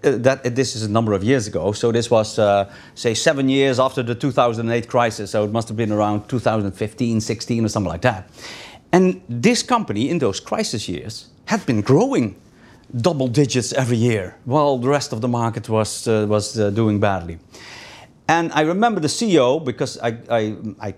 that 0.01 0.55
this 0.55 0.77
is 0.77 0.83
a 0.83 0.89
number 0.89 1.11
of 1.11 1.25
years 1.25 1.45
ago. 1.45 1.73
So 1.73 1.91
this 1.91 2.09
was, 2.09 2.39
uh, 2.39 2.71
say, 2.95 3.13
seven 3.13 3.49
years 3.49 3.79
after 3.79 4.01
the 4.01 4.15
2008 4.15 4.87
crisis. 4.87 5.31
So 5.31 5.43
it 5.43 5.51
must 5.51 5.67
have 5.67 5.75
been 5.75 5.91
around 5.91 6.29
2015, 6.29 7.19
16, 7.19 7.65
or 7.65 7.67
something 7.67 7.91
like 7.91 8.01
that. 8.03 8.29
And 8.93 9.21
this 9.27 9.61
company, 9.61 10.09
in 10.09 10.19
those 10.19 10.39
crisis 10.39 10.87
years, 10.87 11.27
had 11.45 11.65
been 11.65 11.81
growing 11.81 12.35
double 12.95 13.27
digits 13.27 13.73
every 13.73 13.97
year, 13.97 14.35
while 14.45 14.77
the 14.77 14.89
rest 14.89 15.13
of 15.13 15.21
the 15.21 15.27
market 15.27 15.69
was 15.69 16.07
uh, 16.07 16.25
was 16.27 16.59
uh, 16.59 16.69
doing 16.69 16.99
badly. 16.99 17.39
And 18.27 18.51
I 18.53 18.61
remember 18.61 19.01
the 19.01 19.09
CEO 19.09 19.59
because 19.63 19.97
I, 19.99 20.17
I, 20.29 20.55
I 20.79 20.93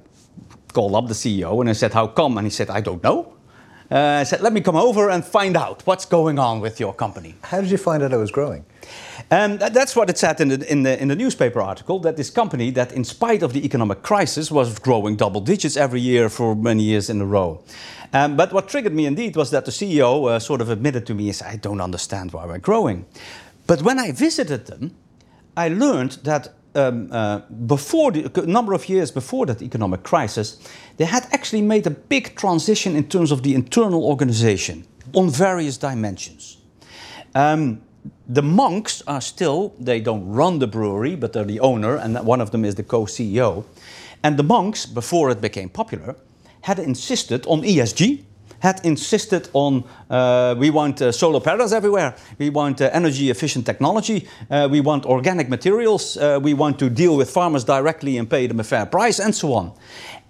called 0.74 0.96
up 0.96 1.08
the 1.08 1.16
CEO 1.16 1.60
and 1.62 1.70
I 1.70 1.74
said, 1.74 1.94
How 1.94 2.08
come? 2.08 2.38
And 2.38 2.46
he 2.46 2.52
said, 2.52 2.70
I 2.70 2.82
don't 2.82 3.02
know. 3.04 3.34
Uh, 3.92 4.20
I 4.22 4.24
said, 4.24 4.42
Let 4.42 4.54
me 4.54 4.62
come 4.62 4.76
over 4.76 5.10
and 5.10 5.24
find 5.24 5.56
out 5.56 5.86
what's 5.86 6.06
going 6.06 6.40
on 6.40 6.62
with 6.62 6.80
your 6.80 6.94
company. 6.94 7.36
How 7.44 7.62
did 7.62 7.70
you 7.70 7.78
find 7.78 8.02
out 8.04 8.14
it 8.14 8.18
was 8.18 8.32
growing? 8.32 8.66
Um, 9.32 9.58
that, 9.58 9.74
that's 9.74 9.96
what 9.96 10.10
it 10.10 10.18
said 10.18 10.40
in 10.42 10.50
the, 10.50 10.72
in, 10.72 10.84
the, 10.84 11.02
in 11.02 11.08
the 11.08 11.16
newspaper 11.16 11.62
article 11.62 12.00
that 12.00 12.18
this 12.18 12.30
company, 12.30 12.72
that 12.72 12.92
in 12.92 13.04
spite 13.04 13.44
of 13.44 13.54
the 13.54 13.66
economic 13.66 14.02
crisis, 14.02 14.52
was 14.52 14.80
growing 14.80 15.16
double 15.16 15.42
digits 15.42 15.78
every 15.78 16.02
year 16.02 16.30
for 16.30 16.56
many 16.56 16.84
years 16.84 17.10
in 17.10 17.22
a 17.22 17.26
row. 17.26 17.64
Um, 18.14 18.36
but 18.38 18.54
what 18.54 18.68
triggered 18.68 18.94
me 18.94 19.06
indeed 19.06 19.36
was 19.36 19.50
that 19.52 19.66
the 19.66 19.72
CEO 19.72 20.30
uh, 20.30 20.40
sort 20.40 20.62
of 20.62 20.70
admitted 20.70 21.08
to 21.08 21.14
me, 21.14 21.32
said, 21.32 21.48
I 21.48 21.56
don't 21.56 21.82
understand 21.82 22.32
why 22.32 22.46
we're 22.46 22.60
growing. 22.60 23.06
But 23.66 23.82
when 23.82 23.98
I 23.98 24.12
visited 24.12 24.68
them, 24.68 24.96
I 25.56 25.70
learned 25.70 26.20
that 26.24 26.54
um, 26.76 27.10
uh, 27.12 27.40
before 27.68 28.12
the, 28.12 28.46
number 28.48 28.74
of 28.74 28.90
years 28.90 29.12
before 29.12 29.46
that 29.46 29.62
economic 29.62 30.04
crisis, 30.04 30.58
they 30.98 31.06
had 31.06 31.28
actually 31.32 31.62
made 31.62 31.88
a 31.88 31.92
big 31.92 32.36
transition 32.36 32.96
in 32.96 33.08
terms 33.08 33.32
of 33.32 33.44
the 33.44 33.54
internal 33.56 34.04
organization 34.04 34.86
on 35.14 35.30
various 35.30 35.78
dimensions. 35.78 36.58
Um, 37.36 37.82
the 38.28 38.42
monks 38.42 39.02
are 39.08 39.22
still, 39.22 39.74
they 39.80 40.00
don't 40.00 40.28
run 40.28 40.60
the 40.60 40.68
brewery, 40.68 41.16
but 41.16 41.34
they're 41.34 41.44
the 41.44 41.60
owner, 41.60 41.96
and 41.96 42.18
one 42.26 42.42
of 42.42 42.52
them 42.52 42.66
is 42.66 42.76
the 42.76 42.84
co 42.84 43.06
CEO. 43.06 43.66
And 44.24 44.38
the 44.38 44.44
monks, 44.44 44.86
before 44.86 45.30
it 45.30 45.42
became 45.42 45.70
popular, 45.70 46.16
had 46.62 46.80
insisted 46.80 47.46
on 47.46 47.62
ESG, 47.62 48.24
had 48.64 48.80
insisted 48.86 49.50
on 49.52 49.84
uh, 50.10 50.56
we 50.58 50.70
want 50.70 51.02
uh, 51.02 51.12
solar 51.12 51.42
panels 51.42 51.74
everywhere, 51.74 52.16
we 52.38 52.50
want 52.50 52.80
uh, 52.80 52.90
energy 52.94 53.30
efficient 53.30 53.66
technology, 53.66 54.26
uh, 54.50 54.70
we 54.72 54.80
want 54.80 55.06
organic 55.06 55.50
materials, 55.50 56.16
uh, 56.16 56.40
we 56.42 56.54
want 56.54 56.80
to 56.80 56.90
deal 56.90 57.18
with 57.18 57.30
farmers 57.30 57.66
directly 57.66 58.18
and 58.18 58.30
pay 58.30 58.48
them 58.48 58.62
a 58.62 58.64
fair 58.64 58.86
price, 58.86 59.20
and 59.20 59.36
so 59.36 59.54
on. 59.54 59.74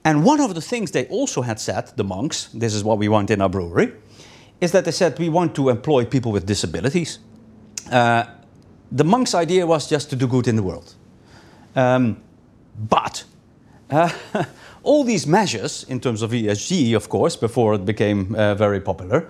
And 0.04 0.26
one 0.26 0.42
of 0.42 0.56
the 0.56 0.62
things 0.62 0.90
they 0.92 1.06
also 1.10 1.44
had 1.44 1.60
said, 1.60 1.92
the 1.96 2.04
monks, 2.04 2.50
this 2.56 2.74
is 2.74 2.84
what 2.84 2.98
we 2.98 3.08
want 3.08 3.30
in 3.30 3.40
our 3.40 3.50
brewery, 3.50 3.92
is 4.60 4.72
that 4.72 4.86
they 4.86 4.92
said 4.92 5.20
we 5.20 5.30
want 5.30 5.54
to 5.54 5.70
employ 5.70 6.04
people 6.04 6.32
with 6.32 6.48
disabilities. 6.48 7.20
Uh, 7.92 8.24
the 8.92 9.04
monks' 9.04 9.36
idea 9.36 9.68
was 9.68 9.88
just 9.88 10.10
to 10.10 10.16
do 10.16 10.28
good 10.28 10.48
in 10.48 10.56
the 10.56 10.64
world. 10.64 10.96
Um, 11.76 12.18
but 12.90 13.26
all 14.84 15.04
these 15.04 15.26
measures, 15.26 15.86
in 15.90 16.00
terms 16.00 16.22
of 16.22 16.32
ESG, 16.32 16.96
of 16.96 17.10
course, 17.10 17.36
before 17.36 17.76
it 17.76 17.86
became 17.86 18.36
uh, 18.36 18.54
very 18.56 18.80
popular, 18.80 19.28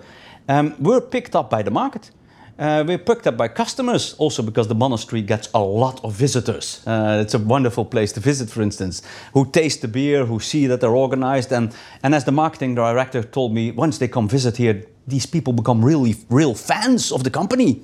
um, 0.49 0.75
were 0.79 1.01
picked 1.01 1.35
up 1.35 1.49
by 1.49 1.61
the 1.61 1.71
market. 1.71 2.11
Uh, 2.59 2.83
we're 2.87 2.99
picked 2.99 3.25
up 3.25 3.35
by 3.35 3.47
customers 3.47 4.13
also 4.19 4.43
because 4.43 4.67
the 4.67 4.75
monastery 4.75 5.23
gets 5.23 5.49
a 5.55 5.59
lot 5.59 6.03
of 6.03 6.13
visitors. 6.13 6.85
Uh, 6.85 7.19
it's 7.23 7.33
a 7.33 7.39
wonderful 7.39 7.83
place 7.83 8.11
to 8.11 8.19
visit, 8.19 8.47
for 8.49 8.61
instance, 8.61 9.01
who 9.33 9.49
taste 9.49 9.81
the 9.81 9.87
beer, 9.87 10.25
who 10.25 10.39
see 10.39 10.67
that 10.67 10.79
they're 10.79 10.95
organized. 10.95 11.51
And, 11.51 11.75
and 12.03 12.13
as 12.13 12.25
the 12.25 12.31
marketing 12.31 12.75
director 12.75 13.23
told 13.23 13.53
me, 13.53 13.71
once 13.71 13.97
they 13.97 14.07
come 14.07 14.29
visit 14.29 14.57
here, 14.57 14.85
these 15.07 15.25
people 15.25 15.51
become 15.51 15.83
really 15.83 16.15
real 16.29 16.53
fans 16.53 17.11
of 17.11 17.23
the 17.23 17.31
company. 17.31 17.81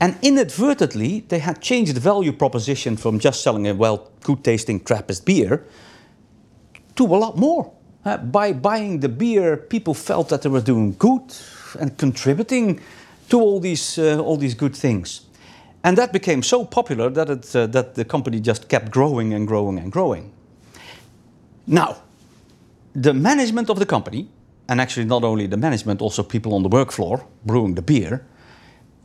And 0.00 0.16
inadvertently, 0.22 1.20
they 1.28 1.38
had 1.38 1.62
changed 1.62 1.94
the 1.94 2.00
value 2.00 2.32
proposition 2.32 2.96
from 2.96 3.20
just 3.20 3.42
selling 3.42 3.68
a 3.68 3.74
well, 3.74 4.10
good 4.24 4.42
tasting 4.42 4.80
Trappist 4.80 5.24
beer 5.24 5.64
to 6.96 7.04
a 7.04 7.16
lot 7.16 7.36
more. 7.36 7.72
Uh, 8.04 8.18
by 8.18 8.52
buying 8.52 9.00
the 9.00 9.08
beer, 9.08 9.56
people 9.56 9.94
felt 9.94 10.28
that 10.28 10.42
they 10.42 10.48
were 10.48 10.60
doing 10.60 10.94
good 10.98 11.22
and 11.80 11.96
contributing 11.96 12.80
to 13.30 13.40
all 13.40 13.60
these, 13.60 13.98
uh, 13.98 14.20
all 14.20 14.36
these 14.36 14.54
good 14.54 14.76
things. 14.76 15.22
And 15.82 15.98
that 15.98 16.12
became 16.12 16.42
so 16.42 16.64
popular 16.64 17.10
that, 17.10 17.30
it, 17.30 17.56
uh, 17.56 17.66
that 17.68 17.94
the 17.94 18.04
company 18.04 18.40
just 18.40 18.68
kept 18.68 18.90
growing 18.90 19.34
and 19.34 19.46
growing 19.46 19.78
and 19.78 19.90
growing. 19.92 20.32
Now, 21.66 21.96
the 22.94 23.14
management 23.14 23.70
of 23.70 23.78
the 23.78 23.86
company, 23.86 24.28
and 24.68 24.80
actually 24.80 25.06
not 25.06 25.24
only 25.24 25.46
the 25.46 25.56
management, 25.56 26.00
also 26.00 26.22
people 26.22 26.54
on 26.54 26.62
the 26.62 26.68
work 26.68 26.92
floor 26.92 27.26
brewing 27.44 27.74
the 27.74 27.82
beer, 27.82 28.24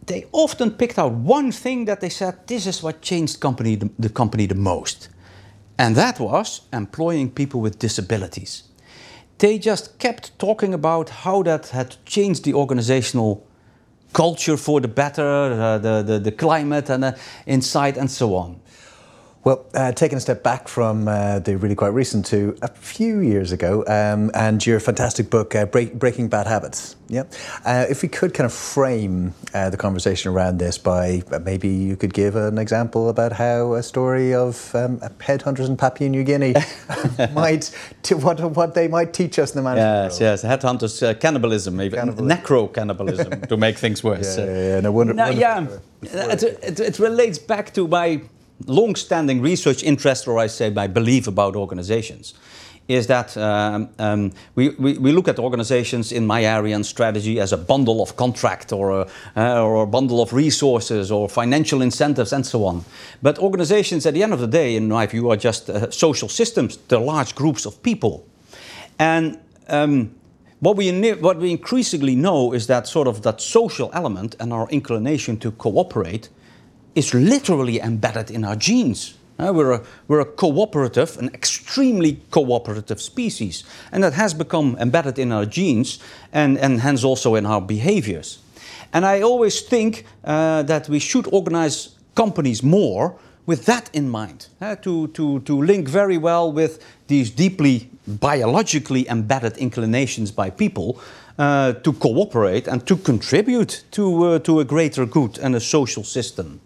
they 0.05 0.25
often 0.31 0.71
picked 0.71 0.97
out 0.97 1.11
one 1.11 1.51
thing 1.51 1.85
that 1.85 2.01
they 2.01 2.09
said 2.09 2.47
this 2.47 2.65
is 2.65 2.83
what 2.83 3.01
changed 3.01 3.39
company, 3.39 3.75
the, 3.75 3.89
the 3.99 4.09
company 4.09 4.45
the 4.45 4.55
most. 4.55 5.09
And 5.79 5.95
that 5.95 6.19
was 6.19 6.61
employing 6.73 7.31
people 7.31 7.61
with 7.61 7.79
disabilities. 7.79 8.63
They 9.37 9.57
just 9.57 9.97
kept 9.97 10.37
talking 10.37 10.73
about 10.73 11.09
how 11.09 11.41
that 11.43 11.69
had 11.69 11.95
changed 12.05 12.43
the 12.43 12.53
organizational 12.53 13.47
culture 14.11 14.57
for 14.57 14.81
the 14.81 14.89
better, 14.89 15.23
uh, 15.23 15.77
the, 15.77 16.03
the, 16.03 16.19
the, 16.19 16.31
climate 16.33 16.89
and 16.89 17.05
uh, 17.05 17.11
inside, 17.45 17.97
and 17.97 18.11
so 18.11 18.35
on. 18.35 18.59
Well, 19.45 19.65
uh, 19.73 19.93
taking 19.93 20.17
a 20.17 20.21
step 20.21 20.43
back 20.43 20.67
from 20.67 21.07
uh, 21.07 21.39
the 21.39 21.57
really 21.57 21.75
quite 21.75 21.93
recent 21.93 22.25
to 22.25 22.57
a 22.61 22.67
few 22.67 23.19
years 23.19 23.53
ago, 23.53 23.85
um, 23.87 24.31
and 24.33 24.65
your 24.65 24.81
fantastic 24.81 25.29
book, 25.29 25.55
uh, 25.55 25.65
Break, 25.65 25.93
Breaking 25.93 26.27
Bad 26.27 26.45
Habits. 26.45 26.97
Yeah, 27.07 27.23
uh, 27.65 27.85
if 27.89 28.01
we 28.01 28.09
could 28.09 28.33
kind 28.33 28.45
of 28.45 28.53
frame 28.53 29.33
uh, 29.53 29.69
the 29.69 29.77
conversation 29.77 30.29
around 30.29 30.57
this 30.57 30.77
by 30.77 31.23
uh, 31.31 31.39
maybe 31.39 31.69
you 31.69 31.95
could 31.95 32.13
give 32.13 32.35
an 32.35 32.57
example 32.57 33.07
about 33.07 33.31
how 33.31 33.75
a 33.75 33.81
story 33.81 34.33
of 34.33 34.75
um, 34.75 34.99
headhunters 35.19 35.67
in 35.67 35.77
Papua 35.77 36.09
New 36.09 36.25
Guinea 36.25 36.53
might, 37.33 37.73
to 38.03 38.17
what 38.17 38.41
what 38.41 38.75
they 38.75 38.89
might 38.89 39.13
teach 39.13 39.39
us 39.39 39.55
in 39.55 39.63
the 39.63 39.63
management. 39.63 40.11
Yes, 40.19 40.19
yes, 40.19 40.43
headhunters 40.43 41.17
cannibalism, 41.21 41.77
maybe 41.77 41.95
cannibalism. 41.95 42.27
necro 42.27 42.73
cannibalism 42.73 43.41
to 43.47 43.55
make 43.55 43.77
things 43.77 44.03
worse. 44.03 44.37
Yeah, 44.37 44.45
yeah, 44.45 44.67
yeah. 44.75 44.79
No 44.81 44.91
wonder. 44.91 45.13
No, 45.13 45.29
yeah, 45.29 45.65
it, 46.01 46.43
it, 46.43 46.79
it 46.81 46.99
relates 46.99 47.39
back 47.39 47.73
to 47.75 47.87
my 47.87 48.21
long-standing 48.65 49.41
research 49.41 49.83
interest, 49.83 50.27
or 50.27 50.39
I 50.39 50.47
say 50.47 50.69
my 50.69 50.87
belief 50.87 51.27
about 51.27 51.55
organizations, 51.55 52.33
is 52.89 53.05
that 53.05 53.37
um, 53.37 53.89
um, 53.99 54.31
we, 54.55 54.69
we, 54.69 54.97
we, 54.97 55.11
look 55.11 55.27
at 55.27 55.37
organizations 55.37 56.11
in 56.11 56.25
my 56.25 56.43
area 56.43 56.75
and 56.75 56.83
strategy 56.83 57.39
as 57.39 57.53
a 57.53 57.57
bundle 57.57 58.01
of 58.01 58.15
contract 58.15 58.73
or 58.73 59.01
a, 59.01 59.07
uh, 59.37 59.61
or 59.61 59.83
a 59.83 59.87
bundle 59.87 60.21
of 60.21 60.33
resources 60.33 61.11
or 61.11 61.29
financial 61.29 61.83
incentives 61.83 62.33
and 62.33 62.43
so 62.43 62.65
on. 62.65 62.83
But 63.21 63.37
organizations, 63.37 64.07
at 64.07 64.15
the 64.15 64.23
end 64.23 64.33
of 64.33 64.39
the 64.39 64.47
day, 64.47 64.75
in 64.75 64.89
my 64.89 65.05
view, 65.05 65.29
are 65.29 65.37
just 65.37 65.69
uh, 65.69 65.91
social 65.91 66.27
systems. 66.27 66.77
They're 66.87 66.99
large 66.99 67.35
groups 67.35 67.67
of 67.67 67.81
people. 67.83 68.27
And 68.97 69.39
um, 69.67 70.15
what 70.59 70.75
we, 70.75 71.13
what 71.13 71.37
we 71.37 71.51
increasingly 71.51 72.15
know 72.15 72.53
is 72.53 72.65
that 72.67 72.87
sort 72.87 73.07
of 73.07 73.21
that 73.21 73.39
social 73.39 73.91
element 73.93 74.35
and 74.39 74.51
our 74.51 74.67
inclination 74.69 75.37
to 75.37 75.51
cooperate 75.51 76.29
is 76.95 77.13
literally 77.13 77.79
embedded 77.79 78.31
in 78.31 78.43
our 78.43 78.55
genes. 78.55 79.15
Uh, 79.39 79.53
we're, 79.53 79.71
a, 79.71 79.81
we're 80.07 80.19
a 80.19 80.25
cooperative, 80.25 81.17
an 81.17 81.29
extremely 81.33 82.21
cooperative 82.29 82.99
species, 82.99 83.63
and 83.91 84.03
that 84.03 84.13
has 84.13 84.33
become 84.33 84.75
embedded 84.79 85.17
in 85.17 85.31
our 85.31 85.45
genes 85.45 85.99
and, 86.33 86.57
and 86.57 86.81
hence 86.81 87.05
also 87.05 87.35
in 87.35 87.45
our 87.45 87.61
behaviors. 87.61 88.39
And 88.91 89.05
I 89.05 89.21
always 89.21 89.61
think 89.61 90.05
uh, 90.25 90.63
that 90.63 90.89
we 90.89 90.99
should 90.99 91.27
organize 91.31 91.95
companies 92.15 92.63
more 92.63 93.15
with 93.45 93.65
that 93.65 93.89
in 93.93 94.09
mind, 94.09 94.47
uh, 94.61 94.75
to, 94.75 95.07
to, 95.07 95.39
to 95.39 95.59
link 95.59 95.87
very 95.87 96.17
well 96.17 96.51
with 96.51 96.85
these 97.07 97.31
deeply 97.31 97.89
biologically 98.07 99.07
embedded 99.09 99.57
inclinations 99.57 100.31
by 100.31 100.49
people 100.49 101.01
uh, 101.39 101.71
to 101.71 101.93
cooperate 101.93 102.67
and 102.67 102.85
to 102.85 102.97
contribute 102.97 103.85
to, 103.91 104.25
uh, 104.25 104.39
to 104.39 104.59
a 104.59 104.65
greater 104.65 105.05
good 105.05 105.39
and 105.39 105.55
a 105.55 105.59
social 105.61 106.03
system. 106.03 106.59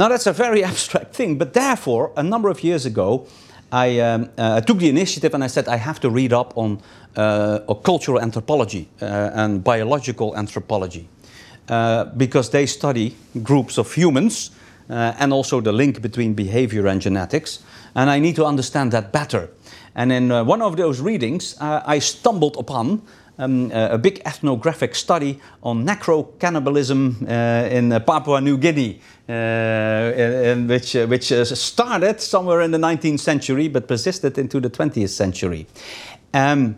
Now, 0.00 0.08
that's 0.08 0.26
a 0.26 0.32
very 0.32 0.64
abstract 0.70 1.14
thing, 1.14 1.38
but 1.38 1.52
therefore, 1.52 2.10
a 2.16 2.24
number 2.24 2.48
of 2.48 2.64
years 2.64 2.86
ago, 2.86 3.28
I 3.70 4.00
um, 4.00 4.30
uh, 4.36 4.60
took 4.62 4.78
the 4.78 4.88
initiative 4.88 5.32
and 5.32 5.44
I 5.44 5.46
said 5.46 5.68
I 5.68 5.76
have 5.76 6.00
to 6.00 6.10
read 6.10 6.32
up 6.32 6.58
on 6.58 6.80
uh, 7.14 7.60
cultural 7.84 8.20
anthropology 8.20 8.88
uh, 9.00 9.30
and 9.32 9.62
biological 9.62 10.36
anthropology 10.36 11.08
because 12.16 12.50
they 12.50 12.66
study 12.66 13.14
groups 13.44 13.78
of 13.78 13.92
humans 13.92 14.50
and 14.88 15.32
also 15.32 15.60
the 15.60 15.72
link 15.72 16.02
between 16.02 16.34
behavior 16.34 16.88
and 16.88 17.00
genetics. 17.00 17.62
And 17.94 18.10
I 18.10 18.18
need 18.18 18.34
to 18.36 18.44
understand 18.44 18.90
that 18.90 19.12
better. 19.12 19.50
And 19.94 20.10
in 20.12 20.30
one 20.46 20.62
of 20.62 20.76
those 20.76 21.00
readings, 21.00 21.56
I 21.60 22.00
stumbled 22.00 22.56
upon 22.56 23.02
um, 23.38 23.70
a 23.72 23.98
big 23.98 24.20
ethnographic 24.24 24.94
study 24.94 25.38
on 25.62 25.84
necro-cannibalism 25.84 27.26
uh, 27.28 27.68
in 27.70 27.92
uh, 27.92 28.00
Papua 28.00 28.40
New 28.40 28.56
Guinea, 28.56 29.00
uh, 29.28 29.32
in, 29.32 30.68
which, 30.68 30.96
uh, 30.96 31.06
which 31.06 31.32
uh, 31.32 31.44
started 31.44 32.20
somewhere 32.20 32.62
in 32.62 32.70
the 32.70 32.78
19th 32.78 33.20
century 33.20 33.68
but 33.68 33.88
persisted 33.88 34.38
into 34.38 34.60
the 34.60 34.70
20th 34.70 35.10
century. 35.10 35.66
Um, 36.32 36.76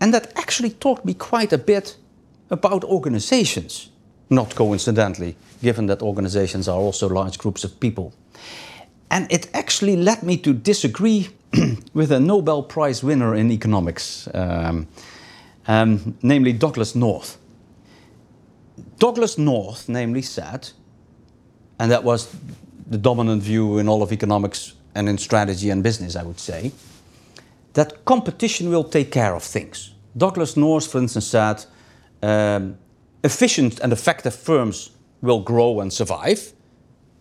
and 0.00 0.14
that 0.14 0.36
actually 0.36 0.70
taught 0.70 1.04
me 1.04 1.14
quite 1.14 1.52
a 1.52 1.58
bit 1.58 1.96
about 2.50 2.84
organizations, 2.84 3.90
not 4.30 4.54
coincidentally, 4.54 5.36
given 5.62 5.86
that 5.86 6.02
organizations 6.02 6.68
are 6.68 6.78
also 6.78 7.08
large 7.08 7.38
groups 7.38 7.64
of 7.64 7.78
people. 7.80 8.12
And 9.10 9.30
it 9.32 9.48
actually 9.54 9.96
led 9.96 10.22
me 10.22 10.36
to 10.38 10.52
disagree 10.52 11.28
with 11.94 12.12
a 12.12 12.20
Nobel 12.20 12.62
Prize 12.62 13.02
winner 13.02 13.34
in 13.34 13.50
economics. 13.50 14.28
Um, 14.34 14.86
um, 15.68 16.16
namely 16.22 16.52
Douglass 16.52 16.94
North. 16.94 17.38
Douglass 18.98 19.38
North, 19.38 19.88
namely, 19.88 20.22
said, 20.22 20.70
and 21.78 21.90
that 21.92 22.02
was 22.02 22.34
the 22.88 22.98
dominant 22.98 23.42
view 23.42 23.78
in 23.78 23.88
all 23.88 24.02
of 24.02 24.12
economics 24.12 24.74
and 24.94 25.08
in 25.08 25.18
strategy 25.18 25.70
and 25.70 25.82
business, 25.82 26.16
I 26.16 26.22
would 26.22 26.40
say, 26.40 26.72
that 27.74 28.04
competition 28.04 28.70
will 28.70 28.82
take 28.82 29.12
care 29.12 29.34
of 29.34 29.42
things. 29.42 29.94
Douglass 30.16 30.56
North, 30.56 30.90
for 30.90 30.98
instance, 30.98 31.26
said 31.26 31.64
um, 32.22 32.78
efficient 33.22 33.78
and 33.80 33.92
effective 33.92 34.34
firms 34.34 34.90
will 35.20 35.40
grow 35.40 35.80
and 35.80 35.92
survive. 35.92 36.52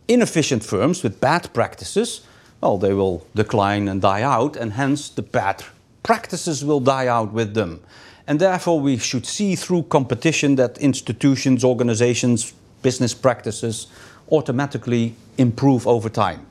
Inefficient 0.08 0.64
firms 0.64 1.04
with 1.04 1.20
bad 1.20 1.54
practices, 1.54 2.22
well, 2.62 2.78
they 2.78 2.94
will 2.94 3.28
decline 3.36 3.88
and 3.88 4.02
die 4.02 4.24
out, 4.24 4.56
and 4.56 4.74
hence 4.74 5.10
the 5.10 5.22
bad 5.22 5.64
practices 6.02 6.64
will 6.64 6.80
die 6.80 7.08
out 7.08 7.34
with 7.34 7.54
them. 7.54 7.82
And 8.28 8.40
therefore, 8.40 8.80
we 8.80 8.98
should 8.98 9.26
see 9.26 9.56
through 9.56 9.84
competition 9.84 10.56
that 10.56 10.78
institutions, 10.80 11.64
organizations, 11.64 12.54
business 12.82 13.14
practices 13.14 13.88
automatically 14.32 15.16
improve 15.38 15.88
over 15.88 16.10
time. 16.10 16.46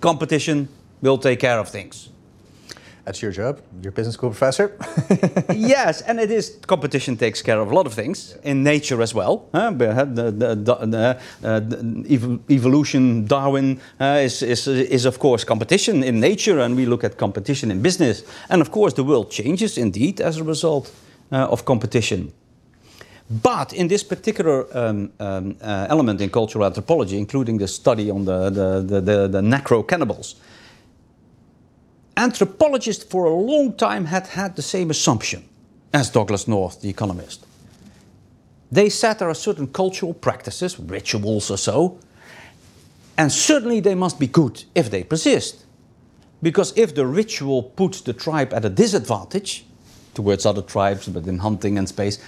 competition 0.00 0.68
will 1.00 1.18
take 1.18 1.40
care 1.40 1.58
of 1.58 1.68
things. 1.68 2.10
That's 3.08 3.22
your 3.22 3.32
job. 3.32 3.62
You're 3.82 3.88
a 3.88 3.92
business 3.92 4.16
school 4.16 4.28
professor. 4.28 4.76
yes, 5.54 6.02
and 6.02 6.20
it 6.20 6.30
is 6.30 6.58
competition 6.66 7.16
takes 7.16 7.40
care 7.40 7.58
of 7.58 7.70
a 7.70 7.74
lot 7.74 7.86
of 7.86 7.94
things 7.94 8.36
in 8.44 8.62
nature 8.62 9.00
as 9.00 9.14
well. 9.14 9.48
Uh, 9.54 9.70
the, 9.70 10.04
the, 10.04 10.76
the, 10.86 11.18
uh, 11.42 12.40
evolution, 12.50 13.24
Darwin 13.24 13.80
uh, 13.98 14.20
is, 14.20 14.42
is, 14.42 14.68
is 14.68 15.06
of 15.06 15.18
course 15.18 15.42
competition 15.42 16.02
in 16.04 16.20
nature, 16.20 16.60
and 16.60 16.76
we 16.76 16.84
look 16.84 17.02
at 17.02 17.16
competition 17.16 17.70
in 17.70 17.80
business. 17.80 18.24
And 18.50 18.60
of 18.60 18.70
course, 18.70 18.92
the 18.92 19.04
world 19.04 19.30
changes 19.30 19.78
indeed 19.78 20.20
as 20.20 20.36
a 20.36 20.44
result 20.44 20.92
uh, 21.32 21.48
of 21.48 21.64
competition. 21.64 22.34
But 23.30 23.72
in 23.72 23.88
this 23.88 24.04
particular 24.04 24.66
um, 24.76 25.12
um, 25.18 25.56
uh, 25.62 25.86
element 25.88 26.20
in 26.20 26.28
cultural 26.28 26.66
anthropology, 26.66 27.16
including 27.16 27.56
the 27.56 27.68
study 27.68 28.10
on 28.10 28.26
the, 28.26 28.50
the, 28.50 28.82
the, 28.82 29.00
the, 29.00 29.28
the 29.28 29.40
necro 29.40 29.82
cannibals, 29.82 30.34
anthropologists 32.18 33.04
for 33.04 33.24
a 33.26 33.32
long 33.32 33.72
time 33.74 34.06
had 34.06 34.26
had 34.26 34.56
the 34.56 34.62
same 34.62 34.90
assumption 34.90 35.48
as 35.94 36.10
Douglass 36.10 36.48
North, 36.48 36.82
the 36.82 36.90
economist. 36.90 37.46
They 38.72 38.90
said 38.90 39.18
there 39.18 39.30
are 39.30 39.34
certain 39.34 39.68
cultural 39.68 40.12
practices, 40.12 40.78
rituals 40.78 41.50
or 41.50 41.56
so, 41.56 41.98
and 43.16 43.32
certainly 43.32 43.80
they 43.80 43.94
must 43.94 44.18
be 44.18 44.26
good 44.26 44.64
if 44.74 44.90
they 44.90 45.04
persist. 45.04 45.64
Because 46.42 46.76
if 46.76 46.94
the 46.94 47.06
ritual 47.06 47.62
puts 47.62 48.00
the 48.00 48.12
tribe 48.12 48.52
at 48.52 48.64
a 48.64 48.68
disadvantage 48.68 49.64
towards 50.14 50.44
other 50.44 50.62
tribes, 50.62 51.08
but 51.08 51.26
in 51.26 51.38
hunting 51.38 51.78
and 51.78 51.88
space, 51.88 52.18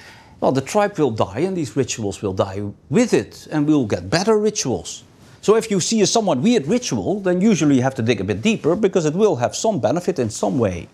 well, 0.40 0.52
the 0.52 0.62
tribe 0.62 0.98
will 0.98 1.10
die 1.10 1.40
and 1.40 1.56
these 1.56 1.76
rituals 1.76 2.22
will 2.22 2.32
die 2.32 2.62
with 2.88 3.12
it, 3.12 3.46
and 3.50 3.66
we'll 3.66 3.86
get 3.86 4.08
better 4.08 4.38
rituals. 4.38 5.02
So 5.42 5.56
if 5.56 5.70
you 5.70 5.80
see 5.80 6.02
a 6.02 6.06
somewhat 6.06 6.38
weird 6.38 6.66
ritual, 6.66 7.20
then 7.20 7.40
usually 7.40 7.76
you 7.76 7.82
have 7.82 7.94
to 7.94 8.02
dig 8.02 8.20
a 8.20 8.24
bit 8.24 8.42
deeper 8.42 8.76
because 8.76 9.06
it 9.06 9.14
will 9.14 9.36
have 9.36 9.56
some 9.56 9.80
benefit 9.80 10.18
in 10.18 10.30
some 10.30 10.58
way. 10.58 10.88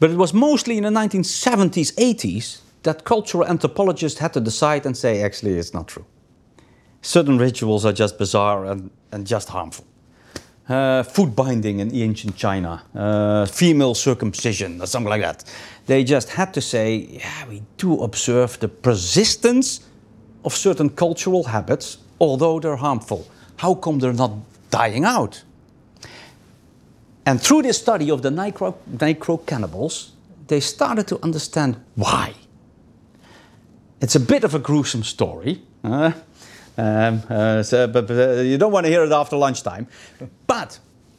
But 0.00 0.10
it 0.10 0.16
was 0.16 0.34
mostly 0.34 0.78
in 0.78 0.84
the 0.84 0.90
1970s, 0.90 1.94
80s 1.94 2.60
that 2.82 3.04
cultural 3.04 3.46
anthropologists 3.46 4.18
had 4.18 4.32
to 4.32 4.40
decide 4.40 4.86
and 4.86 4.96
say, 4.96 5.22
actually, 5.22 5.58
it's 5.58 5.74
not 5.74 5.86
true. 5.86 6.06
Certain 7.02 7.38
rituals 7.38 7.84
are 7.84 7.92
just 7.92 8.18
bizarre 8.18 8.64
and, 8.64 8.90
and 9.12 9.26
just 9.26 9.48
harmful. 9.50 9.84
Uh, 10.68 11.02
foot 11.02 11.34
binding 11.34 11.80
in 11.80 11.94
ancient 11.94 12.36
China, 12.36 12.82
uh, 12.94 13.44
female 13.46 13.94
circumcision, 13.94 14.80
or 14.80 14.86
something 14.86 15.10
like 15.10 15.20
that. 15.20 15.44
They 15.86 16.04
just 16.04 16.30
had 16.30 16.54
to 16.54 16.60
say, 16.60 16.94
yeah, 16.94 17.48
we 17.48 17.62
do 17.76 18.02
observe 18.02 18.58
the 18.60 18.68
persistence 18.68 19.80
of 20.44 20.54
certain 20.54 20.88
cultural 20.88 21.44
habits 21.44 21.98
although 22.20 22.60
they're 22.60 22.76
harmful. 22.76 23.26
How 23.56 23.74
come 23.74 23.98
they're 23.98 24.12
not 24.12 24.32
dying 24.70 25.04
out? 25.04 25.42
And 27.26 27.40
through 27.40 27.62
this 27.62 27.78
study 27.78 28.10
of 28.10 28.22
the 28.22 28.30
necro 28.30 29.46
cannibals, 29.46 30.12
they 30.46 30.60
started 30.60 31.06
to 31.08 31.22
understand 31.22 31.76
why. 31.94 32.34
It's 34.00 34.14
a 34.14 34.20
bit 34.20 34.44
of 34.44 34.54
a 34.54 34.58
gruesome 34.58 35.04
story, 35.04 35.62
uh, 35.84 36.12
um, 36.78 37.22
uh, 37.28 37.62
so, 37.62 37.86
but, 37.86 38.06
but 38.06 38.16
uh, 38.16 38.40
you 38.40 38.56
don't 38.56 38.72
want 38.72 38.86
to 38.86 38.90
hear 38.90 39.04
it 39.04 39.12
after 39.12 39.36
lunchtime. 39.36 39.86
But 40.46 40.78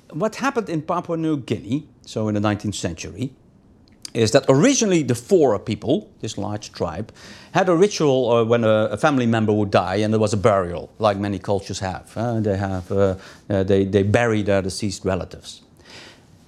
what 0.09 0.35
happened 0.35 0.69
in 0.69 0.81
Papua 0.81 1.17
New 1.17 1.37
Guinea, 1.37 1.87
so 2.05 2.27
in 2.27 2.33
the 2.33 2.41
19th 2.41 2.75
century, 2.75 3.33
is 4.13 4.31
that 4.31 4.45
originally 4.49 5.03
the 5.03 5.15
Fore 5.15 5.57
people, 5.59 6.09
this 6.19 6.37
large 6.37 6.71
tribe, 6.71 7.11
had 7.53 7.69
a 7.69 7.75
ritual 7.75 8.31
uh, 8.31 8.43
when 8.43 8.63
a, 8.63 8.89
a, 8.91 8.97
family 8.97 9.25
member 9.25 9.53
would 9.53 9.71
die 9.71 9.95
and 9.95 10.13
there 10.13 10.19
was 10.19 10.33
a 10.33 10.37
burial, 10.37 10.89
like 10.99 11.17
many 11.17 11.39
cultures 11.39 11.79
have. 11.79 12.11
Uh, 12.15 12.39
they, 12.39 12.57
have 12.57 12.91
uh, 12.91 13.15
uh 13.49 13.63
they, 13.63 13.85
they 13.85 14.03
bury 14.03 14.41
their 14.41 14.61
deceased 14.61 15.05
relatives. 15.05 15.61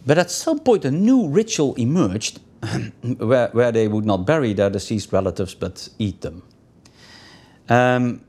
But 0.05 0.17
at 0.17 0.31
some 0.31 0.59
point, 0.59 0.85
a 0.85 0.91
new 0.91 1.29
ritual 1.29 1.75
emerged 1.75 2.39
where, 3.17 3.49
where 3.49 3.71
they 3.71 3.87
would 3.87 4.05
not 4.05 4.25
bury 4.25 4.53
their 4.53 4.69
deceased 4.69 5.11
relatives 5.11 5.53
but 5.53 5.89
eat 5.99 6.21
them. 6.21 6.43
Um, 7.69 8.21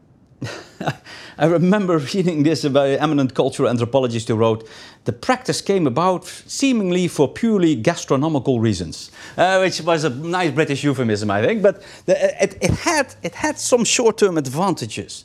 I 1.39 1.47
remember 1.47 1.99
reading 1.99 2.43
this 2.43 2.67
by 2.69 2.89
an 2.89 3.01
eminent 3.01 3.35
cultural 3.35 3.69
anthropologist 3.69 4.29
who 4.29 4.37
wrote, 4.37 4.69
the 5.05 5.13
practice 5.13 5.61
came 5.61 5.87
about 5.87 6.25
seemingly 6.25 7.09
for 7.09 7.29
purely 7.29 7.75
gastronomical 7.75 8.61
reasons, 8.61 9.11
uh, 9.37 9.59
which 9.59 9.81
was 9.81 10.05
a 10.05 10.11
nice 10.11 10.53
British 10.53 10.85
euphemism, 10.85 11.31
I 11.31 11.45
think, 11.45 11.63
but 11.63 11.83
the, 12.07 12.43
it, 12.43 12.57
it, 12.61 12.71
had, 12.71 13.15
it 13.23 13.35
had 13.35 13.59
some 13.59 13.85
short-term 13.85 14.39
advantages 14.39 15.25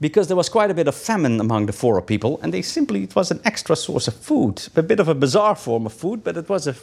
because 0.00 0.28
there 0.28 0.36
was 0.36 0.48
quite 0.48 0.70
a 0.70 0.74
bit 0.74 0.88
of 0.88 0.94
famine 0.94 1.40
among 1.40 1.66
the 1.66 1.72
Fore 1.72 2.02
people, 2.02 2.38
and 2.42 2.52
they 2.52 2.62
simply, 2.62 3.04
it 3.04 3.16
was 3.16 3.30
an 3.30 3.40
extra 3.44 3.74
source 3.74 4.08
of 4.08 4.14
food, 4.14 4.68
a 4.76 4.82
bit 4.82 5.00
of 5.00 5.08
a 5.08 5.14
bizarre 5.14 5.54
form 5.54 5.86
of 5.86 5.92
food, 5.92 6.22
but 6.22 6.36
it 6.36 6.48
was 6.48 6.66
a, 6.66 6.74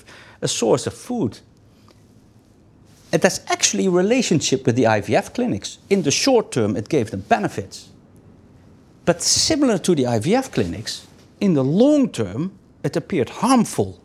a 0.41 0.47
source 0.47 0.87
of 0.87 0.93
food. 0.93 1.39
And 3.13 3.21
that's 3.21 3.41
actually 3.51 3.85
a 3.85 3.91
relationship 3.91 4.65
with 4.65 4.75
the 4.75 4.85
IVF 4.85 5.35
clinics. 5.35 5.77
In 5.87 6.01
the 6.01 6.09
short 6.09 6.51
term, 6.51 6.75
it 6.75 6.89
gave 6.89 7.11
them 7.11 7.21
benefits. 7.21 7.89
But 9.05 9.21
similar 9.21 9.77
to 9.77 9.93
the 9.93 10.03
IVF 10.03 10.51
clinics, 10.51 11.05
in 11.39 11.53
the 11.53 11.63
long 11.63 12.09
term, 12.09 12.57
it 12.83 12.95
appeared 12.95 13.29
harmful. 13.29 13.99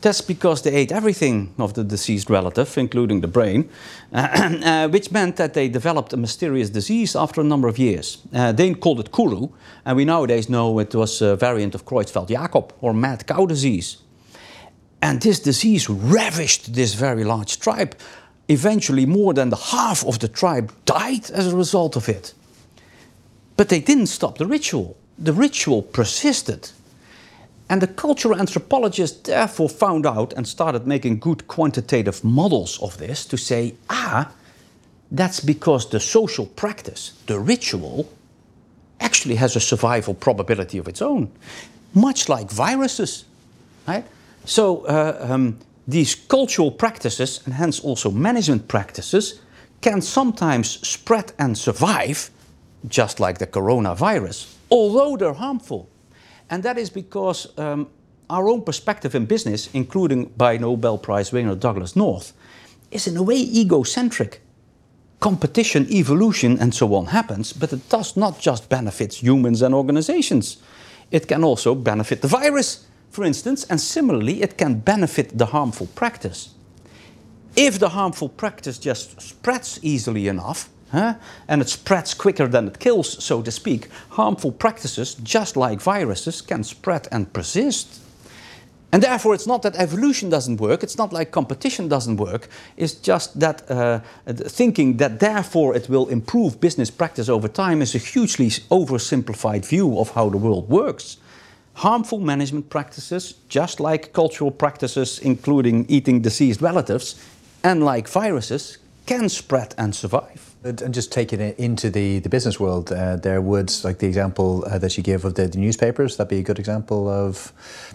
That's 0.00 0.22
because 0.22 0.62
they 0.62 0.74
ate 0.74 0.92
everything 0.92 1.52
of 1.58 1.74
the 1.74 1.84
deceased 1.84 2.30
relative, 2.30 2.78
including 2.78 3.20
the 3.20 3.28
brain, 3.28 3.68
uh, 4.14 4.88
which 4.88 5.10
meant 5.10 5.36
that 5.36 5.52
they 5.52 5.68
developed 5.68 6.14
a 6.14 6.16
mysterious 6.16 6.70
disease 6.70 7.14
after 7.14 7.42
a 7.42 7.44
number 7.44 7.68
of 7.68 7.78
years. 7.78 8.16
Uh, 8.32 8.50
they 8.52 8.72
called 8.72 9.00
it 9.00 9.12
Kuru, 9.12 9.48
and 9.84 9.96
we 9.98 10.06
nowadays 10.06 10.48
know 10.48 10.78
it 10.78 10.94
was 10.94 11.20
a 11.20 11.36
variant 11.36 11.74
of 11.74 11.84
Creutzfeldt-Jakob 11.84 12.72
or 12.80 12.94
mad 12.94 13.26
cow 13.26 13.44
disease. 13.44 13.98
And 15.02 15.20
this 15.20 15.40
disease 15.40 15.88
ravished 15.88 16.74
this 16.74 16.94
very 16.94 17.24
large 17.24 17.58
tribe. 17.58 17.96
Eventually, 18.48 19.06
more 19.06 19.32
than 19.32 19.50
the 19.50 19.56
half 19.56 20.04
of 20.04 20.18
the 20.18 20.28
tribe 20.28 20.72
died 20.84 21.30
as 21.30 21.52
a 21.52 21.56
result 21.56 21.96
of 21.96 22.08
it. 22.08 22.34
But 23.56 23.68
they 23.68 23.80
didn't 23.80 24.06
stop 24.06 24.38
the 24.38 24.46
ritual. 24.46 24.96
The 25.18 25.32
ritual 25.32 25.82
persisted. 25.82 26.70
And 27.68 27.80
the 27.80 27.86
cultural 27.86 28.38
anthropologists 28.38 29.20
therefore 29.20 29.68
found 29.68 30.04
out 30.04 30.32
and 30.32 30.46
started 30.46 30.86
making 30.86 31.20
good 31.20 31.46
quantitative 31.46 32.24
models 32.24 32.82
of 32.82 32.98
this 32.98 33.24
to 33.26 33.36
say, 33.36 33.74
ah, 33.88 34.32
that's 35.10 35.40
because 35.40 35.88
the 35.88 36.00
social 36.00 36.46
practice, 36.46 37.12
the 37.26 37.38
ritual, 37.38 38.10
actually 39.00 39.36
has 39.36 39.56
a 39.56 39.60
survival 39.60 40.14
probability 40.14 40.78
of 40.78 40.88
its 40.88 41.00
own, 41.00 41.30
much 41.94 42.28
like 42.28 42.50
viruses, 42.50 43.24
right? 43.86 44.04
So 44.44 44.84
uh, 44.86 45.26
um, 45.30 45.58
these 45.86 46.14
cultural 46.14 46.70
practices, 46.70 47.40
and 47.44 47.54
hence 47.54 47.80
also 47.80 48.10
management 48.10 48.68
practices, 48.68 49.40
can 49.80 50.02
sometimes 50.02 50.86
spread 50.86 51.32
and 51.38 51.56
survive, 51.56 52.30
just 52.88 53.20
like 53.20 53.38
the 53.38 53.46
coronavirus, 53.46 54.54
although 54.70 55.16
they're 55.16 55.34
harmful. 55.34 55.88
And 56.48 56.62
that 56.62 56.78
is 56.78 56.90
because 56.90 57.56
um, 57.58 57.88
our 58.28 58.48
own 58.48 58.62
perspective 58.62 59.14
in 59.14 59.26
business, 59.26 59.68
including 59.72 60.26
by 60.36 60.56
Nobel 60.56 60.98
Prize 60.98 61.32
winner 61.32 61.54
Douglass 61.54 61.96
North, 61.96 62.32
is 62.90 63.06
in 63.06 63.16
a 63.16 63.22
way 63.22 63.36
egocentric. 63.36 64.40
Competition, 65.20 65.86
evolution, 65.92 66.58
and 66.58 66.74
so 66.74 66.94
on 66.94 67.06
happens, 67.06 67.52
but 67.52 67.72
it 67.72 67.88
does 67.90 68.16
not 68.16 68.40
just 68.40 68.68
benefit 68.68 69.22
humans 69.22 69.62
and 69.62 69.74
organizations. 69.74 70.56
It 71.10 71.28
can 71.28 71.44
also 71.44 71.74
benefit 71.74 72.22
the 72.22 72.28
virus 72.28 72.86
for 73.10 73.24
instance, 73.24 73.64
and 73.64 73.80
similarly, 73.80 74.42
it 74.42 74.56
can 74.56 74.78
benefit 74.78 75.36
the 75.36 75.46
harmful 75.46 75.88
practice. 75.88 76.50
If 77.56 77.78
the 77.78 77.88
harmful 77.88 78.28
practice 78.28 78.78
just 78.78 79.20
spreads 79.20 79.80
easily 79.82 80.28
enough, 80.28 80.68
huh, 80.92 81.14
and 81.48 81.60
it 81.60 81.68
spreads 81.68 82.14
quicker 82.14 82.46
than 82.46 82.68
it 82.68 82.78
kills, 82.78 83.22
so 83.22 83.42
to 83.42 83.50
speak, 83.50 83.88
harmful 84.10 84.52
practices, 84.52 85.14
just 85.16 85.56
like 85.56 85.80
viruses, 85.80 86.40
can 86.40 86.62
spread 86.62 87.08
and 87.10 87.32
persist. 87.32 88.00
And 88.92 89.02
therefore, 89.02 89.34
it's 89.34 89.46
not 89.46 89.62
that 89.62 89.76
evolution 89.76 90.30
doesn't 90.30 90.60
work, 90.60 90.84
it's 90.84 90.98
not 90.98 91.12
like 91.12 91.32
competition 91.32 91.88
doesn't 91.88 92.16
work, 92.16 92.48
it's 92.76 92.94
just 92.94 93.38
that 93.40 93.68
uh, 93.70 94.00
thinking 94.26 94.98
that 94.98 95.18
therefore 95.18 95.74
it 95.74 95.88
will 95.88 96.08
improve 96.08 96.60
business 96.60 96.90
practice 96.90 97.28
over 97.28 97.48
time 97.48 97.82
is 97.82 97.94
a 97.94 97.98
hugely 97.98 98.48
oversimplified 98.70 99.64
view 99.64 99.98
of 99.98 100.10
how 100.10 100.28
the 100.28 100.36
world 100.36 100.68
works 100.68 101.18
harmful 101.80 102.20
management 102.20 102.68
practices, 102.68 103.36
just 103.48 103.80
like 103.80 104.12
cultural 104.12 104.50
practices, 104.50 105.18
including 105.20 105.86
eating 105.88 106.20
deceased 106.20 106.60
relatives, 106.60 107.14
and 107.64 107.82
like 107.82 108.06
viruses, 108.06 108.76
can 109.06 109.30
spread 109.30 109.74
and 109.78 109.94
survive. 109.94 110.49
And 110.62 110.92
just 110.92 111.10
taking 111.10 111.40
it 111.40 111.58
into 111.58 111.88
the, 111.88 112.18
the 112.18 112.28
business 112.28 112.60
world, 112.60 112.92
uh, 112.92 113.16
there 113.16 113.40
would, 113.40 113.72
like 113.82 113.98
the 113.98 114.06
example 114.06 114.62
uh, 114.66 114.76
that 114.76 114.94
you 114.94 115.02
gave 115.02 115.24
of 115.24 115.34
the, 115.34 115.48
the, 115.48 115.56
newspapers, 115.56 116.18
that'd 116.18 116.28
be 116.28 116.40
a 116.40 116.42
good 116.42 116.58
example 116.58 117.08
of, 117.08 117.50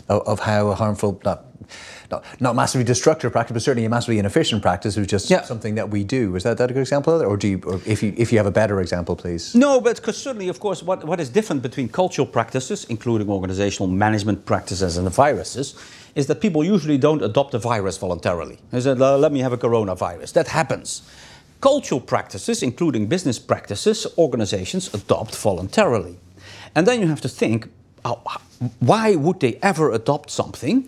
of, 0.09 0.27
of 0.27 0.39
how 0.39 0.69
a 0.69 0.75
harmful, 0.75 1.21
not, 1.23 1.45
not, 2.09 2.25
not 2.39 2.55
massively 2.55 2.83
destructive 2.83 3.31
practice, 3.31 3.53
but 3.53 3.61
certainly 3.61 3.85
a 3.85 3.89
massively 3.89 4.17
inefficient 4.17 4.63
practice 4.63 4.97
is 4.97 5.05
just 5.05 5.29
yeah. 5.29 5.43
something 5.43 5.75
that 5.75 5.91
we 5.91 6.03
do. 6.03 6.35
Is 6.35 6.41
that, 6.41 6.57
that 6.57 6.71
a 6.71 6.73
good 6.73 6.79
example 6.79 7.13
of 7.13 7.21
it? 7.21 7.25
Or 7.25 7.37
do 7.37 7.47
you, 7.49 7.61
or 7.67 7.79
if, 7.85 8.01
you, 8.01 8.15
if 8.17 8.31
you 8.31 8.39
have 8.39 8.47
a 8.47 8.51
better 8.51 8.81
example, 8.81 9.15
please? 9.15 9.53
No, 9.53 9.79
but 9.79 9.97
because 9.97 10.17
certainly, 10.17 10.49
of 10.49 10.59
course, 10.59 10.81
what, 10.81 11.03
what 11.03 11.19
is 11.19 11.29
different 11.29 11.61
between 11.61 11.87
cultural 11.87 12.25
practices, 12.25 12.85
including 12.85 13.29
organizational 13.29 13.87
management 13.89 14.43
practices 14.47 14.97
and 14.97 15.05
the 15.05 15.11
viruses, 15.11 15.75
is 16.15 16.25
that 16.25 16.41
people 16.41 16.63
usually 16.63 16.97
don't 16.97 17.21
adopt 17.21 17.53
a 17.53 17.59
virus 17.59 17.97
voluntarily. 17.99 18.57
They 18.71 18.81
said, 18.81 18.97
let 18.97 19.31
me 19.31 19.41
have 19.41 19.53
a 19.53 19.57
coronavirus. 19.57 20.33
That 20.33 20.47
happens. 20.47 21.03
Cultural 21.65 21.99
practices, 21.99 22.61
including 22.61 23.07
business 23.07 23.39
practices, 23.39 24.05
organizations 24.19 24.93
adopt 24.93 25.35
voluntarily. 25.35 26.15
And 26.75 26.85
then 26.85 27.01
you 27.01 27.07
have 27.07 27.21
to 27.21 27.27
think 27.27 27.69
oh, 28.05 28.21
why 28.79 29.15
would 29.15 29.39
they 29.39 29.57
ever 29.63 29.91
adopt 29.91 30.29
something, 30.29 30.87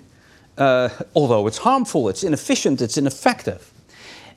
uh, 0.55 0.89
although 1.15 1.47
it's 1.47 1.57
harmful, 1.57 2.09
it's 2.09 2.23
inefficient, 2.23 2.79
it's 2.79 2.95
ineffective? 2.95 3.71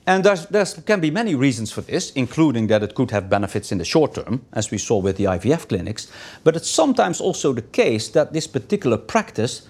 And 0.07 0.25
there 0.25 0.65
can 0.87 1.01
be 1.01 1.11
many 1.11 1.35
reasons 1.35 1.73
for 1.73 1.83
this, 1.83 2.11
including 2.13 2.69
that 2.69 2.83
it 2.83 2.95
could 2.95 3.11
have 3.11 3.29
benefits 3.29 3.71
in 3.71 3.77
the 3.77 3.85
short 3.85 4.15
term, 4.15 4.41
as 4.55 4.71
we 4.71 4.79
saw 4.79 4.97
with 4.97 5.19
the 5.19 5.25
IVF 5.25 5.69
clinics. 5.69 6.11
But 6.43 6.57
it's 6.57 6.71
sometimes 6.71 7.21
also 7.21 7.53
the 7.53 7.69
case 7.71 8.09
that 8.09 8.33
this 8.33 8.47
particular 8.47 8.97
practice 8.97 9.69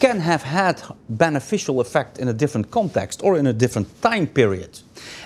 can 0.00 0.20
have 0.20 0.42
had 0.42 0.82
beneficial 1.08 1.80
effect 1.80 2.18
in 2.18 2.28
a 2.28 2.34
different 2.34 2.70
context 2.70 3.22
or 3.22 3.38
in 3.38 3.46
a 3.46 3.54
different 3.54 3.88
time 4.02 4.26
period. 4.26 4.80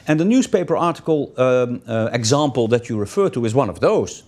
And 0.06 0.20
the 0.20 0.24
newspaper 0.24 0.76
article 0.76 1.32
um, 1.36 1.82
uh, 1.86 2.10
example 2.12 2.68
that 2.68 2.88
you 2.88 2.98
refer 2.98 3.30
to 3.30 3.44
is 3.44 3.54
one 3.54 3.70
of 3.70 3.80
those. 3.80 4.22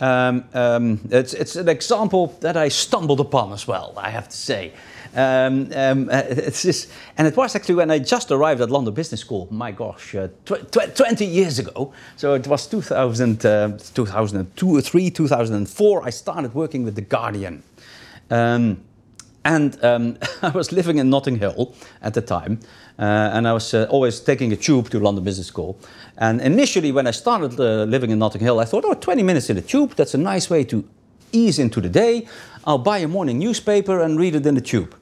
Um, 0.00 0.44
um, 0.52 1.00
it's, 1.10 1.32
it's, 1.32 1.56
an 1.56 1.68
example 1.68 2.36
that 2.40 2.56
I 2.56 2.68
stumbled 2.68 3.20
upon 3.20 3.52
as 3.52 3.66
well, 3.66 3.94
I 3.96 4.10
have 4.10 4.28
to 4.28 4.36
say. 4.36 4.72
Um, 5.14 5.70
um, 5.74 6.10
just, 6.52 6.90
and 7.16 7.26
it 7.26 7.34
was 7.34 7.56
actually 7.56 7.76
when 7.76 7.90
I 7.90 7.98
just 7.98 8.30
arrived 8.30 8.60
at 8.60 8.70
London 8.70 8.92
Business 8.92 9.22
School, 9.22 9.48
my 9.50 9.72
gosh, 9.72 10.14
uh, 10.14 10.28
tw 10.44 10.70
tw 10.70 10.94
20 10.94 11.24
years 11.24 11.58
ago. 11.58 11.94
So 12.16 12.34
it 12.34 12.46
was 12.46 12.66
2000, 12.66 13.46
uh, 13.46 13.78
2002 13.94 14.76
or 14.76 14.80
3, 14.82 15.10
2004, 15.10 16.02
I 16.04 16.10
started 16.10 16.54
working 16.54 16.84
with 16.84 16.94
The 16.94 17.02
Guardian. 17.02 17.62
Um, 18.30 18.82
and 19.46 19.78
I 20.42 20.50
was 20.50 20.72
living 20.72 20.98
in 20.98 21.08
Notting 21.08 21.38
Hill 21.38 21.74
at 22.02 22.12
the 22.12 22.20
time, 22.20 22.60
and 22.98 23.46
I 23.46 23.52
was 23.52 23.74
uh, 23.74 23.86
always 23.90 24.20
taking 24.20 24.52
a 24.52 24.56
tube 24.56 24.88
to 24.90 24.98
London 24.98 25.24
Business 25.24 25.46
School. 25.46 25.78
And 26.18 26.40
initially, 26.40 26.92
when 26.92 27.06
I 27.06 27.10
started 27.10 27.60
uh, 27.60 27.84
living 27.84 28.10
in 28.10 28.18
Notting 28.18 28.40
Hill, 28.40 28.58
I 28.58 28.64
thought, 28.64 28.84
oh, 28.86 28.94
20 28.94 29.22
minutes 29.22 29.50
in 29.50 29.56
the 29.56 29.62
tube, 29.62 29.94
that's 29.96 30.14
a 30.14 30.18
nice 30.18 30.48
way 30.48 30.64
to 30.64 30.84
ease 31.32 31.58
into 31.58 31.80
the 31.80 31.88
day. 31.88 32.26
I'll 32.64 32.78
buy 32.78 32.98
a 32.98 33.08
morning 33.08 33.38
newspaper 33.38 34.00
and 34.00 34.18
read 34.18 34.34
it 34.34 34.46
in 34.46 34.54
the 34.54 34.60
tube. 34.60 34.94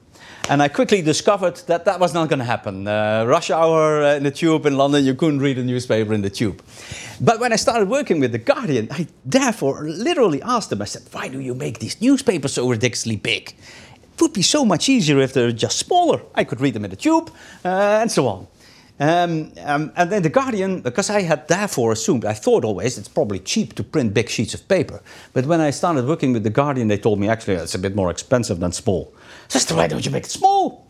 And 0.47 0.61
I 0.61 0.67
quickly 0.67 1.01
discovered 1.01 1.55
that 1.65 1.85
that 1.85 1.99
was 1.99 2.13
not 2.13 2.29
going 2.29 2.37
to 2.37 2.45
happen. 2.45 2.87
Uh, 2.87 3.25
rush 3.25 3.49
hour 3.49 4.03
uh, 4.03 4.15
in 4.15 4.23
the 4.23 4.29
tube 4.29 4.67
in 4.67 4.77
London, 4.77 5.03
you 5.03 5.15
couldn't 5.15 5.39
read 5.39 5.57
a 5.57 5.63
newspaper 5.63 6.13
in 6.13 6.21
the 6.21 6.29
tube. 6.29 6.61
But 7.19 7.39
when 7.39 7.51
I 7.51 7.55
started 7.55 7.89
working 7.89 8.19
with 8.19 8.31
The 8.31 8.37
Guardian, 8.37 8.87
I 8.91 9.07
therefore 9.25 9.87
literally 9.89 10.43
asked 10.43 10.69
them, 10.69 10.83
I 10.83 10.85
said, 10.85 11.01
why 11.11 11.29
do 11.29 11.39
you 11.39 11.55
make 11.55 11.79
these 11.79 11.99
newspapers 11.99 12.53
so 12.53 12.69
ridiculously 12.69 13.15
big? 13.15 13.55
It 14.15 14.21
would 14.21 14.33
be 14.33 14.41
so 14.41 14.63
much 14.63 14.87
easier 14.87 15.19
if 15.19 15.33
they're 15.33 15.51
just 15.51 15.77
smaller. 15.77 16.21
I 16.33 16.45
could 16.45 16.61
read 16.61 16.73
them 16.73 16.85
in 16.85 16.89
the 16.89 16.95
tube 16.95 17.29
uh, 17.65 17.99
and 18.01 18.09
so 18.09 18.27
on. 18.27 18.47
Um, 18.97 19.51
um, 19.59 19.91
and 19.97 20.09
then 20.09 20.21
The 20.21 20.29
Guardian, 20.29 20.79
because 20.79 21.09
I 21.09 21.21
had 21.21 21.49
therefore 21.49 21.91
assumed, 21.91 22.23
I 22.23 22.31
thought 22.31 22.63
always 22.63 22.97
it's 22.97 23.09
probably 23.09 23.39
cheap 23.39 23.73
to 23.73 23.83
print 23.83 24.13
big 24.13 24.29
sheets 24.29 24.53
of 24.53 24.65
paper. 24.69 25.01
But 25.33 25.45
when 25.47 25.59
I 25.59 25.71
started 25.71 26.05
working 26.05 26.31
with 26.31 26.43
The 26.43 26.49
Guardian, 26.49 26.87
they 26.87 26.97
told 26.97 27.19
me 27.19 27.27
actually 27.27 27.55
it's 27.55 27.75
a 27.75 27.79
bit 27.79 27.93
more 27.93 28.09
expensive 28.09 28.61
than 28.61 28.71
small. 28.71 29.13
So 29.49 29.75
why 29.75 29.87
don't 29.87 30.05
you 30.05 30.11
make 30.11 30.23
it 30.23 30.31
small? 30.31 30.87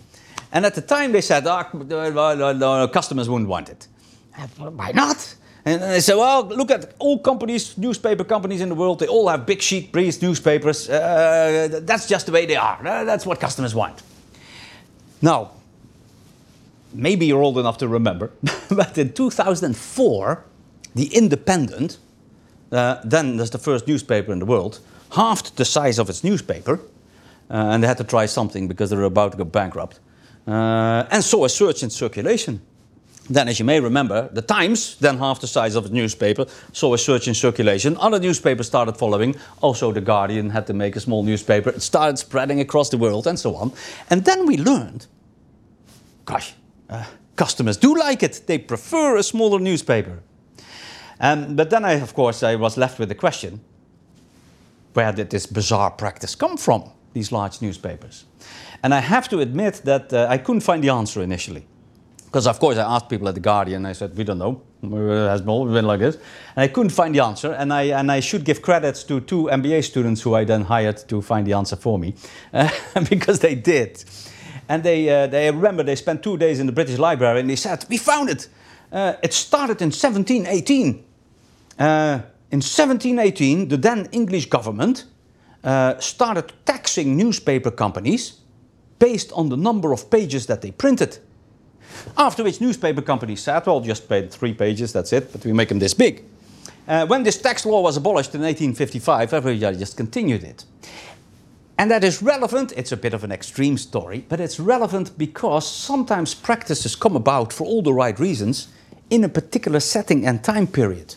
And 0.51 0.67
at 0.67 0.75
the 0.75 0.81
time 0.81 1.11
they 1.13 1.21
said, 1.21 1.47
oh, 1.47 2.89
customers 2.93 3.27
wouldn't 3.27 3.49
want 3.49 3.69
it. 3.69 3.87
Why 4.59 4.91
not? 4.91 5.35
And 5.67 5.81
they 5.81 5.99
say, 5.99 6.13
well, 6.13 6.45
look 6.45 6.69
at 6.69 6.93
all 6.99 7.17
companies, 7.17 7.75
newspaper 7.75 8.23
companies 8.23 8.61
in 8.61 8.69
the 8.69 8.75
world, 8.75 8.99
they 8.99 9.07
all 9.07 9.27
have 9.27 9.47
big 9.47 9.61
sheet 9.61 9.91
breeze 9.91 10.21
newspapers. 10.21 10.87
Uh, 10.87 11.79
that's 11.81 12.07
just 12.07 12.27
the 12.27 12.31
way 12.31 12.45
they 12.45 12.55
are. 12.55 12.85
Uh, 12.85 13.03
that's 13.03 13.25
what 13.25 13.39
customers 13.39 13.73
want. 13.73 14.03
Now, 15.23 15.51
maybe 16.93 17.25
you're 17.25 17.41
old 17.41 17.57
enough 17.57 17.79
to 17.79 17.87
remember, 17.87 18.31
but 18.69 18.95
in 18.99 19.13
2004, 19.13 20.45
The 20.93 21.15
Independent, 21.15 21.97
uh, 22.71 22.97
then 23.03 23.37
there's 23.37 23.49
the 23.49 23.57
first 23.57 23.87
newspaper 23.87 24.31
in 24.31 24.37
the 24.37 24.45
world, 24.45 24.79
halved 25.13 25.57
the 25.57 25.65
size 25.65 25.97
of 25.97 26.09
its 26.09 26.23
newspaper, 26.23 26.79
uh, 27.49 27.53
and 27.53 27.81
they 27.81 27.87
had 27.87 27.97
to 27.97 28.03
try 28.03 28.27
something 28.27 28.67
because 28.67 28.91
they 28.91 28.95
were 28.97 29.03
about 29.03 29.31
to 29.31 29.37
go 29.39 29.45
bankrupt, 29.45 29.99
uh, 30.47 31.05
and 31.09 31.23
saw 31.23 31.45
a 31.45 31.49
surge 31.49 31.81
in 31.81 31.89
circulation. 31.89 32.61
Then, 33.29 33.47
as 33.47 33.57
you 33.57 33.65
may 33.65 33.79
remember, 33.79 34.29
the 34.31 34.41
Times, 34.41 34.97
then 34.97 35.17
half 35.17 35.41
the 35.41 35.47
size 35.47 35.75
of 35.75 35.85
a 35.85 35.89
newspaper, 35.89 36.45
saw 36.73 36.93
a 36.93 36.97
surge 36.97 37.27
in 37.27 37.33
circulation. 37.33 37.97
Other 37.97 38.19
newspapers 38.19 38.67
started 38.67 38.97
following. 38.97 39.35
Also, 39.61 39.91
The 39.91 40.01
Guardian 40.01 40.51
had 40.51 40.67
to 40.67 40.73
make 40.73 40.95
a 40.95 40.99
small 40.99 41.23
newspaper. 41.23 41.69
It 41.69 41.81
started 41.81 42.19
spreading 42.19 42.59
across 42.59 42.89
the 42.89 42.97
world 42.97 43.25
and 43.25 43.39
so 43.39 43.55
on. 43.55 43.73
And 44.09 44.25
then 44.25 44.45
we 44.45 44.57
learned 44.57 45.07
gosh, 46.25 46.55
uh, 46.89 47.05
customers 47.35 47.77
do 47.77 47.95
like 47.95 48.23
it. 48.23 48.41
They 48.45 48.57
prefer 48.57 49.17
a 49.17 49.23
smaller 49.23 49.59
newspaper. 49.59 50.19
Um, 51.19 51.55
but 51.55 51.69
then, 51.69 51.85
I, 51.85 51.93
of 51.93 52.13
course, 52.13 52.43
I 52.43 52.55
was 52.55 52.77
left 52.77 52.99
with 52.99 53.09
the 53.09 53.15
question 53.15 53.61
where 54.93 55.11
did 55.11 55.29
this 55.29 55.45
bizarre 55.45 55.91
practice 55.91 56.35
come 56.35 56.57
from, 56.57 56.89
these 57.13 57.31
large 57.31 57.61
newspapers? 57.61 58.25
And 58.81 58.93
I 58.93 58.99
have 58.99 59.27
to 59.29 59.39
admit 59.39 59.81
that 59.83 60.13
uh, 60.13 60.27
I 60.29 60.37
couldn't 60.37 60.61
find 60.61 60.83
the 60.83 60.89
answer 60.89 61.21
initially. 61.21 61.65
Because, 62.35 62.47
of 62.47 62.59
course, 62.59 62.77
I 62.77 62.83
asked 62.93 63.07
people 63.07 63.29
at 63.29 63.35
The 63.35 63.39
Guardian, 63.39 63.85
I 63.85 63.93
said, 63.93 64.17
we 64.17 64.25
don't 64.25 64.39
know. 64.39 64.61
It 64.83 65.29
has 65.29 65.39
been 65.39 65.85
like 65.85 66.01
this. 66.01 66.15
And 66.17 66.63
I 66.63 66.67
couldn't 66.67 66.89
find 66.89 67.15
the 67.15 67.21
answer. 67.21 67.53
And 67.53 67.71
I, 67.71 67.83
and 67.83 68.11
I 68.11 68.19
should 68.19 68.43
give 68.43 68.61
credits 68.61 69.05
to 69.05 69.21
two 69.21 69.43
MBA 69.43 69.85
students 69.85 70.21
who 70.21 70.35
I 70.35 70.43
then 70.43 70.63
hired 70.63 70.97
to 71.07 71.21
find 71.21 71.47
the 71.47 71.53
answer 71.53 71.77
for 71.77 71.97
me, 71.97 72.13
uh, 72.53 72.69
because 73.09 73.39
they 73.39 73.55
did. 73.55 74.03
And 74.67 74.83
they, 74.83 75.07
uh, 75.07 75.27
they 75.27 75.49
remember 75.49 75.81
they 75.83 75.95
spent 75.95 76.23
two 76.23 76.35
days 76.35 76.59
in 76.59 76.65
the 76.65 76.73
British 76.73 76.97
Library 76.97 77.39
and 77.39 77.49
they 77.49 77.55
said, 77.55 77.85
We 77.89 77.95
found 77.95 78.29
it. 78.29 78.49
Uh, 78.91 79.13
it 79.23 79.31
started 79.31 79.81
in 79.81 79.91
1718. 79.91 81.05
Uh, 81.79 82.19
in 82.51 82.59
1718, 82.59 83.69
the 83.69 83.77
then 83.77 84.09
English 84.11 84.49
government 84.49 85.05
uh, 85.63 85.97
started 85.99 86.51
taxing 86.65 87.15
newspaper 87.15 87.71
companies 87.71 88.41
based 88.99 89.31
on 89.31 89.47
the 89.47 89.55
number 89.55 89.93
of 89.93 90.09
pages 90.09 90.47
that 90.47 90.61
they 90.61 90.71
printed. 90.71 91.19
After 92.17 92.43
which 92.43 92.61
newspaper 92.61 93.01
companies 93.01 93.41
said, 93.41 93.65
well, 93.65 93.81
just 93.81 94.07
pay 94.07 94.27
three 94.27 94.53
pages, 94.53 94.93
that's 94.93 95.13
it, 95.13 95.31
but 95.31 95.43
we 95.45 95.53
make 95.53 95.69
them 95.69 95.79
this 95.79 95.93
big. 95.93 96.23
Uh, 96.87 97.05
when 97.07 97.23
this 97.23 97.37
tax 97.37 97.65
law 97.65 97.81
was 97.81 97.97
abolished 97.97 98.35
in 98.35 98.41
1855, 98.41 99.33
everybody 99.33 99.77
just 99.77 99.97
continued 99.97 100.43
it. 100.43 100.65
And 101.77 101.91
that 101.91 102.03
is 102.03 102.21
relevant, 102.21 102.71
it's 102.77 102.91
a 102.91 102.97
bit 102.97 103.13
of 103.13 103.23
an 103.23 103.31
extreme 103.31 103.77
story, 103.77 104.25
but 104.29 104.39
it's 104.39 104.59
relevant 104.59 105.17
because 105.17 105.69
sometimes 105.69 106.33
practices 106.33 106.95
come 106.95 107.15
about 107.15 107.51
for 107.51 107.65
all 107.65 107.81
the 107.81 107.93
right 107.93 108.17
reasons 108.17 108.69
in 109.09 109.23
a 109.23 109.29
particular 109.29 109.79
setting 109.79 110.25
and 110.25 110.43
time 110.43 110.67
period. 110.67 111.15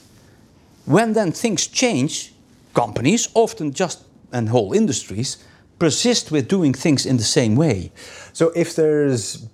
When 0.85 1.13
then 1.13 1.33
things 1.33 1.67
change, 1.67 2.33
companies, 2.75 3.29
often 3.35 3.73
just 3.73 4.05
and 4.33 4.49
whole 4.49 4.73
industries, 4.73 5.45
persist 5.79 6.33
with 6.33 6.49
doing 6.49 6.75
things 6.75 7.07
in 7.07 7.17
the 7.19 7.23
same 7.23 7.55
way. 7.55 7.93
So 8.33 8.51
if 8.57 8.75
there's 8.75 9.47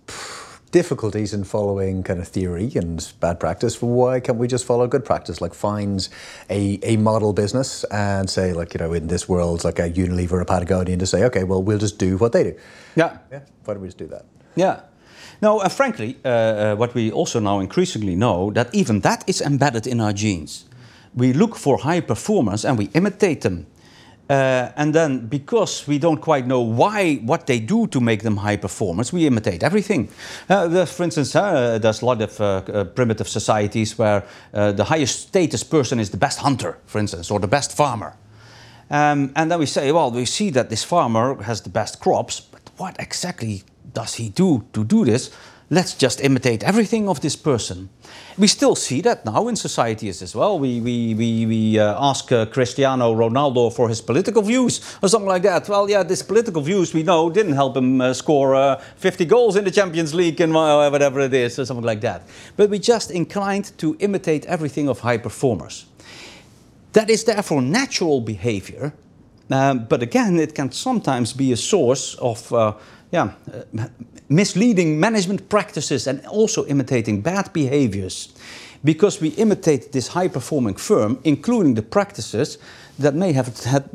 difficulties 0.75 1.33
in 1.33 1.45
following 1.45 2.03
kind 2.03 2.19
of 2.19 2.27
theory 2.27 2.73
and 2.75 3.13
bad 3.21 3.39
practice, 3.39 3.81
why 3.81 4.19
can't 4.19 4.39
we 4.39 4.49
just 4.49 4.65
follow 4.65 4.89
good 4.89 5.05
practice? 5.05 5.41
Like 5.41 5.55
find 5.55 6.09
a, 6.51 6.81
a 6.83 6.97
model 6.97 7.33
business 7.33 7.85
and 7.93 8.29
say, 8.29 8.53
like, 8.53 8.75
you 8.75 8.81
know, 8.81 8.93
in 8.93 9.07
this 9.07 9.29
world, 9.29 9.63
like 9.63 9.79
a 9.79 9.89
Unilever, 9.89 10.33
or 10.33 10.41
a 10.41 10.45
Patagonian 10.45 10.99
to 10.99 11.07
say, 11.07 11.23
okay, 11.27 11.45
well, 11.45 11.63
we'll 11.63 11.79
just 11.79 11.97
do 12.01 12.17
what 12.17 12.33
they 12.33 12.43
do. 12.43 12.55
Yeah. 12.97 13.19
Yeah. 13.31 13.43
Why 13.65 13.75
don't 13.75 13.83
we 13.83 13.89
just 13.89 13.99
do 13.99 14.09
that? 14.09 14.25
Yeah. 14.57 14.81
No, 15.41 15.61
and 15.61 15.71
frankly, 15.71 16.17
uh, 16.25 16.29
uh, 16.29 16.75
what 16.75 16.93
we 16.93 17.13
also 17.13 17.39
now 17.39 17.61
increasingly 17.61 18.17
know, 18.17 18.51
that 18.51 18.75
even 18.75 19.01
that 19.01 19.23
is 19.29 19.41
embedded 19.41 19.87
in 19.87 20.01
our 20.01 20.13
genes. 20.13 20.65
We 21.15 21.33
look 21.33 21.55
for 21.55 21.79
high 21.79 22.01
performance 22.01 22.65
and 22.65 22.77
we 22.77 22.87
imitate 22.95 23.43
them. 23.43 23.67
Uh, 24.31 24.73
and 24.77 24.95
then, 24.95 25.27
because 25.27 25.87
we 25.87 25.99
don't 25.99 26.21
quite 26.21 26.47
know 26.47 26.61
why, 26.61 27.17
what 27.17 27.47
they 27.47 27.61
do 27.61 27.87
to 27.89 28.01
make 28.01 28.23
them 28.23 28.39
high 28.39 28.57
performance, 28.57 29.13
we 29.13 29.27
imitate 29.27 29.63
everything. 29.63 30.09
Uh, 30.49 30.87
for 30.87 31.05
instance, 31.05 31.37
uh, 31.37 31.79
there's 31.79 32.01
a 32.01 32.07
lot 32.07 32.23
of 32.23 32.41
uh, 32.41 32.45
uh, 32.45 32.85
primitive 32.85 33.29
societies 33.29 33.99
where 33.99 34.25
uh, 34.55 34.73
the 34.73 34.85
highest 34.85 35.29
status 35.29 35.63
person 35.63 36.01
is 36.01 36.09
the 36.09 36.17
best 36.17 36.39
hunter, 36.39 36.79
for 36.87 36.99
instance, 36.99 37.31
or 37.31 37.39
the 37.39 37.49
best 37.49 37.77
farmer. 37.77 38.17
Um, 38.91 39.33
and 39.37 39.51
then 39.51 39.59
we 39.59 39.67
say, 39.67 39.93
well, 39.93 40.11
we 40.11 40.25
see 40.25 40.51
that 40.51 40.71
this 40.71 40.85
farmer 40.85 41.43
has 41.43 41.61
the 41.61 41.71
best 41.71 42.01
crops, 42.01 42.41
but 42.41 42.63
what 42.79 42.97
exactly 42.99 43.63
does 43.93 44.15
he 44.15 44.31
do 44.31 44.65
to 44.73 44.85
do 44.85 45.05
this? 45.05 45.31
Let's 45.71 45.95
just 45.95 46.21
imitate 46.21 46.63
everything 46.63 47.09
of 47.09 47.21
this 47.21 47.37
person. 47.37 47.89
We 48.37 48.47
still 48.47 48.75
see 48.75 49.01
that 49.03 49.25
now 49.25 49.49
in 49.49 49.57
societies 49.57 50.23
as 50.23 50.35
well. 50.35 50.59
We, 50.59 50.81
we, 50.81 51.15
we, 51.15 51.47
we 51.47 51.79
uh, 51.79 51.97
ask 51.99 52.31
uh, 52.33 52.47
Cristiano 52.47 53.15
Ronaldo 53.15 53.73
for 53.73 53.89
his 53.89 54.01
political 54.01 54.43
views 54.43 54.81
or 55.03 55.09
something 55.09 55.29
like 55.29 55.43
that. 55.43 55.69
Well, 55.69 55.89
yeah, 55.89 56.03
these 56.03 56.23
political 56.23 56.63
views 56.63 56.93
we 56.93 57.03
know 57.03 57.31
didn't 57.31 57.55
help 57.55 57.77
him 57.77 58.01
uh, 58.01 58.13
score 58.13 58.55
uh, 58.55 58.77
50 58.97 59.25
goals 59.25 59.57
in 59.57 59.65
the 59.65 59.71
Champions 59.71 60.15
League 60.15 60.41
and 60.41 60.53
whatever 60.53 61.21
it 61.21 61.33
is, 61.35 61.59
or 61.59 61.65
something 61.65 61.85
like 61.85 62.01
that. 62.01 62.23
But 62.57 62.71
we 62.71 62.79
just 62.79 63.11
inclined 63.11 63.77
to 63.79 63.97
imitate 64.01 64.45
everything 64.47 64.89
of 64.89 65.01
high 65.01 65.19
performers. 65.19 65.87
That 66.93 67.11
is 67.11 67.25
therefore 67.25 67.63
natural 67.63 68.21
behavior, 68.21 68.93
um, 69.51 69.87
but 69.89 70.03
again, 70.03 70.39
it 70.39 70.55
can 70.55 70.73
sometimes 70.73 71.33
be 71.33 71.53
a 71.53 71.57
source 71.57 72.15
of 72.17 72.53
uh, 72.53 72.75
yeah, 73.15 73.31
uh, 73.79 73.87
misleading 74.29 74.99
management 74.99 75.49
practices 75.49 76.07
and 76.09 76.27
also 76.27 76.67
imitating 76.67 77.23
bad 77.23 77.53
behaviors. 77.53 78.35
Because 78.83 79.21
we 79.21 79.29
imitate 79.29 79.93
this 79.93 80.09
high 80.09 80.29
performing 80.29 80.75
firm, 80.75 81.19
including 81.23 81.75
the 81.75 81.83
practices 81.83 82.59
that 82.99 83.15
may 83.15 83.33
have 83.33 83.49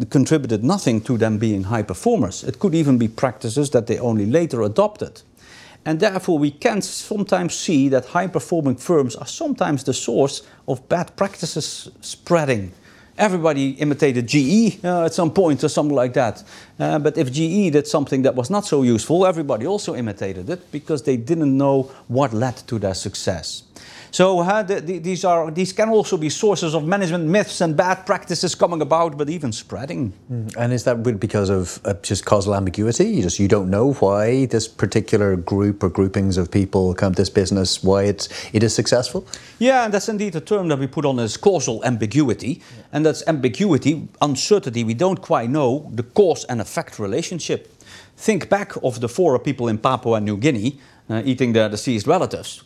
contributed 0.10 0.64
nothing 0.64 1.02
to 1.02 1.18
them 1.18 1.38
being 1.38 1.64
high 1.64 1.84
performers. 1.84 2.44
It 2.44 2.60
could 2.60 2.74
even 2.74 2.98
be 2.98 3.10
practices 3.10 3.70
that 3.72 3.88
they 3.88 4.00
only 4.00 4.26
later 4.26 4.62
adopted. 4.62 5.22
And 5.86 6.00
therefore, 6.00 6.40
we 6.40 6.52
can 6.52 6.82
sometimes 6.82 7.54
see 7.54 7.90
that 7.90 8.06
high 8.06 8.28
performing 8.28 8.78
firms 8.78 9.16
are 9.18 9.28
sometimes 9.28 9.84
the 9.84 9.94
source 9.94 10.44
of 10.66 10.88
bad 10.88 11.16
practices 11.18 11.92
spreading 12.02 12.72
everybody 13.20 13.72
imitated 13.72 14.28
GE 14.28 14.84
uh, 14.84 15.06
at 15.06 15.14
some 15.14 15.32
point 15.32 15.64
or 15.64 15.70
something 15.70 15.96
like 15.96 16.14
that. 16.14 16.44
Uh, 16.80 16.98
but 17.00 17.18
if 17.18 17.32
GE 17.32 17.72
did 17.72 17.86
something 17.86 18.24
that 18.24 18.36
was 18.36 18.50
not 18.50 18.66
so 18.66 18.82
useful, 18.82 19.26
everybody 19.26 19.68
also 19.68 19.96
imitated 19.96 20.50
it 20.50 20.72
because 20.72 21.04
they 21.04 21.18
didn't 21.18 21.56
know 21.58 21.92
what 22.08 22.34
led 22.34 22.56
to 22.68 22.80
their 22.80 22.94
success. 22.94 23.64
So 24.12 24.40
uh, 24.40 24.64
the, 24.64 24.82
the, 24.82 24.98
these 25.00 25.24
are 25.24 25.52
these 25.52 25.74
can 25.74 25.90
also 25.90 26.18
be 26.18 26.30
sources 26.30 26.74
of 26.74 26.86
management 26.86 27.26
myths 27.26 27.62
and 27.62 27.76
bad 27.78 28.06
practices 28.06 28.56
coming 28.56 28.82
about, 28.82 29.18
but 29.18 29.30
even 29.30 29.52
spreading. 29.52 30.14
Mm. 30.32 30.56
And 30.58 30.74
is 30.74 30.84
that 30.86 31.04
because 31.20 31.50
of 31.50 31.80
uh, 31.86 31.94
just 32.02 32.26
causal 32.26 32.56
ambiguity? 32.56 33.06
You 33.06 33.22
just 33.22 33.40
you 33.40 33.48
don't 33.48 33.70
know 33.70 33.94
why 33.94 34.46
this 34.46 34.68
particular 34.68 35.36
group 35.36 35.84
or 35.84 35.90
groupings 35.90 36.38
of 36.38 36.50
people 36.50 36.94
come 36.94 37.14
to 37.14 37.22
this 37.22 37.30
business, 37.30 37.84
why 37.84 38.04
it's 38.04 38.30
it 38.54 38.64
is 38.64 38.74
successful. 38.74 39.28
Yeah, 39.60 39.86
and 39.86 39.94
that's 39.94 40.10
indeed 40.10 40.36
a 40.36 40.42
term 40.42 40.68
that 40.70 40.80
we 40.80 40.88
put 40.88 41.06
on 41.06 41.20
as 41.20 41.38
causal 41.38 41.84
ambiguity, 41.86 42.48
yeah. 42.48 42.84
and 42.94 43.06
that's 43.06 43.24
ambiguity, 43.28 44.08
uncertainty. 44.22 44.84
We 44.84 44.96
don't 44.96 45.22
quite 45.22 45.50
know 45.50 45.90
the 45.94 46.04
cause 46.04 46.46
and 46.46 46.62
effect 46.62 47.00
relationship. 47.00 47.68
Think 48.18 48.50
back 48.50 48.76
of 48.84 49.00
the 49.00 49.08
four 49.08 49.40
people 49.40 49.70
in 49.70 49.78
Papua 49.78 50.20
New 50.20 50.38
Guinea 50.38 50.80
uh, 51.10 51.22
eating 51.26 51.54
their 51.54 51.70
deceased 51.70 52.06
relatives 52.06 52.64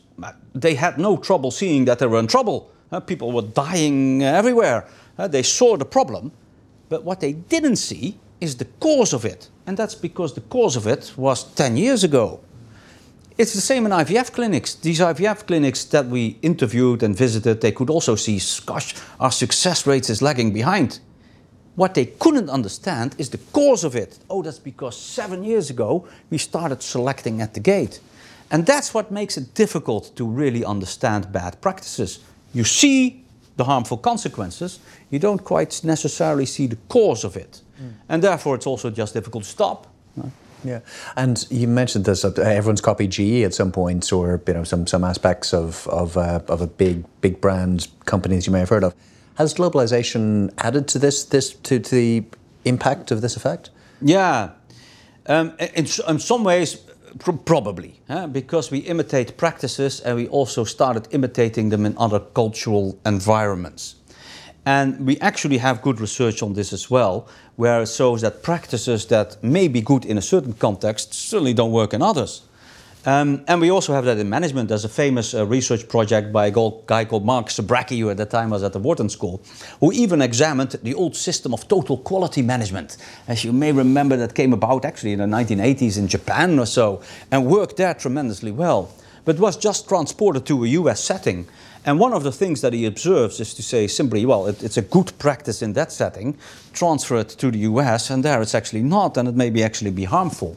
they 0.53 0.75
had 0.75 0.97
no 0.97 1.17
trouble 1.17 1.51
seeing 1.51 1.85
that 1.85 1.99
they 1.99 2.07
were 2.07 2.19
in 2.19 2.27
trouble. 2.27 2.71
Uh, 2.91 2.99
people 2.99 3.31
were 3.31 3.41
dying 3.41 4.23
everywhere. 4.23 4.87
Uh, 5.17 5.27
they 5.27 5.43
saw 5.43 5.77
the 5.77 5.85
problem, 5.85 6.31
but 6.89 7.03
what 7.03 7.19
they 7.19 7.33
didn't 7.33 7.77
see 7.77 8.17
is 8.39 8.55
the 8.57 8.65
cause 8.79 9.13
of 9.13 9.25
it. 9.25 9.49
And 9.65 9.77
that's 9.77 9.95
because 9.95 10.33
the 10.33 10.41
cause 10.41 10.75
of 10.75 10.85
it 10.87 11.13
was 11.15 11.43
10 11.55 11.77
years 11.77 12.03
ago. 12.03 12.39
It's 13.37 13.53
the 13.53 13.61
same 13.61 13.85
in 13.87 13.91
IVF 13.91 14.31
clinics. 14.31 14.75
These 14.75 14.99
IVF 14.99 15.47
clinics 15.47 15.85
that 15.85 16.05
we 16.05 16.37
interviewed 16.41 17.01
and 17.01 17.17
visited, 17.17 17.61
they 17.61 17.71
could 17.71 17.89
also 17.89 18.15
see, 18.15 18.39
gosh, 18.65 18.95
our 19.19 19.31
success 19.31 19.87
rate 19.87 20.09
is 20.09 20.21
lagging 20.21 20.53
behind. 20.53 20.99
What 21.75 21.95
they 21.95 22.05
couldn't 22.05 22.49
understand 22.49 23.15
is 23.17 23.29
the 23.29 23.39
cause 23.51 23.83
of 23.83 23.95
it. 23.95 24.19
Oh, 24.29 24.43
that's 24.43 24.59
because 24.59 24.95
seven 24.95 25.43
years 25.43 25.71
ago 25.71 26.07
we 26.29 26.37
started 26.37 26.83
selecting 26.83 27.41
at 27.41 27.55
the 27.55 27.59
gate. 27.59 27.99
And 28.53 28.65
that's 28.65 28.93
what 28.93 29.11
makes 29.11 29.35
it 29.35 29.55
difficult 29.55 30.15
to 30.15 30.25
really 30.25 30.63
understand 30.63 31.31
bad 31.31 31.59
practices. 31.59 32.19
You 32.53 32.63
see 32.63 33.25
the 33.57 33.65
harmful 33.65 33.97
consequences, 33.97 34.79
you 35.09 35.19
don't 35.19 35.43
quite 35.43 35.83
necessarily 35.83 36.45
see 36.45 36.67
the 36.67 36.77
cause 36.87 37.25
of 37.25 37.35
it. 37.35 37.61
Mm. 37.81 37.93
And 38.09 38.23
therefore, 38.23 38.55
it's 38.55 38.67
also 38.67 38.89
just 38.89 39.13
difficult 39.13 39.43
to 39.43 39.49
stop. 39.49 39.87
Yeah, 40.63 40.79
and 41.15 41.45
you 41.49 41.67
mentioned 41.67 42.05
this. 42.05 42.23
Uh, 42.23 42.31
everyone's 42.37 42.81
copied 42.81 43.11
GE 43.11 43.43
at 43.43 43.53
some 43.53 43.71
point, 43.71 44.11
or 44.13 44.41
you 44.47 44.53
know, 44.53 44.63
some 44.63 44.87
some 44.87 45.03
aspects 45.03 45.53
of 45.53 45.87
of, 45.87 46.17
uh, 46.17 46.39
of 46.47 46.61
a 46.61 46.67
big 46.67 47.03
big 47.21 47.41
brand 47.41 47.87
companies 48.05 48.47
you 48.47 48.53
may 48.53 48.59
have 48.59 48.69
heard 48.69 48.83
of. 48.83 48.95
Has 49.35 49.53
globalization 49.53 50.53
added 50.57 50.87
to 50.89 50.99
this 50.99 51.25
this 51.25 51.53
to, 51.53 51.79
to 51.79 51.95
the 51.95 52.23
impact 52.65 53.11
of 53.11 53.21
this 53.21 53.35
effect? 53.35 53.71
Yeah, 54.01 54.51
um, 55.25 55.53
in, 55.59 55.85
in 56.07 56.19
some 56.19 56.43
ways, 56.43 56.77
probably, 57.45 57.99
because 58.31 58.71
we 58.71 58.79
imitate 58.79 59.37
practices 59.37 59.99
and 60.01 60.15
we 60.15 60.27
also 60.27 60.63
started 60.63 61.07
imitating 61.11 61.69
them 61.69 61.85
in 61.85 61.97
other 61.97 62.19
cultural 62.19 62.97
environments. 63.05 63.95
And 64.65 65.05
we 65.05 65.19
actually 65.19 65.57
have 65.57 65.81
good 65.81 65.99
research 65.99 66.41
on 66.41 66.53
this 66.53 66.71
as 66.71 66.89
well, 66.89 67.27
where 67.57 67.81
it 67.81 67.89
shows 67.89 68.21
that 68.21 68.43
practices 68.43 69.05
that 69.07 69.43
may 69.43 69.67
be 69.67 69.81
good 69.81 70.05
in 70.05 70.17
a 70.17 70.21
certain 70.21 70.53
context 70.53 71.13
certainly 71.13 71.53
don't 71.53 71.71
work 71.71 71.93
in 71.93 72.01
others. 72.01 72.43
Um, 73.05 73.43
and 73.49 73.59
we 73.59 73.69
also 73.69 73.93
have 73.93 74.05
that 74.05 74.17
in 74.17 74.29
management. 74.29 74.69
There's 74.69 74.85
a 74.85 74.89
famous 74.89 75.33
uh, 75.33 75.45
research 75.45 75.89
project 75.89 76.31
by 76.31 76.47
a 76.47 76.51
guy 76.85 77.03
called 77.03 77.25
Mark 77.25 77.47
Zbaracki, 77.47 77.99
who 77.99 78.09
at 78.09 78.15
the 78.15 78.25
time 78.25 78.51
was 78.51 78.63
at 78.63 78.71
the 78.71 78.79
Wharton 78.79 79.09
School, 79.09 79.41
who 79.81 79.91
even 79.91 80.21
examined 80.21 80.71
the 80.83 80.93
old 80.93 81.15
system 81.15 81.53
of 81.53 81.67
total 81.67 81.97
quality 81.97 82.41
management. 82.41 82.95
As 83.27 83.43
you 83.43 83.51
may 83.51 83.73
remember, 83.73 84.15
that 84.15 84.35
came 84.35 84.53
about 84.53 84.85
actually 84.85 85.11
in 85.11 85.19
the 85.19 85.25
1980s 85.25 85.97
in 85.97 86.07
Japan 86.07 86.57
or 86.57 86.65
so, 86.65 87.01
and 87.29 87.45
worked 87.45 87.75
there 87.75 87.93
tremendously 87.93 88.51
well, 88.51 88.89
but 89.25 89.37
was 89.37 89.57
just 89.57 89.89
transported 89.89 90.45
to 90.45 90.63
a 90.63 90.67
US 90.67 91.03
setting. 91.03 91.45
And 91.85 91.99
one 91.99 92.13
of 92.13 92.23
the 92.23 92.31
things 92.31 92.61
that 92.61 92.71
he 92.71 92.85
observes 92.85 93.41
is 93.41 93.53
to 93.55 93.61
say 93.61 93.87
simply, 93.87 94.25
well, 94.25 94.47
it, 94.47 94.63
it's 94.63 94.77
a 94.77 94.81
good 94.81 95.11
practice 95.19 95.61
in 95.61 95.73
that 95.73 95.91
setting, 95.91 96.37
transfer 96.71 97.17
it 97.17 97.29
to 97.29 97.51
the 97.51 97.59
US, 97.59 98.09
and 98.09 98.23
there 98.23 98.41
it's 98.41 98.55
actually 98.55 98.83
not, 98.83 99.17
and 99.17 99.27
it 99.27 99.35
may 99.35 99.49
be 99.49 99.61
actually 99.61 99.91
be 99.91 100.05
harmful. 100.05 100.55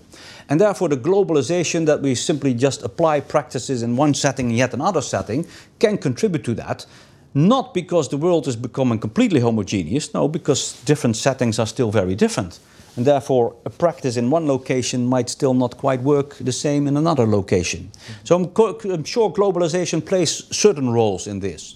And 0.48 0.60
therefore, 0.60 0.88
the 0.88 0.96
globalization 0.96 1.86
that 1.86 2.02
we 2.02 2.14
simply 2.14 2.54
just 2.54 2.82
apply 2.82 3.20
practices 3.20 3.82
in 3.82 3.96
one 3.96 4.14
setting 4.14 4.46
and 4.46 4.56
yet 4.56 4.74
another 4.74 5.02
setting 5.02 5.46
can 5.78 5.98
contribute 5.98 6.44
to 6.44 6.54
that. 6.54 6.86
Not 7.34 7.74
because 7.74 8.08
the 8.08 8.16
world 8.16 8.48
is 8.48 8.56
becoming 8.56 8.98
completely 8.98 9.40
homogeneous, 9.40 10.14
no, 10.14 10.28
because 10.28 10.80
different 10.84 11.16
settings 11.16 11.58
are 11.58 11.66
still 11.66 11.90
very 11.90 12.14
different. 12.14 12.60
And 12.96 13.04
therefore, 13.04 13.54
a 13.66 13.70
practice 13.70 14.16
in 14.16 14.30
one 14.30 14.46
location 14.46 15.06
might 15.06 15.28
still 15.28 15.52
not 15.52 15.76
quite 15.76 16.00
work 16.00 16.36
the 16.40 16.52
same 16.52 16.86
in 16.86 16.96
another 16.96 17.26
location. 17.26 17.90
So 18.24 18.36
I'm, 18.36 18.90
I'm 18.90 19.04
sure 19.04 19.30
globalization 19.30 20.04
plays 20.04 20.44
certain 20.56 20.88
roles 20.88 21.26
in 21.26 21.40
this. 21.40 21.75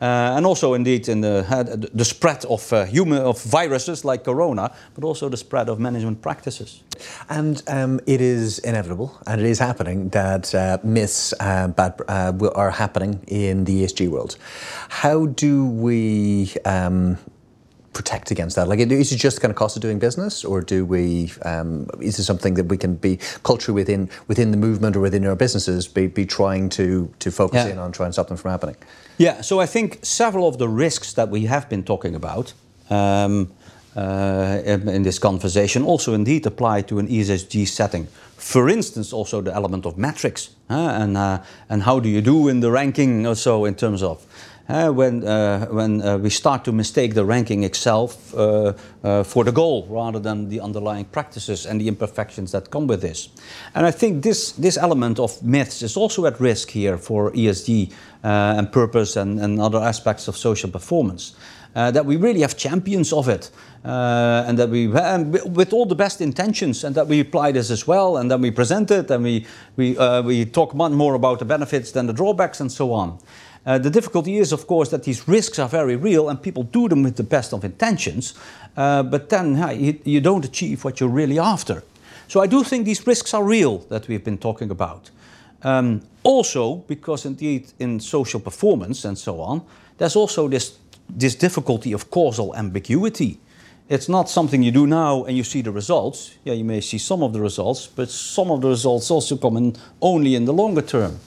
Uh, 0.00 0.34
and 0.36 0.44
also, 0.44 0.74
indeed, 0.74 1.08
in 1.08 1.20
the, 1.20 1.90
the 1.94 2.04
spread 2.04 2.44
of 2.44 2.72
uh, 2.72 2.84
human 2.84 3.22
of 3.22 3.42
viruses 3.42 4.04
like 4.04 4.24
corona, 4.24 4.70
but 4.94 5.04
also 5.04 5.28
the 5.28 5.36
spread 5.36 5.68
of 5.68 5.78
management 5.78 6.20
practices. 6.20 6.82
And 7.28 7.62
um, 7.68 8.00
it 8.06 8.20
is 8.20 8.58
inevitable, 8.58 9.18
and 9.26 9.40
it 9.40 9.46
is 9.46 9.58
happening 9.58 10.10
that 10.10 10.54
uh, 10.54 10.78
myths 10.82 11.32
uh, 11.40 11.68
bad, 11.68 12.00
uh, 12.08 12.32
are 12.54 12.70
happening 12.70 13.20
in 13.26 13.64
the 13.64 13.84
ESG 13.84 14.08
world. 14.08 14.36
How 14.88 15.26
do 15.26 15.66
we 15.66 16.52
um, 16.64 17.18
protect 17.96 18.30
against 18.30 18.56
that? 18.56 18.68
Like, 18.68 18.78
is 18.78 19.10
it 19.10 19.16
just 19.16 19.40
kind 19.40 19.50
of 19.50 19.56
cost 19.56 19.74
of 19.76 19.82
doing 19.82 19.98
business, 19.98 20.44
or 20.44 20.60
do 20.60 20.84
we? 20.84 21.32
Um, 21.42 21.88
is 22.00 22.18
it 22.18 22.24
something 22.24 22.52
that 22.54 22.66
we 22.66 22.76
can 22.76 22.94
be 22.94 23.18
culture 23.42 23.72
within 23.72 24.10
within 24.28 24.50
the 24.50 24.58
movement 24.58 24.96
or 24.96 25.00
within 25.00 25.24
our 25.26 25.34
businesses 25.34 25.88
be, 25.88 26.06
be 26.06 26.26
trying 26.26 26.68
to 26.78 27.08
to 27.18 27.30
focus 27.30 27.64
yeah. 27.64 27.72
in 27.72 27.78
on 27.78 27.92
trying 27.92 28.10
to 28.10 28.12
stop 28.12 28.28
them 28.28 28.36
from 28.36 28.50
happening? 28.50 28.76
Yeah. 29.16 29.40
So 29.40 29.60
I 29.60 29.66
think 29.66 29.98
several 30.02 30.46
of 30.46 30.58
the 30.58 30.68
risks 30.68 31.14
that 31.14 31.30
we 31.30 31.46
have 31.46 31.68
been 31.68 31.82
talking 31.82 32.14
about. 32.14 32.52
Um, 32.90 33.48
uh, 33.96 34.60
in, 34.66 34.88
in 34.88 35.02
this 35.02 35.18
conversation 35.18 35.82
also 35.82 36.12
indeed 36.12 36.44
apply 36.46 36.82
to 36.82 36.98
an 36.98 37.08
ESG 37.08 37.66
setting. 37.66 38.06
For 38.36 38.68
instance, 38.68 39.10
also 39.10 39.40
the 39.40 39.54
element 39.54 39.86
of 39.86 39.96
metrics 39.96 40.50
uh, 40.68 40.74
and, 40.74 41.16
uh, 41.16 41.38
and 41.70 41.82
how 41.82 42.00
do 42.00 42.08
you 42.10 42.20
do 42.20 42.48
in 42.48 42.60
the 42.60 42.70
ranking 42.70 43.26
also 43.26 43.64
in 43.64 43.74
terms 43.74 44.02
of 44.02 44.26
uh, 44.68 44.90
when, 44.90 45.24
uh, 45.24 45.66
when 45.66 46.02
uh, 46.02 46.18
we 46.18 46.30
start 46.30 46.64
to 46.64 46.72
mistake 46.72 47.14
the 47.14 47.24
ranking 47.24 47.62
itself 47.62 48.34
uh, 48.34 48.72
uh, 49.04 49.22
for 49.22 49.44
the 49.44 49.52
goal 49.52 49.86
rather 49.88 50.18
than 50.18 50.48
the 50.48 50.60
underlying 50.60 51.04
practices 51.04 51.66
and 51.66 51.80
the 51.80 51.88
imperfections 51.88 52.52
that 52.52 52.70
come 52.70 52.86
with 52.86 53.00
this. 53.00 53.28
And 53.74 53.86
I 53.86 53.90
think 53.90 54.22
this, 54.22 54.52
this 54.52 54.76
element 54.76 55.18
of 55.18 55.42
myths 55.42 55.82
is 55.82 55.96
also 55.96 56.26
at 56.26 56.40
risk 56.40 56.70
here 56.70 56.98
for 56.98 57.30
ESG 57.32 57.92
uh, 58.24 58.54
and 58.58 58.72
purpose 58.72 59.16
and, 59.16 59.40
and 59.40 59.60
other 59.60 59.78
aspects 59.78 60.28
of 60.28 60.36
social 60.36 60.70
performance. 60.70 61.34
that 61.74 62.06
we 62.06 62.16
really 62.16 62.40
have 62.40 62.56
champions 62.56 63.12
of 63.12 63.28
it, 63.28 63.50
and 63.84 64.58
that 64.58 64.70
we, 64.70 64.88
with 64.88 65.74
all 65.74 65.86
the 65.86 65.94
best 65.94 66.20
intentions, 66.20 66.84
and 66.84 66.94
that 66.94 67.06
we 67.06 67.20
apply 67.20 67.52
this 67.52 67.70
as 67.70 67.86
well, 67.86 68.16
and 68.16 68.30
then 68.30 68.40
we 68.40 68.50
present 68.50 68.90
it, 68.90 69.10
and 69.10 69.22
we, 69.22 69.44
we, 69.76 69.94
we 70.24 70.46
talk 70.46 70.74
more 70.74 71.14
about 71.14 71.38
the 71.38 71.44
benefits 71.44 71.92
than 71.92 72.06
the 72.06 72.14
drawbacks, 72.14 72.60
and 72.60 72.72
so 72.72 72.92
on. 72.92 73.18
Uh, 73.66 73.78
the 73.78 73.90
difficulty 73.90 74.36
is, 74.36 74.52
of 74.52 74.66
course, 74.68 74.90
that 74.90 75.02
these 75.02 75.26
risks 75.26 75.58
are 75.58 75.68
very 75.68 75.96
real 75.96 76.28
and 76.28 76.40
people 76.40 76.62
do 76.62 76.88
them 76.88 77.02
with 77.02 77.16
the 77.16 77.24
best 77.24 77.52
of 77.52 77.64
intentions, 77.64 78.34
uh, 78.76 79.02
but 79.02 79.28
then 79.28 79.56
you, 79.78 79.98
you, 80.04 80.20
don't 80.20 80.44
achieve 80.44 80.84
what 80.84 81.00
you're 81.00 81.08
really 81.08 81.38
after. 81.38 81.82
So 82.28 82.40
I 82.40 82.46
do 82.46 82.62
think 82.62 82.84
these 82.84 83.04
risks 83.06 83.34
are 83.34 83.42
real 83.42 83.78
that 83.88 84.06
we've 84.06 84.22
been 84.22 84.38
talking 84.38 84.70
about. 84.70 85.10
Um, 85.62 86.02
also, 86.22 86.76
because 86.86 87.26
indeed 87.26 87.72
in 87.80 87.98
social 87.98 88.38
performance 88.38 89.04
and 89.04 89.18
so 89.18 89.40
on, 89.40 89.62
there's 89.98 90.14
also 90.14 90.46
this, 90.46 90.78
this 91.08 91.34
difficulty 91.34 91.92
of 91.92 92.08
causal 92.10 92.54
ambiguity. 92.54 93.40
It's 93.88 94.08
not 94.08 94.28
something 94.28 94.62
you 94.62 94.70
do 94.70 94.86
now 94.86 95.24
and 95.24 95.36
you 95.36 95.44
see 95.44 95.62
the 95.62 95.72
results. 95.72 96.36
Yeah, 96.44 96.54
you 96.54 96.64
may 96.64 96.80
see 96.80 96.98
some 96.98 97.22
of 97.22 97.32
the 97.32 97.40
results, 97.40 97.88
but 97.88 98.10
some 98.10 98.50
of 98.52 98.60
the 98.60 98.68
results 98.68 99.10
also 99.10 99.36
come 99.36 99.56
in 99.56 99.76
only 100.00 100.36
in 100.36 100.44
the 100.44 100.52
longer 100.52 100.82
term. 100.82 101.18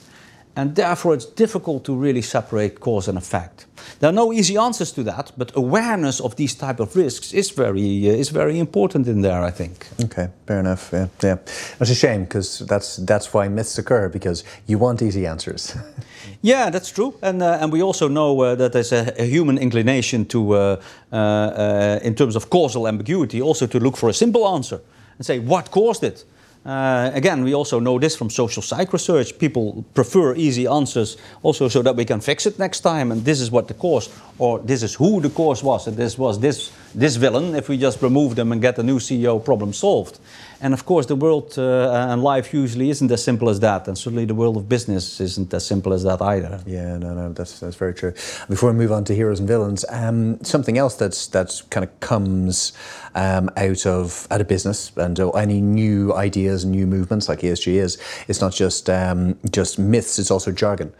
And 0.60 0.74
therefore, 0.74 1.14
it's 1.14 1.24
difficult 1.24 1.84
to 1.84 1.94
really 1.94 2.20
separate 2.20 2.80
cause 2.80 3.08
and 3.08 3.16
effect. 3.16 3.66
There 3.98 4.10
are 4.10 4.12
no 4.12 4.30
easy 4.30 4.58
answers 4.58 4.92
to 4.92 5.02
that, 5.04 5.32
but 5.34 5.56
awareness 5.56 6.20
of 6.20 6.34
these 6.36 6.54
type 6.54 6.80
of 6.80 6.94
risks 6.94 7.32
is 7.32 7.50
very 7.50 8.10
uh, 8.10 8.20
is 8.20 8.28
very 8.28 8.58
important 8.58 9.06
in 9.06 9.22
there. 9.22 9.42
I 9.42 9.52
think. 9.52 9.86
Okay, 10.04 10.28
fair 10.46 10.60
enough. 10.60 10.90
Yeah, 10.92 11.08
yeah. 11.22 11.38
That's 11.78 11.90
a 11.90 11.94
shame 11.94 12.24
because 12.24 12.58
that's 12.66 12.96
that's 13.06 13.32
why 13.32 13.48
myths 13.48 13.78
occur 13.78 14.10
because 14.10 14.44
you 14.66 14.78
want 14.78 15.00
easy 15.00 15.26
answers. 15.26 15.74
yeah, 16.42 16.68
that's 16.70 16.90
true, 16.92 17.14
and 17.22 17.42
uh, 17.42 17.62
and 17.62 17.72
we 17.72 17.82
also 17.82 18.08
know 18.08 18.40
uh, 18.42 18.54
that 18.56 18.72
there's 18.72 18.92
a, 18.92 19.14
a, 19.16 19.24
human 19.24 19.56
inclination 19.56 20.26
to, 20.26 20.52
uh, 20.52 20.76
uh, 21.10 21.16
uh, 21.16 21.98
in 22.02 22.14
terms 22.14 22.36
of 22.36 22.50
causal 22.50 22.86
ambiguity, 22.86 23.40
also 23.40 23.66
to 23.66 23.80
look 23.80 23.96
for 23.96 24.10
a 24.10 24.14
simple 24.14 24.46
answer 24.46 24.80
and 25.16 25.24
say 25.24 25.38
what 25.38 25.70
caused 25.70 26.04
it. 26.04 26.24
Uh, 26.64 27.10
again, 27.14 27.42
we 27.42 27.54
also 27.54 27.80
know 27.80 27.98
this 27.98 28.14
from 28.14 28.28
social 28.28 28.62
psych 28.62 28.92
research. 28.92 29.38
People 29.38 29.82
prefer 29.94 30.34
easy 30.34 30.66
answers 30.66 31.16
also 31.42 31.68
so 31.68 31.80
that 31.80 31.96
we 31.96 32.04
can 32.04 32.20
fix 32.20 32.44
it 32.44 32.58
next 32.58 32.80
time. 32.80 33.10
And 33.10 33.24
this 33.24 33.40
is 33.40 33.50
what 33.50 33.66
the 33.66 33.74
cause, 33.74 34.10
or 34.38 34.58
this 34.58 34.82
is 34.82 34.94
who 34.94 35.22
the 35.22 35.30
cause 35.30 35.64
was. 35.64 35.86
And 35.86 35.96
this 35.96 36.18
was 36.18 36.38
this, 36.38 36.70
this 36.94 37.16
villain. 37.16 37.54
If 37.54 37.70
we 37.70 37.78
just 37.78 38.02
remove 38.02 38.36
them 38.36 38.52
and 38.52 38.60
get 38.60 38.78
a 38.78 38.82
new 38.82 38.98
CEO, 38.98 39.42
problem 39.42 39.72
solved. 39.72 40.18
And 40.62 40.74
of 40.74 40.84
course, 40.84 41.06
the 41.06 41.16
world 41.16 41.58
uh, 41.58 42.08
and 42.10 42.22
life 42.22 42.52
usually 42.52 42.90
isn't 42.90 43.10
as 43.10 43.24
simple 43.24 43.48
as 43.48 43.60
that, 43.60 43.88
and 43.88 43.96
certainly 43.96 44.26
the 44.26 44.34
world 44.34 44.58
of 44.58 44.68
business 44.68 45.18
isn't 45.20 45.54
as 45.54 45.64
simple 45.64 45.94
as 45.94 46.02
that 46.02 46.20
either. 46.20 46.60
Yeah, 46.66 46.98
no, 46.98 47.14
no, 47.14 47.32
that's 47.32 47.60
that's 47.60 47.76
very 47.76 47.94
true. 47.94 48.12
Before 48.48 48.70
we 48.70 48.76
move 48.76 48.92
on 48.92 49.04
to 49.04 49.14
heroes 49.14 49.38
and 49.38 49.48
villains, 49.48 49.86
um, 49.88 50.42
something 50.44 50.76
else 50.76 50.96
that's 50.96 51.26
that's 51.28 51.62
kind 51.62 51.84
of 51.84 52.00
comes 52.00 52.74
um, 53.14 53.48
out 53.56 53.86
of 53.86 54.26
out 54.30 54.42
of 54.42 54.48
business 54.48 54.92
and 54.96 55.18
uh, 55.18 55.30
any 55.30 55.62
new 55.62 56.14
ideas 56.14 56.64
and 56.64 56.72
new 56.72 56.86
movements 56.86 57.28
like 57.28 57.40
ESG 57.40 57.72
is, 57.72 57.98
it's 58.28 58.42
not 58.42 58.52
just 58.52 58.90
um, 58.90 59.38
just 59.50 59.78
myths; 59.78 60.18
it's 60.18 60.30
also 60.30 60.52
jargon. 60.52 60.92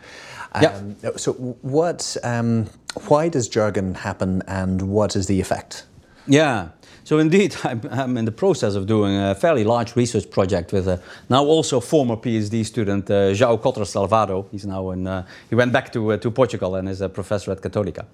Yeah. 0.61 0.75
Um, 0.75 0.97
so, 1.17 1.33
what? 1.33 2.17
Um, 2.25 2.67
why 3.09 3.29
does 3.29 3.49
jargon 3.49 3.95
happen, 3.95 4.43
and 4.49 4.83
what 4.83 5.15
is 5.17 5.27
the 5.27 5.41
effect? 5.41 5.85
Yeah. 6.27 6.69
So 7.05 7.19
indeed, 7.19 7.57
I'm, 7.65 7.81
I'm, 7.91 8.17
in 8.17 8.25
the 8.25 8.33
process 8.33 8.75
of 8.75 8.87
doing 8.87 9.17
a 9.17 9.35
fairly 9.35 9.65
large 9.65 9.97
research 9.97 10.31
project 10.31 10.73
with 10.73 10.87
a 10.87 11.03
now 11.29 11.45
also 11.45 11.81
former 11.81 12.17
PhD 12.17 12.65
student, 12.65 13.11
uh, 13.11 13.33
João 13.33 13.61
Cotter 13.61 13.85
Salvado. 13.85 14.47
He's 14.51 14.67
now 14.67 14.91
in, 14.91 15.07
uh, 15.07 15.27
he 15.49 15.57
went 15.57 15.73
back 15.73 15.93
to, 15.93 16.13
uh, 16.13 16.17
to 16.19 16.31
Portugal 16.31 16.77
and 16.77 16.89
is 16.89 17.01
a 17.01 17.09
professor 17.09 17.51
at 17.53 17.63
Católica. 17.63 18.07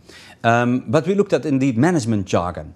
Um, 0.42 0.84
but 0.86 1.06
we 1.06 1.14
looked 1.14 1.32
at 1.32 1.44
indeed 1.44 1.76
management 1.76 2.26
jargon. 2.26 2.74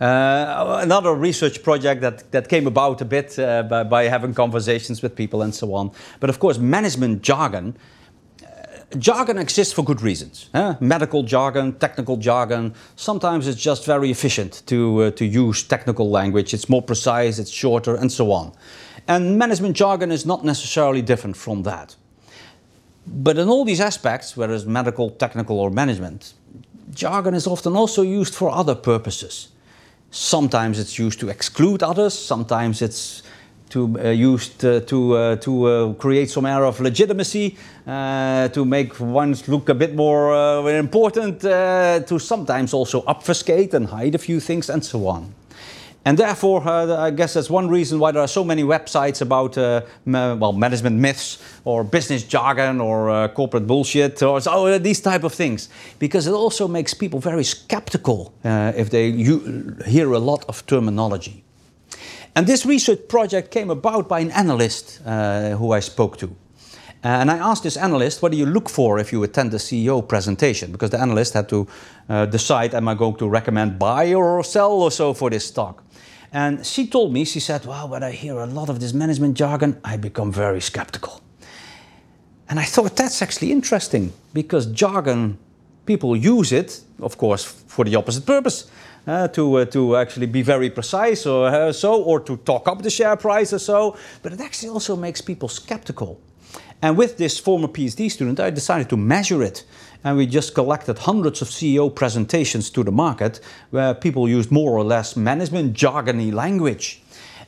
Uh, 0.00 0.80
another 0.82 1.14
research 1.14 1.62
project 1.62 2.00
that, 2.00 2.32
that 2.32 2.48
came 2.48 2.66
about 2.66 3.02
a 3.02 3.04
bit 3.04 3.38
uh, 3.38 3.62
by, 3.62 3.84
by 3.84 4.04
having 4.04 4.32
conversations 4.32 5.02
with 5.02 5.14
people 5.14 5.42
and 5.42 5.54
so 5.54 5.74
on. 5.74 5.90
But 6.20 6.30
of 6.30 6.38
course, 6.38 6.58
management 6.58 7.20
jargon 7.20 7.76
jargon 8.98 9.38
exists 9.38 9.72
for 9.72 9.84
good 9.84 10.02
reasons. 10.02 10.48
Eh? 10.54 10.74
Medical 10.80 11.22
jargon, 11.22 11.72
technical 11.74 12.16
jargon. 12.16 12.74
Sometimes 12.96 13.46
it's 13.46 13.60
just 13.60 13.84
very 13.84 14.10
efficient 14.10 14.62
to, 14.66 15.02
uh, 15.02 15.10
to 15.12 15.24
use 15.24 15.62
technical 15.62 16.10
language. 16.10 16.52
It's 16.52 16.68
more 16.68 16.82
precise, 16.82 17.38
it's 17.38 17.50
shorter, 17.50 17.94
and 17.94 18.10
so 18.10 18.32
on. 18.32 18.52
And 19.06 19.38
management 19.38 19.76
jargon 19.76 20.10
is 20.10 20.26
not 20.26 20.44
necessarily 20.44 21.02
different 21.02 21.36
from 21.36 21.62
that. 21.62 21.96
But 23.06 23.38
in 23.38 23.48
all 23.48 23.64
these 23.64 23.80
aspects, 23.80 24.36
whether 24.36 24.54
it's 24.54 24.64
medical, 24.64 25.10
technical, 25.10 25.58
or 25.58 25.70
management, 25.70 26.34
jargon 26.94 27.34
is 27.34 27.46
often 27.46 27.74
also 27.74 28.02
used 28.02 28.34
for 28.34 28.50
other 28.50 28.74
purposes. 28.74 29.48
Sometimes 30.10 30.78
it's 30.78 30.98
used 30.98 31.20
to 31.20 31.28
exclude 31.28 31.82
others, 31.82 32.14
sometimes 32.14 32.82
it's 32.82 33.22
to 33.70 33.98
uh, 33.98 34.10
used 34.10 34.64
uh, 34.64 34.80
to 34.80 35.16
uh, 35.16 35.36
to 35.36 35.64
uh, 35.64 35.92
create 35.94 36.30
some 36.30 36.46
air 36.46 36.64
of 36.64 36.80
legitimacy, 36.80 37.56
uh, 37.86 38.48
to 38.48 38.64
make 38.64 38.98
ones 39.00 39.48
look 39.48 39.68
a 39.68 39.74
bit 39.74 39.94
more 39.94 40.34
uh, 40.34 40.66
important, 40.66 41.40
to 41.40 42.18
sometimes 42.18 42.74
also 42.74 43.02
obfuscate 43.06 43.74
and 43.74 43.86
hide 43.86 44.14
a 44.14 44.18
few 44.18 44.40
things, 44.40 44.70
and 44.70 44.84
so 44.84 45.06
on. 45.06 45.34
And 46.02 46.16
therefore, 46.16 46.66
I 46.66 47.10
guess 47.10 47.34
that's 47.34 47.50
one 47.50 47.68
reason 47.68 47.98
why 47.98 48.12
there 48.12 48.22
are 48.22 48.28
so 48.28 48.42
many 48.42 48.62
websites 48.62 49.20
about 49.20 49.56
ma 50.06 50.34
well 50.34 50.52
management 50.52 50.96
myths 50.96 51.38
or 51.64 51.84
business 51.84 52.22
jargon 52.22 52.80
or 52.80 53.28
corporate 53.28 53.66
bullshit 53.66 54.22
or 54.22 54.40
so, 54.40 54.78
these 54.78 55.02
type 55.02 55.24
of 55.24 55.34
things, 55.34 55.68
because 55.98 56.26
it 56.26 56.32
also 56.32 56.66
makes 56.68 56.94
people 56.94 57.20
very 57.20 57.44
skeptical 57.44 58.32
if 58.44 58.88
they 58.88 59.12
hear 59.92 60.12
a 60.12 60.18
lot 60.18 60.44
of 60.48 60.64
terminology. 60.66 61.44
And 62.34 62.46
this 62.46 62.64
research 62.64 63.08
project 63.08 63.50
came 63.50 63.70
about 63.70 64.08
by 64.08 64.20
an 64.20 64.30
analyst 64.30 65.00
uh, 65.04 65.50
who 65.56 65.72
I 65.72 65.80
spoke 65.80 66.16
to. 66.18 66.34
And 67.02 67.30
I 67.30 67.38
asked 67.38 67.62
this 67.62 67.76
analyst, 67.78 68.20
what 68.20 68.30
do 68.30 68.38
you 68.38 68.46
look 68.46 68.68
for 68.68 68.98
if 68.98 69.10
you 69.10 69.22
attend 69.22 69.54
a 69.54 69.56
CEO 69.56 70.06
presentation? 70.06 70.70
Because 70.70 70.90
the 70.90 71.00
analyst 71.00 71.32
had 71.32 71.48
to 71.48 71.66
uh, 72.08 72.26
decide, 72.26 72.74
am 72.74 72.88
I 72.88 72.94
going 72.94 73.16
to 73.16 73.28
recommend 73.28 73.78
buy 73.78 74.12
or 74.12 74.44
sell 74.44 74.72
or 74.72 74.90
so 74.90 75.14
for 75.14 75.30
this 75.30 75.46
stock? 75.46 75.82
And 76.32 76.64
she 76.64 76.86
told 76.86 77.12
me, 77.12 77.24
she 77.24 77.40
said, 77.40 77.64
well, 77.64 77.88
when 77.88 78.02
I 78.02 78.12
hear 78.12 78.38
a 78.38 78.46
lot 78.46 78.68
of 78.68 78.80
this 78.80 78.92
management 78.92 79.36
jargon, 79.36 79.80
I 79.82 79.96
become 79.96 80.30
very 80.30 80.60
skeptical. 80.60 81.22
And 82.48 82.60
I 82.60 82.64
thought 82.64 82.96
that's 82.96 83.22
actually 83.22 83.50
interesting 83.50 84.12
because 84.34 84.66
jargon, 84.66 85.38
people 85.86 86.14
use 86.14 86.52
it, 86.52 86.82
of 87.00 87.16
course, 87.16 87.44
for 87.44 87.84
the 87.84 87.96
opposite 87.96 88.26
purpose 88.26 88.70
uh, 89.06 89.28
to, 89.28 89.56
uh, 89.56 89.64
to 89.66 89.96
actually 89.96 90.26
be 90.26 90.42
very 90.42 90.70
precise 90.70 91.26
or 91.26 91.48
uh, 91.48 91.72
so, 91.72 92.02
or 92.02 92.20
to 92.20 92.36
talk 92.38 92.68
up 92.68 92.82
the 92.82 92.90
share 92.90 93.16
price 93.16 93.52
or 93.52 93.58
so. 93.58 93.96
But 94.22 94.32
it 94.32 94.40
actually 94.40 94.70
also 94.70 94.96
makes 94.96 95.20
people 95.20 95.48
skeptical. 95.48 96.20
And 96.82 96.96
with 96.96 97.18
this 97.18 97.38
former 97.38 97.68
PhD 97.68 98.10
student, 98.10 98.40
I 98.40 98.50
decided 98.50 98.88
to 98.90 98.96
measure 98.96 99.42
it. 99.42 99.64
And 100.02 100.16
we 100.16 100.26
just 100.26 100.54
collected 100.54 100.98
hundreds 100.98 101.42
of 101.42 101.48
CEO 101.48 101.94
presentations 101.94 102.70
to 102.70 102.82
the 102.82 102.92
market 102.92 103.40
where 103.70 103.92
people 103.92 104.28
used 104.28 104.50
more 104.50 104.72
or 104.72 104.82
less 104.82 105.14
management 105.14 105.74
jargony 105.74 106.32
language. 106.32 107.02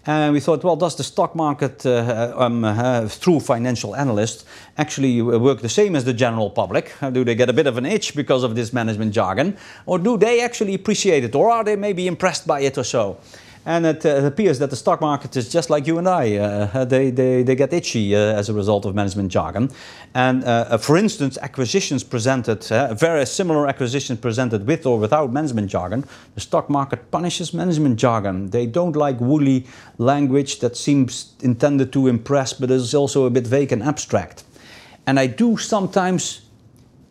And 0.04 0.32
we 0.34 0.40
thought, 0.40 0.64
well, 0.64 0.74
does 0.74 0.96
the 0.96 1.04
stock 1.04 1.36
market, 1.36 1.86
uh, 1.86 2.34
um, 2.36 2.64
uh, 2.64 3.06
through 3.06 3.38
financial 3.38 3.94
analysts, 3.94 4.44
actually 4.76 5.22
work 5.22 5.60
the 5.60 5.68
same 5.68 5.94
as 5.94 6.04
the 6.04 6.12
general 6.12 6.50
public? 6.50 6.92
do 7.12 7.24
they 7.24 7.36
get 7.36 7.48
a 7.48 7.52
bit 7.52 7.68
of 7.68 7.78
an 7.78 7.86
itch 7.86 8.16
because 8.16 8.42
of 8.42 8.56
this 8.56 8.72
management 8.72 9.12
jargon? 9.14 9.56
Or 9.86 9.98
do 9.98 10.16
they 10.16 10.40
actually 10.40 10.74
appreciate 10.74 11.22
it? 11.22 11.34
Or 11.34 11.50
are 11.50 11.62
they 11.62 11.76
maybe 11.76 12.08
impressed 12.08 12.46
by 12.46 12.60
it 12.60 12.76
or 12.76 12.84
so? 12.84 13.18
And 13.64 13.86
it, 13.86 14.04
uh, 14.04 14.24
appears 14.24 14.58
that 14.58 14.70
the 14.70 14.76
stock 14.76 15.00
market 15.00 15.36
is 15.36 15.48
just 15.48 15.70
like 15.70 15.86
you 15.86 15.98
and 15.98 16.08
I. 16.08 16.36
Uh, 16.36 16.84
they, 16.84 17.10
they, 17.10 17.44
they 17.44 17.54
get 17.54 17.72
itchy 17.72 18.14
uh, 18.14 18.18
as 18.18 18.48
a 18.48 18.54
result 18.54 18.84
of 18.84 18.94
management 18.94 19.30
jargon. 19.30 19.70
And 20.14 20.42
uh, 20.44 20.66
uh, 20.68 20.78
for 20.78 20.96
instance, 20.96 21.38
acquisitions 21.40 22.02
presented, 22.02 22.70
uh, 22.72 22.92
very 22.94 23.24
similar 23.24 23.68
acquisitions 23.68 24.18
presented 24.18 24.66
with 24.66 24.84
or 24.84 24.98
without 24.98 25.32
management 25.32 25.70
jargon, 25.70 26.04
the 26.34 26.40
stock 26.40 26.68
market 26.68 27.10
punishes 27.12 27.54
management 27.54 28.00
jargon. 28.00 28.50
They 28.50 28.66
don't 28.66 28.96
like 28.96 29.20
woolly 29.20 29.66
language 29.98 30.58
that 30.58 30.76
seems 30.76 31.34
intended 31.40 31.92
to 31.92 32.08
impress, 32.08 32.52
but 32.52 32.70
is 32.70 32.94
also 32.94 33.26
a 33.26 33.30
bit 33.30 33.46
vague 33.46 33.70
and 33.70 33.82
abstract. 33.82 34.42
And 35.06 35.20
I 35.20 35.26
do 35.26 35.56
sometimes 35.56 36.42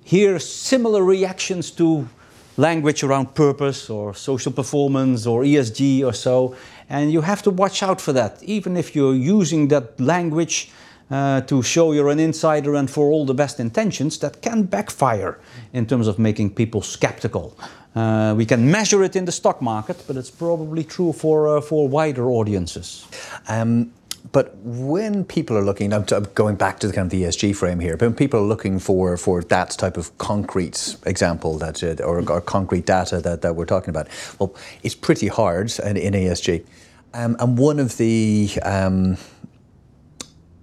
hear 0.03 0.39
similar 0.39 1.03
reactions 1.03 1.71
to 1.71 2.09
language 2.57 3.03
around 3.03 3.33
purpose 3.33 3.89
or 3.89 4.13
social 4.13 4.51
performance 4.51 5.25
or 5.25 5.43
ESG 5.43 6.03
or 6.03 6.13
so. 6.13 6.55
And 6.89 7.11
you 7.11 7.21
have 7.21 7.41
to 7.43 7.51
watch 7.51 7.83
out 7.83 8.01
for 8.01 8.13
that. 8.13 8.43
Even 8.43 8.77
if 8.77 8.95
you're 8.95 9.15
using 9.15 9.69
that 9.69 9.99
language 9.99 10.71
uh, 11.09 11.41
to 11.41 11.61
show 11.61 11.91
you're 11.91 12.09
an 12.09 12.19
insider 12.19 12.75
and 12.75 12.89
for 12.89 13.11
all 13.11 13.25
the 13.25 13.33
best 13.33 13.59
intentions, 13.59 14.17
that 14.19 14.41
can 14.41 14.63
backfire 14.63 15.39
in 15.73 15.85
terms 15.85 16.07
of 16.07 16.19
making 16.19 16.49
people 16.53 16.81
skeptical. 16.81 17.57
Uh, 17.95 18.33
we 18.37 18.45
can 18.45 18.71
measure 18.71 19.03
it 19.03 19.15
in 19.15 19.25
the 19.25 19.31
stock 19.31 19.61
market, 19.61 20.01
but 20.07 20.15
it's 20.15 20.31
probably 20.31 20.83
true 20.83 21.11
for, 21.11 21.57
uh, 21.57 21.61
for 21.61 21.87
wider 21.89 22.29
audiences. 22.29 23.05
Um, 23.49 23.91
but 24.31 24.55
when 24.57 25.25
people 25.25 25.57
are 25.57 25.63
looking, 25.63 25.93
I'm 25.93 26.05
going 26.35 26.55
back 26.55 26.79
to 26.79 26.87
the 26.87 26.93
kind 26.93 27.05
of 27.05 27.11
the 27.11 27.23
ESG 27.23 27.55
frame 27.55 27.79
here, 27.79 27.97
but 27.97 28.07
when 28.07 28.15
people 28.15 28.39
are 28.39 28.43
looking 28.43 28.79
for, 28.79 29.17
for 29.17 29.41
that 29.43 29.71
type 29.71 29.97
of 29.97 30.15
concrete 30.17 30.95
example 31.05 31.57
that, 31.57 31.83
uh, 31.83 32.03
or, 32.03 32.29
or, 32.29 32.41
concrete 32.41 32.85
data 32.85 33.19
that, 33.21 33.41
that 33.41 33.55
we're 33.55 33.65
talking 33.65 33.89
about, 33.89 34.07
well, 34.39 34.55
it's 34.83 34.95
pretty 34.95 35.27
hard 35.27 35.71
in, 35.79 35.97
in 35.97 36.13
ESG. 36.13 36.65
Um, 37.13 37.35
and 37.39 37.57
one 37.57 37.79
of 37.79 37.97
the 37.97 38.49
um, 38.63 39.17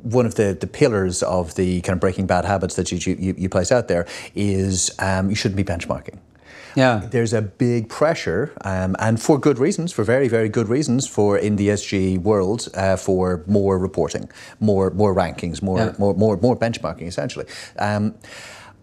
one 0.02 0.24
of 0.24 0.36
the, 0.36 0.56
the 0.58 0.66
pillars 0.66 1.22
of 1.22 1.54
the 1.56 1.80
kind 1.82 1.94
of 1.94 2.00
breaking 2.00 2.26
bad 2.26 2.44
habits 2.44 2.76
that 2.76 2.92
you, 2.92 3.16
you, 3.18 3.34
you 3.36 3.48
place 3.48 3.72
out 3.72 3.88
there 3.88 4.06
is 4.34 4.90
um, 5.00 5.28
you 5.28 5.34
shouldn't 5.34 5.56
be 5.56 5.64
benchmarking. 5.64 6.18
Yeah. 6.76 7.02
there's 7.10 7.32
a 7.32 7.42
big 7.42 7.88
pressure, 7.88 8.52
um, 8.64 8.96
and 8.98 9.20
for 9.20 9.38
good 9.38 9.58
reasons, 9.58 9.92
for 9.92 10.04
very, 10.04 10.28
very 10.28 10.48
good 10.48 10.68
reasons, 10.68 11.06
for 11.06 11.38
in 11.38 11.56
the 11.56 11.68
ESG 11.68 12.18
world, 12.18 12.68
uh, 12.74 12.96
for 12.96 13.42
more 13.46 13.78
reporting, 13.78 14.28
more 14.60 14.90
more 14.90 15.14
rankings, 15.14 15.62
more 15.62 15.78
Yeah. 15.78 15.92
more, 15.98 16.14
more 16.14 16.36
more 16.40 16.56
benchmarking, 16.56 17.06
essentially. 17.06 17.46
Um, 17.78 18.14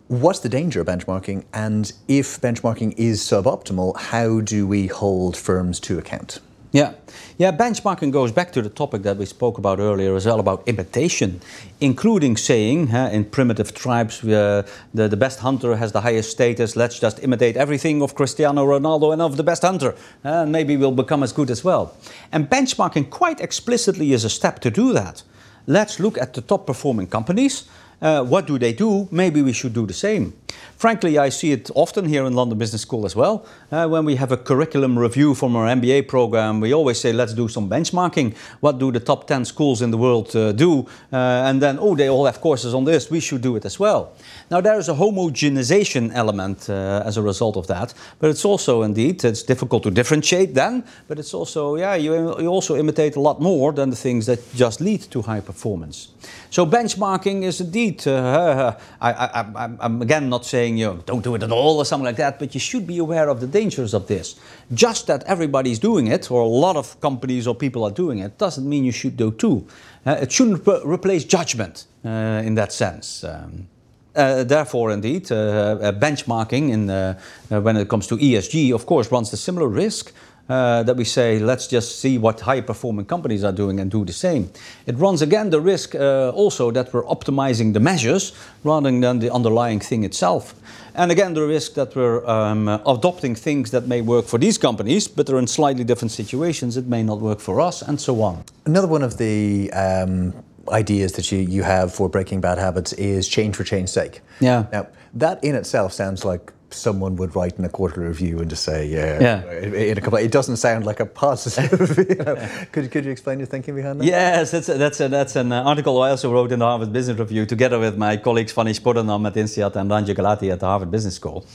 What's 0.08 0.38
the 0.40 0.50
danger 0.50 0.82
of 0.82 0.86
benchmarking? 0.88 1.46
And 1.52 1.92
if 2.08 2.40
benchmarking 2.40 2.94
is 2.96 3.22
suboptimal, 3.22 3.98
how 3.98 4.40
do 4.40 4.68
we 4.68 4.86
hold 4.86 5.36
firms 5.36 5.80
to 5.80 5.98
account? 5.98 6.40
Yeah, 6.76 6.92
yeah. 7.38 7.54
Benchmarking 7.54 8.12
goes 8.12 8.34
back 8.34 8.52
to 8.52 8.62
the 8.62 8.70
topic 8.70 9.04
that 9.04 9.16
we 9.16 9.26
spoke 9.26 9.58
about 9.58 9.80
earlier, 9.80 10.14
as 10.14 10.26
well 10.26 10.42
about 10.42 10.68
imitation, 10.68 11.40
including 11.80 12.36
saying 12.36 12.90
in 12.90 13.24
primitive 13.24 13.74
tribes, 13.74 14.22
uh, 14.26 14.64
the 14.94 15.08
the 15.08 15.16
best 15.16 15.40
hunter 15.40 15.78
has 15.78 15.92
the 15.94 16.02
highest 16.02 16.32
status. 16.32 16.76
Let's 16.76 17.00
just 17.00 17.24
imitate 17.24 17.56
everything 17.56 18.02
of 18.02 18.14
Cristiano 18.14 18.66
Ronaldo 18.66 19.14
and 19.14 19.22
of 19.22 19.38
the 19.38 19.44
best 19.44 19.62
hunter, 19.62 19.96
uh, 20.26 20.44
and 20.44 20.52
maybe 20.52 20.76
we'll 20.76 20.92
become 20.92 21.24
as 21.24 21.32
good 21.32 21.50
as 21.50 21.64
well. 21.64 21.96
And 22.34 22.50
benchmarking 22.50 23.10
quite 23.10 23.40
explicitly 23.40 24.12
is 24.12 24.26
a 24.26 24.30
step 24.30 24.60
to 24.60 24.70
do 24.70 24.92
that. 24.92 25.24
Let's 25.68 25.98
look 25.98 26.18
at 26.18 26.34
the 26.34 26.42
top 26.42 26.68
performing 26.68 27.08
companies. 27.08 27.64
Uh, 28.02 28.24
what 28.24 28.48
do 28.48 28.58
they 28.60 28.74
do? 28.74 29.08
Maybe 29.12 29.42
we 29.42 29.54
should 29.54 29.74
do 29.74 29.86
the 29.86 29.94
same. 29.94 30.34
Frankly, 30.78 31.18
I 31.18 31.30
see 31.30 31.52
it 31.52 31.72
often 31.74 32.06
here 32.06 32.26
in 32.26 32.34
London 32.34 32.58
Business 32.58 32.82
School 32.82 33.06
as 33.06 33.16
well. 33.16 33.46
Uh, 33.72 33.88
when 33.88 34.06
we 34.06 34.16
have 34.16 34.32
a 34.32 34.38
curriculum 34.38 35.00
review 35.00 35.34
from 35.34 35.56
our 35.56 35.68
MBA 35.68 36.08
program, 36.08 36.60
we 36.60 36.74
always 36.74 37.00
say, 37.00 37.14
let's 37.14 37.34
do 37.34 37.48
some 37.48 37.70
benchmarking. 37.70 38.36
What 38.60 38.78
do 38.78 38.92
the 38.92 39.00
top 39.00 39.28
10 39.28 39.46
schools 39.46 39.82
in 39.82 39.92
the 39.92 39.98
world 39.98 40.36
uh, 40.36 40.52
do? 40.52 40.82
Uh, 41.12 41.16
and 41.48 41.62
then, 41.62 41.78
oh, 41.80 41.96
they 41.96 42.10
all 42.10 42.26
have 42.26 42.42
courses 42.42 42.74
on 42.74 42.84
this, 42.84 43.10
we 43.10 43.20
should 43.20 43.42
do 43.42 43.56
it 43.56 43.66
as 43.66 43.80
well. 43.80 44.14
Now, 44.52 44.62
there 44.62 44.78
is 44.78 44.90
a 44.90 44.94
homogenization 44.94 46.14
element 46.14 46.70
uh, 46.70 47.04
as 47.06 47.18
a 47.18 47.22
result 47.22 47.58
of 47.58 47.68
that, 47.68 47.94
but 48.20 48.30
it's 48.30 48.46
also 48.46 48.84
indeed, 48.84 49.24
it's 49.24 49.44
difficult 49.44 49.84
to 49.84 49.92
differentiate 49.92 50.54
then, 50.54 50.84
but 51.08 51.20
it's 51.20 51.34
also, 51.34 51.78
yeah, 51.78 51.96
you, 51.96 52.40
you 52.40 52.48
also 52.48 52.76
imitate 52.76 53.16
a 53.16 53.22
lot 53.22 53.42
more 53.42 53.72
than 53.72 53.90
the 53.90 53.96
things 53.96 54.26
that 54.26 54.40
just 54.56 54.82
lead 54.82 55.02
to 55.12 55.22
high 55.22 55.40
performance. 55.40 56.10
So 56.50 56.66
benchmarking 56.66 57.44
is 57.44 57.62
indeed, 57.62 57.85
uh, 57.94 58.78
I, 59.02 59.12
I, 59.12 59.46
I'm, 59.80 60.02
again 60.02 60.30
not 60.30 60.46
saying 60.46 60.78
you 60.78 60.86
know, 60.88 60.98
don't 61.06 61.24
do 61.24 61.36
it 61.36 61.44
at 61.44 61.52
all 61.52 61.78
or 61.78 61.86
something 61.86 62.06
like 62.06 62.18
that, 62.18 62.40
but 62.40 62.54
you 62.54 62.60
should 62.60 62.86
be 62.86 62.98
aware 62.98 63.30
of 63.30 63.40
the 63.40 63.48
dangers 63.48 63.94
of 63.94 64.08
this. 64.08 64.36
Just 64.74 65.08
that 65.08 65.24
everybody's 65.24 65.80
doing 65.80 66.08
it, 66.08 66.32
or 66.32 66.42
a 66.42 66.48
lot 66.48 66.76
of 66.76 67.00
companies 67.02 67.48
or 67.48 67.56
people 67.56 67.84
are 67.84 67.92
doing 67.92 68.20
it, 68.20 68.38
doesn't 68.38 68.68
mean 68.68 68.84
you 68.84 68.92
should 68.92 69.18
do 69.18 69.32
too. 69.32 69.66
Uh, 70.06 70.18
it 70.22 70.32
shouldn't 70.32 70.66
re- 70.68 70.82
replace 70.84 71.24
judgment 71.24 71.86
uh, 72.04 72.44
in 72.46 72.56
that 72.56 72.72
sense. 72.72 73.24
Um, 73.24 73.68
uh, 74.16 74.44
therefore, 74.44 74.92
indeed, 74.92 75.32
uh, 75.32 75.36
uh, 75.36 75.92
benchmarking 75.92 76.72
in, 76.72 76.90
uh, 76.90 77.20
uh, 77.52 77.62
when 77.62 77.76
it 77.78 77.90
comes 77.90 78.08
to 78.08 78.18
ESG, 78.18 78.74
of 78.74 78.86
course, 78.86 79.12
runs 79.12 79.30
the 79.32 79.38
similar 79.38 79.68
risk. 79.68 80.14
Uh, 80.48 80.84
that 80.84 80.96
we 80.96 81.04
say, 81.04 81.40
let's 81.40 81.66
just 81.66 82.00
see 82.00 82.20
what 82.20 82.40
high 82.42 82.62
performing 82.62 83.04
companies 83.04 83.44
are 83.44 83.52
doing 83.52 83.80
and 83.80 83.90
do 83.90 84.06
the 84.06 84.14
same. 84.14 84.48
It 84.86 84.96
runs 84.96 85.24
again 85.24 85.50
the 85.50 85.60
risk 85.60 85.96
uh, 85.96 86.30
also 86.36 86.70
that 86.70 86.94
we're 86.94 87.04
optimizing 87.06 87.74
the 87.74 87.80
measures 87.80 88.32
rather 88.64 88.92
than 88.92 89.18
the 89.18 89.34
underlying 89.34 89.80
thing 89.80 90.04
itself. 90.04 90.54
And 90.94 91.12
again, 91.12 91.34
the 91.34 91.48
risk 91.48 91.74
that 91.74 91.96
we're 91.96 92.24
um, 92.28 92.68
adopting 92.68 93.34
things 93.34 93.72
that 93.72 93.88
may 93.88 94.02
work 94.02 94.26
for 94.26 94.38
these 94.38 94.60
companies, 94.60 95.08
but 95.08 95.26
they're 95.26 95.40
in 95.40 95.48
slightly 95.48 95.84
different 95.84 96.12
situations. 96.12 96.78
It 96.78 96.86
may 96.86 97.02
not 97.02 97.20
work 97.20 97.40
for 97.40 97.60
us, 97.60 97.82
and 97.82 98.00
so 98.00 98.22
on. 98.22 98.44
Another 98.66 98.88
one 98.88 99.02
of 99.02 99.18
the 99.18 99.72
um, 99.74 100.32
ideas 100.70 101.14
that 101.14 101.32
you, 101.32 101.40
you 101.40 101.64
have 101.64 101.92
for 101.92 102.08
breaking 102.08 102.42
bad 102.42 102.60
habits 102.60 102.94
is 102.94 103.28
change 103.28 103.56
for 103.56 103.64
change's 103.64 103.94
sake. 103.94 104.22
Yeah. 104.40 104.68
Now, 104.72 104.88
that 105.16 105.44
in 105.44 105.56
itself 105.56 105.92
sounds 105.92 106.24
like 106.24 106.54
someone 106.76 107.16
would 107.16 107.36
write 107.36 107.58
in 107.58 107.66
a 107.66 107.70
quarterly 107.70 108.08
review 108.08 108.40
and 108.40 108.50
just 108.50 108.64
say, 108.64 108.88
yeah, 108.88 109.20
Yeah. 109.20 109.52
In 109.92 109.98
a 109.98 110.02
couple, 110.02 110.20
it 110.20 110.32
doesn't 110.32 110.58
sound 110.58 110.86
like 110.86 111.00
a 111.00 111.06
positive. 111.06 111.98
you 112.10 112.16
know. 112.16 112.36
could, 112.72 112.92
could 112.92 113.06
you 113.06 113.12
explain 113.12 113.40
your 113.40 113.48
thinking 113.48 113.76
behind 113.76 114.02
that? 114.02 114.06
Yes, 114.06 114.52
that's, 114.52 114.70
a, 114.70 114.78
that's, 114.78 115.00
a, 115.00 115.08
that's 115.08 115.36
an 115.36 115.52
article 115.52 116.02
I 116.02 116.12
also 116.12 116.32
wrote 116.32 116.52
in 116.52 116.60
the 116.60 116.66
Harvard 116.66 116.94
Business 116.94 117.18
Review 117.18 117.46
together 117.46 117.80
with 117.80 117.98
my 117.98 118.18
colleagues 118.18 118.54
Phanish 118.54 118.82
Puranam 118.82 119.28
at 119.28 119.34
INSEAD 119.36 119.76
and 119.76 119.90
Ranjay 119.90 120.16
Gulati 120.16 120.52
at 120.52 120.60
the 120.60 120.66
Harvard 120.66 120.92
Business 120.92 121.16
School. 121.16 121.46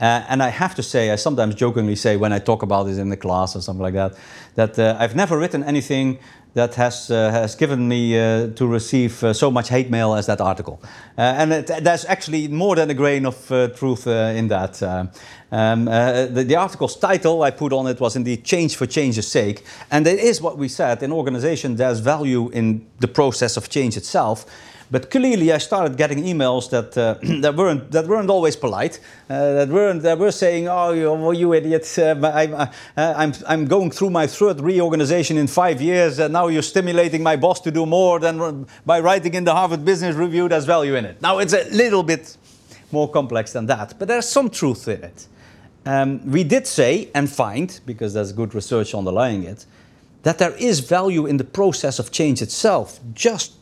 Uh, 0.00 0.24
and 0.28 0.42
I 0.42 0.48
have 0.48 0.74
to 0.74 0.82
say, 0.82 1.10
I 1.10 1.16
sometimes 1.16 1.54
jokingly 1.54 1.94
say 1.94 2.16
when 2.16 2.32
I 2.32 2.40
talk 2.40 2.62
about 2.62 2.84
this 2.84 2.98
in 2.98 3.08
the 3.08 3.16
class 3.16 3.54
or 3.54 3.60
something 3.60 3.82
like 3.82 3.94
that, 3.94 4.14
that 4.56 4.78
uh, 4.78 4.96
I've 4.98 5.14
never 5.14 5.38
written 5.38 5.62
anything 5.62 6.18
that 6.54 6.74
has, 6.74 7.10
uh, 7.10 7.30
has 7.30 7.54
given 7.54 7.88
me 7.88 8.18
uh, 8.18 8.48
to 8.48 8.66
receive 8.66 9.22
uh, 9.24 9.32
so 9.32 9.50
much 9.50 9.68
hate 9.68 9.90
mail 9.90 10.14
as 10.14 10.26
that 10.26 10.40
article. 10.40 10.80
Uh, 11.16 11.20
and 11.20 11.52
it, 11.52 11.66
there's 11.82 12.04
actually 12.04 12.48
more 12.48 12.76
than 12.76 12.90
a 12.90 12.94
grain 12.94 13.26
of 13.26 13.50
uh, 13.50 13.68
truth 13.68 14.06
uh, 14.06 14.32
in 14.36 14.48
that. 14.48 14.82
Um, 15.50 15.84
the, 15.84 16.44
the 16.46 16.56
article's 16.56 16.96
title 16.96 17.42
I 17.42 17.50
put 17.50 17.72
on 17.72 17.86
it 17.86 18.00
was 18.00 18.16
indeed 18.16 18.44
Change 18.44 18.76
for 18.76 18.86
Change's 18.86 19.28
Sake. 19.28 19.64
And 19.90 20.06
it 20.06 20.18
is 20.18 20.40
what 20.40 20.56
we 20.58 20.68
said 20.68 21.02
in 21.02 21.12
organization, 21.12 21.76
there's 21.76 22.00
value 22.00 22.48
in 22.50 22.86
the 23.00 23.08
process 23.08 23.56
of 23.56 23.68
change 23.68 23.96
itself. 23.96 24.46
But 24.92 25.10
clearly, 25.10 25.50
I 25.50 25.56
started 25.56 25.96
getting 25.96 26.22
emails 26.22 26.68
that 26.68 26.98
uh, 26.98 27.14
that 27.40 27.56
weren't 27.56 27.90
that 27.92 28.06
weren't 28.06 28.28
always 28.28 28.56
polite. 28.56 29.00
Uh, 29.30 29.54
that 29.54 29.68
weren't 29.70 30.02
that 30.02 30.18
were 30.18 30.30
saying, 30.30 30.68
"Oh, 30.68 30.92
you, 30.92 31.10
well, 31.14 31.32
you! 31.32 31.54
Uh, 31.54 32.14
I'm, 32.22 32.54
uh, 32.54 32.66
I'm 32.96 33.32
I'm 33.48 33.66
going 33.66 33.90
through 33.90 34.10
my 34.10 34.26
third 34.26 34.60
reorganization 34.60 35.38
in 35.38 35.46
five 35.46 35.80
years, 35.80 36.18
and 36.18 36.34
now 36.34 36.48
you're 36.48 36.68
stimulating 36.74 37.22
my 37.22 37.36
boss 37.36 37.58
to 37.62 37.70
do 37.70 37.86
more 37.86 38.20
than 38.20 38.66
by 38.84 39.00
writing 39.00 39.32
in 39.32 39.44
the 39.44 39.54
Harvard 39.54 39.82
Business 39.82 40.14
Review. 40.14 40.46
There's 40.50 40.66
value 40.66 40.94
in 40.96 41.06
it. 41.06 41.22
Now 41.22 41.38
it's 41.38 41.54
a 41.54 41.64
little 41.70 42.02
bit 42.02 42.36
more 42.90 43.10
complex 43.10 43.54
than 43.54 43.64
that, 43.66 43.98
but 43.98 44.08
there's 44.08 44.28
some 44.28 44.50
truth 44.50 44.88
in 44.88 45.02
it. 45.04 45.26
Um, 45.86 46.30
we 46.30 46.44
did 46.44 46.66
say 46.66 47.08
and 47.14 47.30
find, 47.30 47.80
because 47.86 48.12
there's 48.12 48.32
good 48.32 48.54
research 48.54 48.94
underlying 48.94 49.44
it, 49.44 49.64
that 50.22 50.38
there 50.38 50.54
is 50.56 50.80
value 50.80 51.26
in 51.26 51.36
the 51.36 51.44
process 51.44 51.98
of 51.98 52.10
change 52.10 52.42
itself, 52.42 53.00
just 53.12 53.52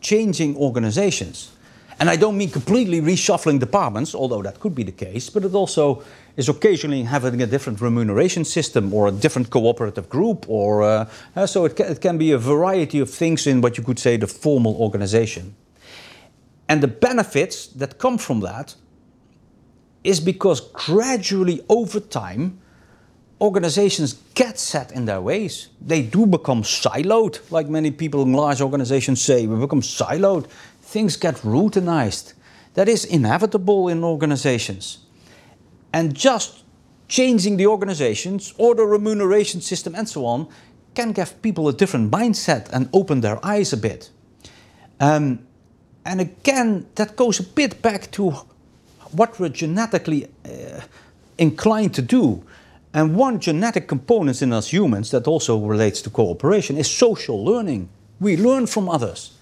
changing 0.00 0.56
organizations. 0.56 1.52
And 1.98 2.10
I 2.10 2.16
don't 2.16 2.36
mean 2.36 2.50
completely 2.50 3.00
reshuffling 3.00 3.60
departments, 3.60 4.14
although 4.14 4.42
that 4.42 4.60
could 4.60 4.74
be 4.74 4.82
the 4.82 4.92
case, 4.92 5.30
but 5.30 5.44
it 5.44 5.54
also 5.54 6.02
is 6.36 6.48
occasionally 6.48 7.04
having 7.04 7.40
a 7.42 7.46
different 7.46 7.80
remuneration 7.80 8.44
system 8.44 8.92
or 8.92 9.08
a 9.08 9.12
different 9.12 9.50
cooperative 9.50 10.08
group, 10.08 10.46
or 10.48 10.82
uh, 10.82 11.08
uh, 11.36 11.46
so 11.46 11.64
it, 11.64 11.78
it 11.78 12.00
can 12.00 12.18
be 12.18 12.32
a 12.32 12.38
variety 12.38 12.98
of 12.98 13.10
things 13.10 13.46
in 13.46 13.60
what 13.60 13.78
you 13.78 13.84
could 13.84 13.98
say 13.98 14.16
the 14.16 14.26
formal 14.26 14.74
organization. 14.76 15.54
And 16.68 16.82
the 16.82 16.88
benefits 16.88 17.66
that 17.66 17.98
come 17.98 18.18
from 18.18 18.40
that 18.40 18.74
is 20.02 20.20
because 20.20 20.60
gradually 20.72 21.62
over 21.68 22.00
time, 22.00 22.58
organizations 23.42 24.14
get 24.34 24.58
set 24.58 24.92
in 24.92 25.04
their 25.04 25.20
ways. 25.20 25.68
They 25.80 26.02
do 26.02 26.26
become 26.26 26.62
siloed, 26.62 27.40
like 27.50 27.68
many 27.68 27.90
people 27.90 28.22
in 28.22 28.32
large 28.32 28.60
organizations 28.62 29.20
say. 29.20 29.46
We 29.46 29.58
become 29.58 29.82
siloed. 29.82 30.46
Things 30.80 31.16
get 31.16 31.34
routinized. 31.42 32.34
That 32.74 32.88
is 32.88 33.04
inevitable 33.04 33.88
in 33.88 34.04
organizations. 34.04 34.98
And 35.92 36.14
just 36.14 36.62
changing 37.08 37.56
the 37.56 37.66
organizations 37.66 38.54
or 38.56 38.74
the 38.76 38.86
remuneration 38.86 39.60
system 39.60 39.94
and 39.94 40.08
so 40.08 40.24
on 40.24 40.46
can 40.94 41.12
give 41.12 41.42
people 41.42 41.68
a 41.68 41.72
different 41.72 42.10
mindset 42.12 42.68
and 42.72 42.88
open 42.92 43.20
their 43.20 43.44
eyes 43.44 43.72
a 43.72 43.76
bit. 43.76 44.10
Um, 45.00 45.40
and 46.04 46.20
again, 46.20 46.86
that 46.94 47.16
goes 47.16 47.40
a 47.40 47.42
bit 47.42 47.82
back 47.82 48.10
to 48.12 48.30
what 49.10 49.38
we're 49.40 49.48
genetically 49.48 50.26
uh, 50.44 50.80
inclined 51.38 51.94
to 51.94 52.02
do. 52.02 52.44
And 52.94 53.16
one 53.16 53.40
genetic 53.40 53.88
component 53.88 54.42
in 54.42 54.52
us 54.52 54.68
humans 54.72 55.10
that 55.10 55.26
also 55.26 55.58
relates 55.58 56.02
to 56.02 56.10
cooperation 56.10 56.76
is 56.76 56.90
social 56.90 57.42
learning. 57.44 57.88
We 58.20 58.36
learn 58.36 58.66
from 58.66 58.88
others. 58.88 59.32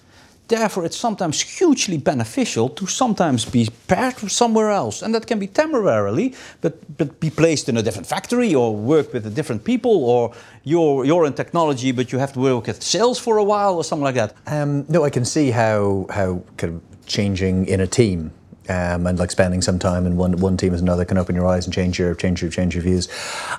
Therefore, 0.47 0.83
it's 0.83 0.97
sometimes 0.97 1.41
hugely 1.41 1.97
beneficial 1.97 2.67
to 2.69 2.85
sometimes 2.85 3.45
be 3.45 3.69
paired 3.87 4.19
with 4.21 4.33
somewhere 4.33 4.69
else. 4.69 5.01
And 5.01 5.15
that 5.15 5.25
can 5.25 5.39
be 5.39 5.47
temporarily, 5.47 6.35
but, 6.59 6.97
but 6.97 7.21
be 7.21 7.29
placed 7.29 7.69
in 7.69 7.77
a 7.77 7.81
different 7.81 8.05
factory 8.05 8.53
or 8.53 8.75
work 8.75 9.13
with 9.13 9.25
a 9.25 9.29
different 9.29 9.63
people, 9.63 10.03
or 10.03 10.33
you're, 10.65 11.05
you're 11.05 11.25
in 11.25 11.33
technology, 11.33 11.93
but 11.93 12.11
you 12.11 12.19
have 12.19 12.33
to 12.33 12.39
work 12.39 12.67
at 12.67 12.83
sales 12.83 13.17
for 13.17 13.37
a 13.37 13.43
while 13.43 13.75
or 13.75 13.83
something 13.85 14.03
like 14.03 14.15
that. 14.15 14.33
Um, 14.45 14.85
no, 14.89 15.05
I 15.05 15.09
can 15.09 15.23
see 15.23 15.51
how 15.51 16.05
how 16.09 16.43
kind 16.57 16.75
of 16.75 17.05
changing 17.05 17.67
in 17.67 17.79
a 17.79 17.87
team 17.87 18.31
um, 18.69 19.07
and 19.07 19.17
like 19.19 19.31
spending 19.31 19.61
some 19.61 19.79
time 19.79 20.05
in 20.05 20.17
one 20.17 20.37
one 20.37 20.57
team 20.57 20.73
as 20.73 20.81
another 20.81 21.05
can 21.05 21.17
open 21.17 21.35
your 21.35 21.47
eyes 21.47 21.65
and 21.65 21.73
change 21.73 21.97
your 21.99 22.13
change 22.15 22.41
your 22.41 22.51
change 22.51 22.75
your 22.75 22.83
views. 22.83 23.07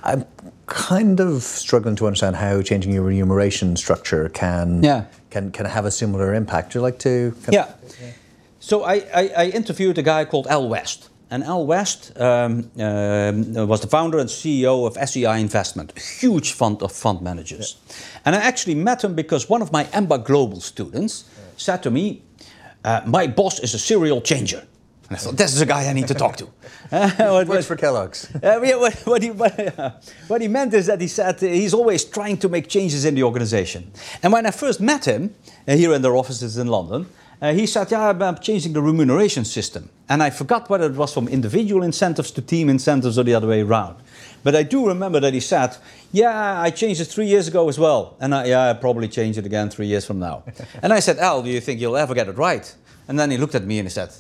I'm 0.03 0.25
kind 0.67 1.21
of 1.21 1.43
struggling 1.43 1.97
to 1.97 2.07
understand 2.07 2.37
how 2.37 2.63
changing 2.63 2.93
your 2.93 3.03
remuneration 3.03 3.77
structure 3.77 4.29
can 4.29 4.83
Yeah. 4.83 5.05
can 5.31 5.51
can 5.51 5.67
have 5.67 5.85
a 5.85 5.91
similar 5.91 6.35
impact. 6.35 6.69
Would 6.69 6.75
you 6.75 6.81
like 6.83 6.99
to? 7.01 7.35
kind 7.43 7.53
Yeah. 7.53 7.73
So 8.61 8.85
I, 8.85 8.95
I, 9.13 9.29
I 9.37 9.47
interviewed 9.49 9.99
a 9.99 10.03
guy 10.03 10.25
called 10.25 10.47
Al 10.47 10.69
West. 10.69 11.09
And 11.33 11.43
Al 11.45 11.67
West 11.67 12.13
um, 12.21 12.71
um, 12.79 13.55
was 13.67 13.81
the 13.81 13.89
founder 13.89 14.19
and 14.19 14.29
CEO 14.29 14.87
of 14.87 15.09
SEI 15.09 15.41
Investment, 15.41 15.93
a 15.97 16.01
huge 16.01 16.53
fund 16.53 16.83
of 16.83 16.93
fund 16.93 17.23
managers. 17.23 17.77
And 18.25 18.37
I 18.37 18.39
actually 18.41 18.75
met 18.75 19.03
him 19.03 19.15
because 19.15 19.49
one 19.49 19.63
of 19.63 19.73
my 19.73 19.85
EMBA 19.85 20.25
Global 20.25 20.61
students 20.61 21.25
said 21.57 21.83
to 21.83 21.91
me, 21.91 22.23
uh, 22.85 23.01
My 23.07 23.27
boss 23.27 23.59
is 23.61 23.75
a 23.75 23.79
serial 23.79 24.21
changer. 24.21 24.63
And 25.13 25.19
I 25.19 25.21
thought, 25.25 25.37
this 25.37 25.55
is 25.55 25.61
a 25.61 25.67
guy 25.67 25.91
I 25.91 25.93
need 25.93 26.09
to 26.09 26.15
talk 26.15 26.37
to. 26.39 26.49
Uh, 26.93 27.45
Works 27.47 27.67
for 27.67 27.77
Kellogg's. 27.77 28.31
Uh, 28.43 28.61
yeah, 28.63 28.77
what, 28.77 28.95
what, 29.07 29.23
he, 29.23 29.31
what, 29.31 29.79
uh, 29.79 29.91
what, 30.29 30.41
he, 30.41 30.49
meant 30.49 30.73
is 30.73 30.87
that 30.87 31.01
he 31.01 31.07
said 31.07 31.39
he's 31.41 31.75
always 31.75 32.05
trying 32.05 32.39
to 32.39 32.49
make 32.49 32.69
changes 32.69 33.05
in 33.05 33.15
the 33.15 33.23
organization. 33.23 33.93
And 34.23 34.33
when 34.33 34.47
I 34.47 34.51
first 34.51 34.81
met 34.81 35.07
him 35.07 35.35
uh, 35.69 35.75
here 35.75 35.93
in 35.95 36.03
their 36.03 36.17
offices 36.17 36.57
in 36.57 36.67
London, 36.67 37.07
uh, 37.43 37.53
he 37.53 37.67
said, 37.67 37.91
Yeah, 37.91 38.09
I'm 38.09 38.39
changing 38.39 38.73
the 38.73 38.81
remuneration 38.81 39.45
system. 39.45 39.91
And 40.09 40.23
I 40.23 40.31
forgot 40.31 40.71
whether 40.71 40.87
it 40.87 40.97
was 40.97 41.13
from 41.13 41.29
individual 41.29 41.83
incentives 41.83 42.31
to 42.33 42.43
team 42.43 42.69
incentives 42.71 43.19
or 43.19 43.25
the 43.25 43.35
other 43.35 43.49
way 43.49 43.61
around. 43.63 43.97
But 44.43 44.55
I 44.55 44.63
do 44.63 44.87
remember 44.87 45.21
that 45.21 45.35
he 45.35 45.41
said, 45.41 45.77
Yeah, 46.13 46.61
I 46.61 46.71
changed 46.71 47.01
it 47.01 47.07
three 47.07 47.27
years 47.27 47.49
ago 47.49 47.69
as 47.69 47.79
well. 47.79 48.17
And 48.19 48.35
I, 48.35 48.47
yeah, 48.47 48.71
I 48.71 48.73
probably 48.75 49.09
change 49.09 49.37
it 49.39 49.47
again 49.47 49.69
three 49.69 49.87
years 49.87 50.07
from 50.07 50.19
now. 50.19 50.45
and 50.83 50.93
I 50.93 51.01
said, 51.01 51.19
Al, 51.19 51.43
do 51.43 51.51
you 51.51 51.61
think 51.61 51.81
you'll 51.81 51.97
ever 51.97 52.15
get 52.15 52.29
it 52.29 52.37
right? 52.37 52.75
And 53.09 53.19
then 53.19 53.31
he 53.31 53.39
looked 53.39 53.55
at 53.55 53.65
me 53.65 53.79
and 53.79 53.87
he 53.87 53.91
said, 53.91 54.11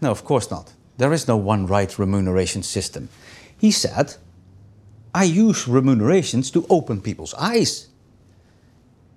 No, 0.00 0.10
of 0.10 0.24
course 0.24 0.50
not. 0.50 0.72
There 0.96 1.12
is 1.12 1.28
no 1.28 1.36
one 1.36 1.66
right 1.66 1.98
remuneration 1.98 2.62
system. 2.62 3.08
He 3.56 3.70
said, 3.70 4.16
I 5.14 5.24
use 5.24 5.66
remunerations 5.66 6.50
to 6.52 6.66
open 6.68 7.00
people's 7.00 7.34
eyes. 7.34 7.88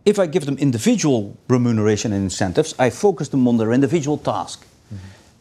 If 0.06 0.18
I 0.18 0.26
give 0.26 0.46
them 0.46 0.58
individual 0.58 1.38
remuneration 1.48 2.12
and 2.14 2.24
incentives, 2.24 2.74
I 2.80 2.90
focus 2.90 3.30
them 3.30 3.48
on 3.48 3.58
their 3.58 3.72
individual 3.72 4.18
task. 4.18 4.66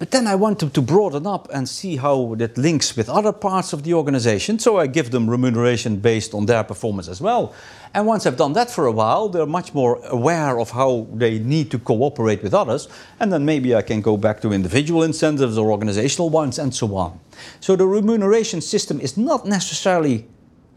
But 0.01 0.13
then 0.13 0.27
I 0.27 0.35
want 0.35 0.61
them 0.61 0.71
to 0.71 0.81
broaden 0.81 1.27
up 1.27 1.47
and 1.53 1.69
see 1.69 1.97
how 1.97 2.35
that 2.39 2.57
links 2.57 2.97
with 2.97 3.11
other 3.11 3.33
parts 3.33 3.75
of 3.75 3.83
the 3.83 3.93
organization. 3.93 4.59
So 4.59 4.79
I 4.79 4.87
give 4.87 5.11
them 5.11 5.29
remuneration 5.29 5.97
based 5.97 6.33
on 6.33 6.47
their 6.47 6.65
performance 6.65 7.07
as 7.07 7.21
well. 7.21 7.55
And 7.93 8.07
once 8.07 8.25
I've 8.25 8.39
done 8.39 8.55
that 8.55 8.71
for 8.71 8.87
a 8.87 8.93
while, 8.93 9.29
they're 9.29 9.45
much 9.45 9.75
more 9.75 10.03
aware 10.07 10.59
of 10.59 10.71
how 10.71 11.07
they 11.13 11.39
need 11.39 11.71
to 11.73 11.79
cooperate 11.79 12.43
with 12.43 12.55
others. 12.55 12.89
And 13.19 13.31
then 13.31 13.45
maybe 13.45 13.75
I 13.75 13.83
can 13.83 14.01
go 14.01 14.17
back 14.17 14.41
to 14.41 14.55
individual 14.55 15.03
incentives 15.03 15.59
or 15.59 15.71
organizational 15.71 16.31
ones 16.31 16.59
and 16.59 16.75
so 16.75 16.97
on. 16.97 17.21
So 17.61 17.77
the 17.77 17.87
remuneration 17.87 18.63
system 18.63 19.01
is 19.01 19.19
not 19.19 19.45
necessarily 19.45 20.27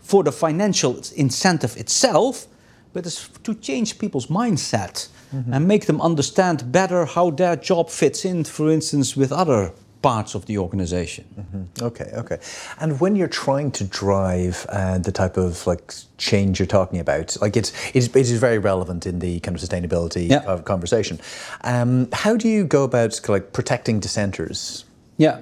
for 0.02 0.24
the 0.24 0.34
financial 0.34 1.02
incentive 1.16 1.78
itself, 1.78 2.46
but 2.92 3.06
it's 3.06 3.30
to 3.30 3.56
change 3.56 4.00
people's 4.00 4.28
mindset 4.28 5.08
mm-hmm. 5.34 5.54
and 5.54 5.68
make 5.68 5.86
them 5.86 6.00
understand 6.02 6.72
better 6.72 7.06
how 7.06 7.32
their 7.32 7.56
job 7.56 7.90
fits 7.90 8.26
in, 8.26 8.44
for 8.44 8.70
instance, 8.70 9.18
with 9.18 9.32
other 9.32 9.72
parts 10.04 10.36
of 10.36 10.46
the 10.46 10.58
organization. 10.58 11.26
Mm-hmm. 11.40 11.86
Okay, 11.86 12.12
okay. 12.14 12.38
And 12.80 13.00
when 13.00 13.16
you're 13.16 13.36
trying 13.46 13.72
to 13.72 13.84
drive 13.86 14.66
uh, 14.70 15.00
the 15.00 15.12
type 15.12 15.38
of 15.38 15.66
like 15.66 15.94
change 16.18 16.60
you're 16.60 16.68
talking 16.68 17.00
about, 17.00 17.36
like 17.42 17.58
it's, 17.58 17.72
it's 17.96 18.08
it 18.08 18.16
is 18.16 18.40
very 18.40 18.60
relevant 18.60 19.08
in 19.08 19.20
the 19.20 19.40
kind 19.40 19.58
of 19.58 19.62
sustainability 19.64 20.30
yeah. 20.30 20.42
of 20.42 20.66
conversation. 20.66 21.20
Um, 21.64 22.10
how 22.12 22.36
do 22.36 22.48
you 22.48 22.66
go 22.66 22.84
about 22.84 23.20
like 23.28 23.54
protecting 23.54 24.00
dissenters? 24.00 24.86
Yeah. 25.18 25.42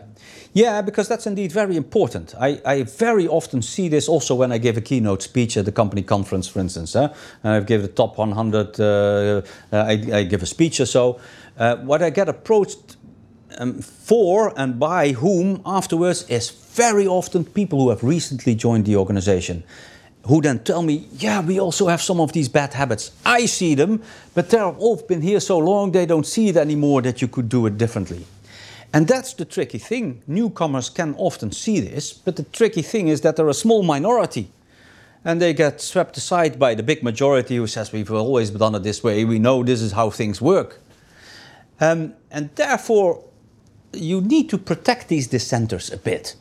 Yeah, 0.53 0.81
because 0.81 1.07
that's 1.07 1.27
indeed 1.27 1.51
very 1.51 1.77
important. 1.77 2.35
I, 2.37 2.61
I, 2.65 2.83
very 2.83 3.25
often 3.25 3.61
see 3.61 3.87
this 3.87 4.09
also 4.09 4.35
when 4.35 4.51
I 4.51 4.57
give 4.57 4.75
a 4.75 4.81
keynote 4.81 5.21
speech 5.21 5.55
at 5.55 5.63
the 5.63 5.71
company 5.71 6.01
conference, 6.01 6.49
for 6.49 6.59
instance. 6.59 6.93
Huh? 6.93 7.13
I 7.43 7.61
give 7.61 7.83
the 7.83 7.87
top 7.87 8.17
100, 8.17 8.79
uh, 8.79 8.83
uh, 8.83 9.41
I, 9.71 9.91
I, 9.91 10.23
give 10.23 10.43
a 10.43 10.45
speech 10.45 10.81
or 10.81 10.85
so. 10.85 11.21
Uh, 11.57 11.77
what 11.77 12.01
I 12.01 12.09
get 12.09 12.27
approached 12.27 12.97
um, 13.59 13.81
for 13.81 14.53
and 14.57 14.77
by 14.77 15.13
whom 15.13 15.61
afterwards 15.65 16.29
is 16.29 16.49
very 16.49 17.07
often 17.07 17.45
people 17.45 17.79
who 17.79 17.89
have 17.89 18.03
recently 18.03 18.53
joined 18.53 18.85
the 18.85 18.97
organization 18.97 19.63
who 20.27 20.41
then 20.41 20.59
tell 20.59 20.83
me, 20.83 21.07
yeah, 21.13 21.41
we 21.41 21.59
also 21.59 21.87
have 21.87 22.01
some 22.01 22.19
of 22.19 22.31
these 22.33 22.47
bad 22.47 22.73
habits. 22.73 23.11
I 23.25 23.45
see 23.47 23.73
them, 23.73 24.03
but 24.35 24.49
they've 24.49 24.61
all 24.61 24.97
been 24.97 25.21
here 25.21 25.39
so 25.39 25.57
long 25.57 25.91
they 25.91 26.05
don't 26.05 26.25
see 26.25 26.49
it 26.49 26.57
anymore 26.57 27.01
that 27.03 27.21
you 27.21 27.27
could 27.27 27.49
do 27.49 27.65
it 27.65 27.77
differently. 27.77 28.25
And 28.93 29.07
that's 29.07 29.33
the 29.33 29.45
tricky 29.45 29.77
thing. 29.77 30.21
Newcomers 30.27 30.89
can 30.89 31.15
often 31.17 31.51
see 31.51 31.79
this, 31.79 32.11
but 32.11 32.35
the 32.35 32.43
tricky 32.43 32.81
thing 32.81 33.07
is 33.07 33.21
that 33.21 33.35
they're 33.35 33.47
a 33.47 33.53
small 33.53 33.83
minority. 33.83 34.51
And 35.23 35.41
they 35.41 35.53
get 35.53 35.79
swept 35.79 36.17
aside 36.17 36.57
by 36.59 36.75
the 36.75 36.83
big 36.83 37.03
majority 37.03 37.55
who 37.55 37.67
says, 37.67 37.91
We've 37.91 38.11
always 38.11 38.49
done 38.49 38.75
it 38.75 38.83
this 38.83 39.03
way, 39.03 39.23
we 39.23 39.39
know 39.39 39.63
this 39.63 39.81
is 39.81 39.91
how 39.93 40.09
things 40.09 40.41
work. 40.41 40.79
Um, 41.79 42.13
and 42.31 42.49
therefore, 42.55 43.23
you 43.93 44.21
need 44.21 44.49
to 44.49 44.57
protect 44.57 45.07
these 45.07 45.27
dissenters 45.27 45.91
a 45.91 45.97
bit. 45.97 46.35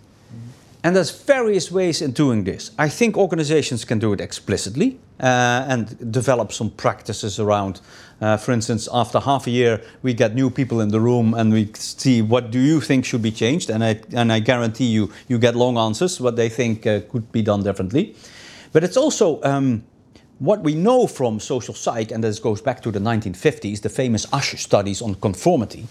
And 0.83 0.97
there's 0.97 1.11
various 1.11 1.71
ways 1.71 2.01
in 2.01 2.13
doing 2.13 2.45
this. 2.45 2.71
I 2.79 2.89
think 2.89 3.17
organizations 3.17 3.85
can 3.85 3.99
do 3.99 4.13
it 4.13 4.21
explicitly 4.21 4.99
uh, 5.21 5.67
and 5.69 6.13
develop 6.13 6.53
some 6.53 6.71
practices 6.71 7.39
around. 7.39 7.81
Uh, 8.21 8.37
for 8.37 8.53
instance, 8.53 8.89
after 8.93 9.21
half 9.21 9.47
a 9.47 9.51
year, 9.51 9.81
we 10.03 10.13
get 10.13 10.35
new 10.35 10.51
people 10.51 10.81
in 10.81 10.89
the 10.89 11.01
room 11.01 11.35
and 11.35 11.53
we 11.53 11.71
see 11.75 12.21
what 12.23 12.51
do 12.51 12.59
you 12.59 12.81
think 12.81 13.05
should 13.05 13.23
be 13.23 13.31
changed, 13.31 13.71
and 13.71 13.83
I 13.83 14.01
and 14.13 14.33
I 14.33 14.41
guarantee 14.41 14.87
you, 14.87 15.11
you 15.29 15.39
get 15.39 15.55
long 15.55 15.79
answers 15.79 16.21
what 16.21 16.37
they 16.37 16.49
think 16.49 16.87
uh, 16.87 17.01
could 17.09 17.31
be 17.33 17.43
done 17.43 17.63
differently. 17.63 18.15
But 18.73 18.85
it's 18.85 18.97
also 18.97 19.43
um, 19.43 19.83
what 20.39 20.63
we 20.63 20.75
know 20.75 21.07
from 21.07 21.41
social 21.41 21.75
psych, 21.75 22.13
and 22.13 22.23
this 22.23 22.39
goes 22.39 22.61
back 22.63 22.83
to 22.83 22.91
the 22.91 23.01
1950s, 23.01 23.81
the 23.81 23.89
famous 23.89 24.27
Asch 24.33 24.63
studies 24.63 25.03
on 25.03 25.15
conformity 25.15 25.87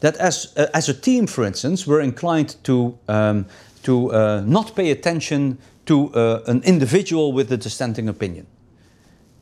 that 0.00 0.16
as, 0.16 0.52
uh, 0.58 0.66
as 0.74 0.90
a 0.90 0.94
team, 0.94 1.26
for 1.26 1.44
instance, 1.44 1.86
we're 1.86 2.02
inclined 2.02 2.56
to 2.64 2.98
um, 3.08 3.46
to 3.84 4.12
uh, 4.12 4.42
not 4.46 4.74
pay 4.74 4.90
attention 4.90 5.58
to 5.86 6.12
uh, 6.14 6.42
an 6.46 6.62
individual 6.64 7.32
with 7.32 7.52
a 7.52 7.56
dissenting 7.56 8.08
opinion. 8.08 8.46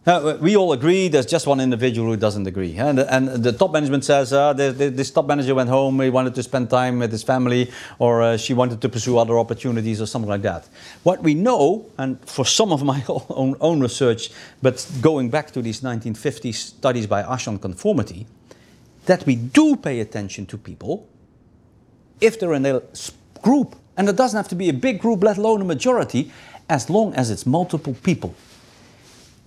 We 0.05 0.57
all 0.57 0.73
agree 0.73 1.07
there's 1.07 1.27
just 1.27 1.47
one 1.47 1.61
individual 1.61 2.09
who 2.09 2.17
doesn't 2.17 2.49
agree. 2.49 2.77
And, 2.77 2.99
and 2.99 3.29
the 3.29 3.53
top 3.53 3.73
management 3.73 4.05
says 4.05 4.33
uh, 4.33 4.53
this 4.53 5.13
top 5.13 5.27
manager 5.27 5.55
went 5.55 5.71
home, 5.71 6.01
he 6.01 6.11
wanted 6.11 6.35
to 6.35 6.43
spend 6.43 6.71
time 6.71 6.99
with 6.99 7.13
his 7.13 7.23
family, 7.23 7.71
or 8.01 8.21
uh, 8.21 8.37
she 8.37 8.53
wanted 8.53 8.81
to 8.81 8.89
pursue 8.89 9.17
other 9.17 9.39
opportunities, 9.39 10.01
or 10.01 10.07
something 10.07 10.29
like 10.29 10.43
that. 10.43 10.69
What 11.05 11.23
we 11.23 11.35
know, 11.35 11.87
and 11.99 12.19
for 12.29 12.45
some 12.45 12.73
of 12.73 12.83
my 12.83 13.05
own, 13.09 13.55
own 13.61 13.81
research, 13.81 14.31
but 14.61 14.85
going 15.01 15.31
back 15.31 15.53
to 15.53 15.63
these 15.63 15.83
1950s 15.83 16.55
studies 16.55 17.07
by 17.07 17.23
Asch 17.23 17.47
on 17.47 17.61
conformity, 17.61 18.27
that 19.07 19.25
we 19.25 19.37
do 19.37 19.77
pay 19.77 20.01
attention 20.01 20.47
to 20.47 20.59
people 20.59 21.09
if 22.21 22.41
they're 22.41 22.55
in 22.55 22.67
a 22.67 22.83
group 23.41 23.77
and 23.97 24.09
it 24.09 24.17
doesn't 24.17 24.37
have 24.37 24.49
to 24.49 24.55
be 24.57 24.69
a 24.69 24.73
big 24.73 25.01
group, 25.01 25.23
let 25.23 25.39
alone 25.39 25.61
a 25.61 25.65
majority, 25.65 26.33
as 26.69 26.91
long 26.91 27.15
as 27.15 27.31
it's 27.31 27.47
multiple 27.47 27.95
people. 28.03 28.35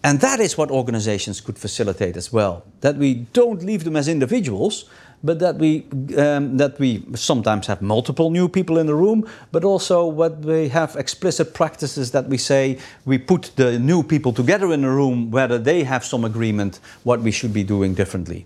And 0.05 0.19
that 0.19 0.39
is 0.39 0.55
what 0.55 0.69
organizations 0.69 1.41
could 1.41 1.57
facilitate 1.57 2.15
as 2.15 2.31
well. 2.31 2.63
That 2.81 2.97
we 2.97 3.25
don't 3.33 3.63
leave 3.63 3.83
them 3.83 3.95
as 3.95 4.07
individuals, 4.07 4.85
but 5.23 5.39
that 5.39 5.55
we 5.55 5.85
um, 6.15 6.57
that 6.57 6.77
we 6.77 7.03
sometimes 7.15 7.65
have 7.65 7.81
multiple 7.81 8.29
new 8.29 8.47
people 8.47 8.77
in 8.77 8.85
the 8.85 8.93
room, 8.93 9.27
but 9.51 9.63
also 9.63 10.05
what 10.05 10.37
we 10.45 10.69
have 10.69 10.95
explicit 10.95 11.55
practices 11.55 12.11
that 12.11 12.27
we 12.27 12.37
say 12.37 12.77
we 13.05 13.17
put 13.17 13.51
the 13.55 13.79
new 13.79 14.03
people 14.03 14.31
together 14.31 14.71
in 14.73 14.83
a 14.83 14.91
room, 14.91 15.31
whether 15.31 15.57
they 15.57 15.83
have 15.83 16.05
some 16.05 16.23
agreement 16.23 16.79
what 17.03 17.21
we 17.21 17.31
should 17.31 17.53
be 17.53 17.63
doing 17.63 17.95
differently. 17.95 18.45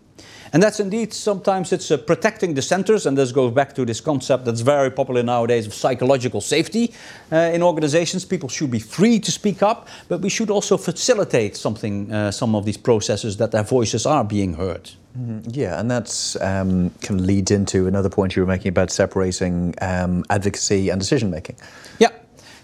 And 0.53 0.63
that's 0.63 0.79
indeed 0.79 1.13
sometimes 1.13 1.71
it's 1.71 1.91
uh, 1.91 1.97
protecting 1.97 2.53
dissenters, 2.53 3.05
and 3.05 3.17
this 3.17 3.31
goes 3.31 3.53
back 3.53 3.73
to 3.75 3.85
this 3.85 4.01
concept 4.01 4.45
that's 4.45 4.61
very 4.61 4.91
popular 4.91 5.23
nowadays 5.23 5.67
of 5.67 5.73
psychological 5.73 6.41
safety 6.41 6.93
uh, 7.31 7.51
in 7.53 7.61
organizations. 7.63 8.25
People 8.25 8.49
should 8.49 8.71
be 8.71 8.79
free 8.79 9.19
to 9.19 9.31
speak 9.31 9.61
up, 9.61 9.87
but 10.07 10.21
we 10.21 10.29
should 10.29 10.49
also 10.49 10.77
facilitate 10.77 11.55
something, 11.55 12.11
uh, 12.11 12.31
some 12.31 12.55
of 12.55 12.65
these 12.65 12.77
processes 12.77 13.37
that 13.37 13.51
their 13.51 13.63
voices 13.63 14.05
are 14.05 14.23
being 14.23 14.53
heard. 14.53 14.91
Mm-hmm. 15.17 15.49
Yeah, 15.51 15.79
and 15.79 15.89
that's 15.89 16.35
um, 16.41 16.91
kind 17.01 17.19
of 17.19 17.25
leads 17.25 17.51
into 17.51 17.87
another 17.87 18.09
point 18.09 18.35
you 18.35 18.43
were 18.43 18.47
making 18.47 18.69
about 18.69 18.91
separating 18.91 19.73
um, 19.81 20.23
advocacy 20.29 20.89
and 20.89 20.99
decision 20.99 21.29
making. 21.31 21.57
Yeah. 21.99 22.09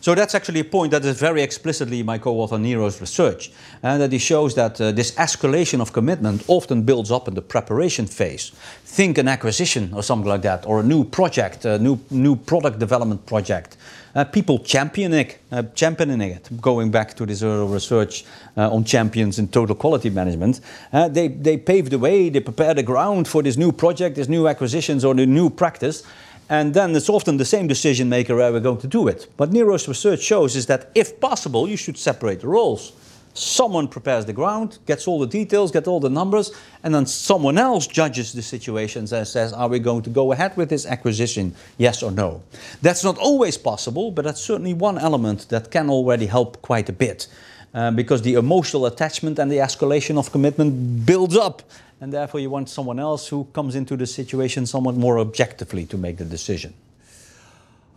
So 0.05 0.13
that's 0.13 0.35
actually 0.35 0.59
a 0.59 0.65
point 0.65 0.91
that 0.91 1.03
is 1.03 1.19
very 1.19 1.41
explicitly 1.41 2.03
my 2.03 2.19
co-author 2.19 2.57
Niro's 2.57 3.01
research, 3.01 3.51
and 3.81 3.99
that 3.99 4.11
he 4.11 4.19
shows 4.19 4.53
that 4.53 4.79
uh, 4.79 4.91
this 4.91 5.13
escalation 5.15 5.81
of 5.81 5.93
commitment 5.93 6.43
often 6.47 6.83
builds 6.83 7.09
up 7.09 7.27
in 7.27 7.33
the 7.33 7.41
preparation 7.41 8.05
phase. 8.05 8.51
Think 8.83 9.17
an 9.17 9.27
acquisition 9.27 9.91
or 9.95 10.03
something 10.03 10.29
like 10.29 10.43
that, 10.43 10.67
or 10.67 10.81
a 10.81 10.83
new 10.83 11.05
project, 11.05 11.65
a 11.65 11.79
new 11.79 11.97
new 12.11 12.35
product 12.35 12.77
development 12.77 13.25
project. 13.25 13.77
Uh, 14.13 14.23
people 14.23 14.59
championing, 14.59 15.31
uh, 15.51 15.63
championing 15.73 16.21
it. 16.21 16.49
Going 16.61 16.91
back 16.91 17.15
to 17.15 17.25
this 17.25 17.41
earlier 17.41 17.65
research 17.65 18.25
uh, 18.57 18.75
on 18.75 18.83
champions 18.83 19.39
in 19.39 19.47
total 19.47 19.75
quality 19.75 20.11
management, 20.11 20.61
uh, 20.93 21.07
they 21.07 21.29
they 21.29 21.57
pave 21.57 21.89
the 21.89 21.97
way, 21.97 22.29
they 22.29 22.41
prepare 22.41 22.75
the 22.75 22.83
ground 22.83 23.27
for 23.27 23.41
this 23.41 23.57
new 23.57 23.71
project, 23.71 24.17
this 24.17 24.29
new 24.29 24.47
acquisitions 24.47 25.03
or 25.03 25.15
the 25.15 25.25
new 25.25 25.49
practice. 25.49 26.03
And 26.49 26.73
then 26.73 26.95
it's 26.95 27.09
often 27.09 27.37
the 27.37 27.45
same 27.45 27.67
decision 27.67 28.07
maker 28.07 28.35
where 28.35 28.51
we're 28.51 28.59
going 28.59 28.77
to 28.79 28.87
do 28.87 29.07
it. 29.07 29.27
What 29.37 29.51
Niro's 29.51 29.87
research 29.87 30.21
shows 30.21 30.55
is 30.55 30.67
that 30.67 30.91
if 30.93 31.19
possible, 31.19 31.67
you 31.67 31.77
should 31.77 31.97
separate 31.97 32.41
the 32.41 32.47
roles. 32.47 32.93
Someone 33.33 33.89
prepares 33.89 34.25
the 34.25 34.31
ground, 34.31 34.77
gets 34.85 35.09
all 35.09 35.19
the 35.19 35.27
details, 35.27 35.69
gets 35.69 35.89
all 35.89 35.99
the 35.99 36.09
numbers, 36.09 36.51
and 36.83 36.95
then 36.95 37.05
someone 37.05 37.57
else 37.57 37.85
judges 37.85 38.31
the 38.31 38.41
situations 38.41 39.11
and 39.11 39.27
says, 39.27 39.51
Are 39.51 39.67
we 39.67 39.79
going 39.79 40.03
to 40.03 40.09
go 40.09 40.31
ahead 40.31 40.55
with 40.55 40.69
this 40.69 40.85
acquisition? 40.85 41.53
Yes 41.77 42.01
or 42.01 42.11
no? 42.11 42.43
That's 42.81 43.03
not 43.03 43.17
always 43.17 43.57
possible, 43.57 44.11
but 44.11 44.23
that's 44.23 44.39
certainly 44.39 44.73
one 44.73 44.97
element 44.97 45.49
that 45.49 45.69
can 45.69 45.89
already 45.89 46.27
help 46.27 46.61
quite 46.61 46.87
a 46.87 46.93
bit. 46.93 47.27
Uh, 47.73 47.91
because 47.91 48.21
the 48.21 48.35
emotional 48.35 48.85
attachment 48.85 49.37
and 49.37 49.51
the 49.51 49.57
escalation 49.57 50.17
of 50.17 50.31
commitment 50.31 51.05
builds 51.05 51.35
up 51.35 51.61
and 52.05 52.13
therefore 52.13 52.39
you 52.39 52.51
want 52.51 52.69
someone 52.69 52.99
else 52.99 53.29
who 53.29 53.45
comes 53.45 53.73
into 53.73 53.97
the 53.97 54.05
situation 54.05 54.67
somewhat 54.67 54.93
more 54.93 55.17
objectively 55.17 55.87
to 55.87 55.97
make 55.97 56.17
the 56.17 56.23
decision. 56.23 56.71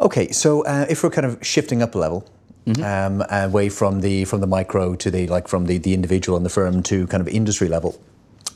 Okay, 0.01 0.33
so 0.33 0.65
uh, 0.65 0.87
if 0.89 1.03
we're 1.03 1.11
kind 1.11 1.27
of 1.27 1.47
shifting 1.47 1.83
up 1.83 1.95
a 1.95 1.99
level, 1.99 2.27
um, 2.83 3.23
away 3.31 3.69
from 3.69 4.01
the 4.01 4.25
from 4.25 4.41
the 4.41 4.47
micro 4.47 4.95
to 4.95 5.11
the 5.11 5.27
like 5.27 5.47
from 5.47 5.67
the, 5.67 5.77
the 5.77 5.93
individual 5.93 6.39
and 6.39 6.47
the 6.47 6.51
firm 6.51 6.83
to 6.85 7.07
kind 7.09 7.21
of 7.21 7.29
industry 7.29 7.69
level. 7.69 8.01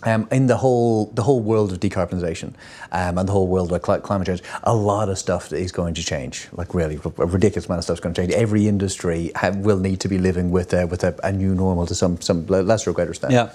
Um, 0.05 0.26
in 0.32 0.46
the 0.46 0.57
whole 0.57 1.12
the 1.12 1.22
whole 1.22 1.40
world 1.40 1.70
of 1.70 1.80
decarbonisation 1.80 2.55
um, 2.90 3.18
and 3.18 3.28
the 3.28 3.32
whole 3.32 3.46
world 3.46 3.72
of 3.72 3.82
cli- 3.82 4.00
climate 4.00 4.28
change, 4.28 4.42
a 4.62 4.74
lot 4.74 5.11
of 5.11 5.18
stuff 5.18 5.53
is 5.53 5.70
going 5.70 5.92
to 5.94 6.03
change. 6.03 6.48
Like 6.53 6.72
really, 6.72 6.98
a 7.18 7.26
ridiculous 7.26 7.66
amount 7.66 7.80
of 7.80 7.84
stuff 7.84 7.98
is 7.98 8.00
going 8.00 8.14
to 8.14 8.22
change. 8.22 8.32
Every 8.32 8.68
industry 8.68 9.32
have, 9.34 9.57
will 9.59 9.78
need 9.78 10.00
to 10.00 10.09
be 10.09 10.16
living 10.16 10.50
with 10.50 10.72
a, 10.72 10.86
with 10.86 11.05
a, 11.05 11.14
a 11.22 11.30
new 11.30 11.55
normal 11.55 11.86
to 11.86 11.94
some 11.94 12.20
some 12.22 12.46
lesser 12.46 12.88
or 12.90 12.94
greater 12.94 13.11
extent. 13.11 13.34
Yeah. 13.34 13.53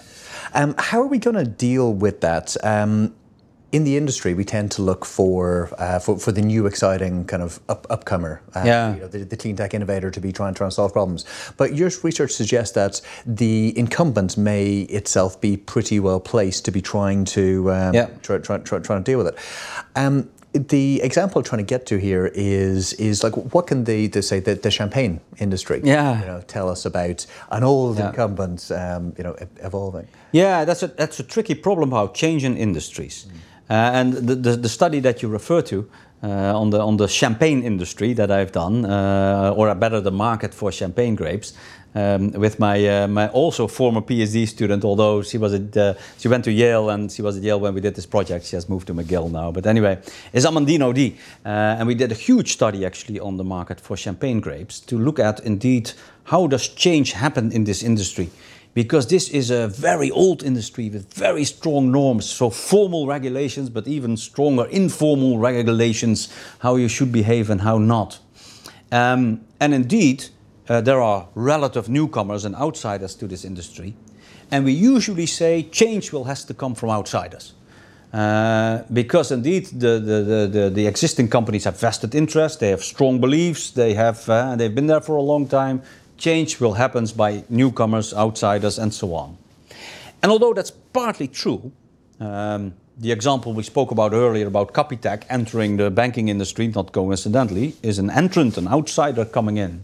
Um, 0.58 0.74
how 0.80 1.00
are 1.02 1.08
we 1.08 1.20
going 1.20 1.36
to 1.36 1.46
deal 1.46 1.94
with 1.94 2.22
that? 2.22 2.58
Um, 2.64 3.14
in 3.72 3.84
the 3.84 3.96
industry, 3.98 4.34
we 4.34 4.44
tend 4.44 4.72
to 4.72 4.82
look 4.82 5.06
for 5.06 5.70
uh, 5.78 6.00
for, 6.00 6.18
for 6.18 6.32
the 6.32 6.42
new, 6.42 6.66
exciting 6.66 7.26
kind 7.26 7.44
of 7.44 7.60
up, 7.70 7.86
upcomer, 7.90 8.40
uh, 8.56 8.64
Yeah. 8.66 8.96
you 8.96 9.02
know, 9.02 9.08
the, 9.08 9.20
the 9.26 9.38
clean 9.38 9.56
tech 9.56 9.74
innovator 9.74 10.10
to 10.10 10.20
be 10.20 10.32
trying 10.32 10.56
to 10.56 10.72
solve 10.72 10.94
problems. 10.94 11.26
But 11.58 11.76
your 11.76 11.92
research 12.02 12.32
suggests 12.32 12.74
that 12.76 13.02
the 13.26 13.78
incumbent 13.78 14.36
may 14.38 14.80
itself 14.84 15.40
be 15.40 15.58
pretty 15.58 16.00
well 16.00 16.20
placed 16.20 16.66
to 16.66 16.72
be 16.72 16.82
trying 16.82 17.26
to 17.26 17.72
um, 17.72 17.94
Yeah. 17.94 18.08
try, 18.24 18.40
try, 18.40 18.58
try, 18.60 18.80
trying 18.80 19.04
to 19.04 19.12
deal 19.12 19.20
with 19.20 19.28
it. 19.28 19.38
The 20.58 21.02
example 21.04 21.40
I'm 21.40 21.44
trying 21.46 21.66
to 21.66 21.76
get 21.76 21.86
to 21.88 21.98
here 21.98 22.32
is 22.34 22.94
is 22.94 23.24
like 23.24 23.34
what 23.54 23.68
can 23.68 23.84
the, 23.84 24.08
the 24.08 24.22
say 24.22 24.40
the, 24.40 24.56
the 24.56 24.72
champagne 24.72 25.20
industry 25.40 25.82
Yeah. 25.84 26.20
you 26.20 26.26
know 26.26 26.42
tell 26.48 26.70
us 26.70 26.86
about 26.86 27.26
an 27.52 27.64
old 27.64 27.98
Yeah. 27.98 28.10
incumbent 28.10 28.72
um, 28.72 29.14
you 29.18 29.24
know 29.24 29.36
evolving. 29.64 30.08
Yeah, 30.32 30.66
that's 30.66 30.84
a, 30.84 30.88
that's 30.88 31.20
a 31.20 31.24
tricky 31.24 31.56
problem 31.56 31.92
how 31.92 32.08
changing 32.08 32.58
industries. 32.58 33.26
Uh, 33.70 33.74
and 33.74 34.14
the, 34.14 34.36
the, 34.36 34.56
the 34.56 34.70
study 34.70 35.00
that 35.02 35.22
you 35.22 35.28
refer 35.28 35.62
to 35.62 35.90
uh, 36.24 36.60
on, 36.60 36.70
the, 36.70 36.80
on 36.80 36.98
the 36.98 37.08
champagne 37.08 37.64
industry 37.64 38.14
that 38.14 38.32
I've 38.32 38.52
done, 38.52 38.86
uh, 38.86 39.54
or 39.56 39.74
better, 39.76 40.02
the 40.02 40.12
market 40.12 40.54
for 40.54 40.72
champagne 40.72 41.16
grapes, 41.16 41.54
um, 41.96 42.32
with 42.32 42.60
my, 42.60 42.88
uh, 42.88 43.08
my 43.08 43.28
also 43.30 43.68
former 43.68 44.02
PhD 44.02 44.48
student, 44.48 44.86
although 44.86 45.22
she, 45.24 45.38
was 45.38 45.54
at, 45.54 45.76
uh, 45.76 45.94
she 46.18 46.28
went 46.28 46.44
to 46.46 46.52
Yale 46.52 46.90
and 46.90 47.12
she 47.12 47.22
was 47.22 47.38
at 47.38 47.44
Yale 47.44 47.60
when 47.60 47.74
we 47.74 47.82
did 47.82 47.96
this 47.96 48.06
project. 48.06 48.46
She 48.46 48.56
has 48.56 48.70
moved 48.70 48.88
to 48.88 48.94
McGill 48.94 49.32
now. 49.32 49.52
But 49.52 49.66
anyway, 49.66 50.00
is 50.34 50.46
Amandine 50.46 50.82
Ody. 50.82 51.18
Uh, 51.46 51.78
and 51.80 51.88
we 51.88 51.96
did 51.96 52.12
a 52.12 52.16
huge 52.16 52.54
study 52.54 52.86
actually 52.86 53.20
on 53.20 53.38
the 53.38 53.44
market 53.44 53.80
for 53.80 53.98
champagne 53.98 54.40
grapes 54.40 54.80
to 54.82 54.98
look 54.98 55.20
at 55.20 55.40
indeed 55.40 55.92
how 56.26 56.46
does 56.46 56.68
change 56.68 57.14
happen 57.14 57.52
in 57.52 57.64
this 57.64 57.82
industry 57.82 58.30
because 58.78 59.08
this 59.08 59.30
is 59.30 59.50
a 59.50 59.68
very 59.70 60.12
old 60.12 60.44
industry 60.44 60.88
with 60.88 61.12
very 61.12 61.44
strong 61.44 61.92
norms, 61.92 62.30
so 62.30 62.52
formal 62.52 63.08
regulations, 63.08 63.72
but 63.72 63.88
even 63.88 64.16
stronger 64.16 64.66
informal 64.66 65.40
regulations, 65.40 66.32
how 66.60 66.76
you 66.76 66.88
should 66.88 67.12
behave 67.12 67.50
and 67.50 67.62
how 67.62 67.80
not. 67.80 68.20
Um, 68.92 69.42
and 69.60 69.74
indeed, 69.74 70.26
uh, 70.70 70.82
there 70.82 71.02
are 71.02 71.28
relative 71.34 71.90
newcomers 71.90 72.46
and 72.46 72.54
outsiders 72.54 73.16
to 73.16 73.26
this 73.26 73.44
industry, 73.44 73.96
and 74.52 74.64
we 74.64 74.74
usually 74.74 75.26
say 75.26 75.64
change 75.64 76.12
will 76.12 76.26
has 76.26 76.46
to 76.46 76.54
come 76.54 76.76
from 76.76 76.92
outsiders. 76.92 77.54
Uh, 78.14 78.84
because 78.94 79.32
indeed 79.32 79.66
the, 79.72 80.00
the, 80.00 80.50
the, 80.52 80.70
the, 80.70 80.86
existing 80.86 81.28
companies 81.28 81.64
have 81.64 81.80
vested 81.80 82.14
interest, 82.14 82.60
they 82.60 82.70
have 82.70 82.84
strong 82.84 83.20
beliefs, 83.20 83.72
they 83.72 83.96
have, 83.96 84.30
uh, 84.30 84.56
they've 84.56 84.76
been 84.76 84.88
there 84.88 85.02
for 85.02 85.16
a 85.16 85.22
long 85.22 85.48
time. 85.48 85.82
Change 86.18 86.60
will 86.60 86.74
happen 86.74 87.06
by 87.16 87.44
newcomers, 87.50 88.14
outsiders, 88.14 88.80
and 88.80 88.94
so 88.94 89.14
on. 89.14 89.38
And 90.24 90.32
although 90.32 90.54
that's 90.54 90.72
partly 90.72 91.28
true, 91.28 91.72
um, 92.20 92.74
the 92.98 93.12
example 93.12 93.54
we 93.54 93.64
spoke 93.64 93.92
about 93.92 94.14
earlier 94.14 94.48
about 94.48 94.74
Capitec 94.74 95.24
entering 95.30 95.78
the 95.78 95.92
banking 95.92 96.30
industry, 96.30 96.68
not 96.68 96.92
coincidentally, 96.92 97.76
is 97.84 98.00
an 98.00 98.10
entrant, 98.10 98.58
an 98.58 98.68
outsider 98.68 99.26
coming 99.26 99.58
in. 99.58 99.84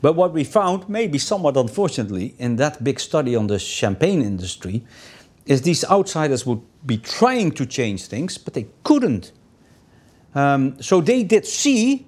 But 0.00 0.14
what 0.14 0.32
we 0.32 0.44
found, 0.44 0.88
maybe 0.88 1.18
somewhat 1.18 1.56
unfortunately, 1.56 2.34
in 2.38 2.56
that 2.56 2.82
big 2.82 2.98
study 2.98 3.36
on 3.36 3.48
the 3.48 3.58
champagne 3.58 4.22
industry, 4.22 4.84
is 5.44 5.62
these 5.62 5.84
outsiders 5.84 6.46
would 6.46 6.62
be 6.86 6.96
trying 6.96 7.52
to 7.52 7.66
change 7.66 8.06
things, 8.06 8.38
but 8.38 8.54
they 8.54 8.66
couldn't. 8.84 9.32
Um, 10.34 10.80
so 10.80 11.00
they 11.00 11.22
did 11.24 11.44
see 11.44 12.07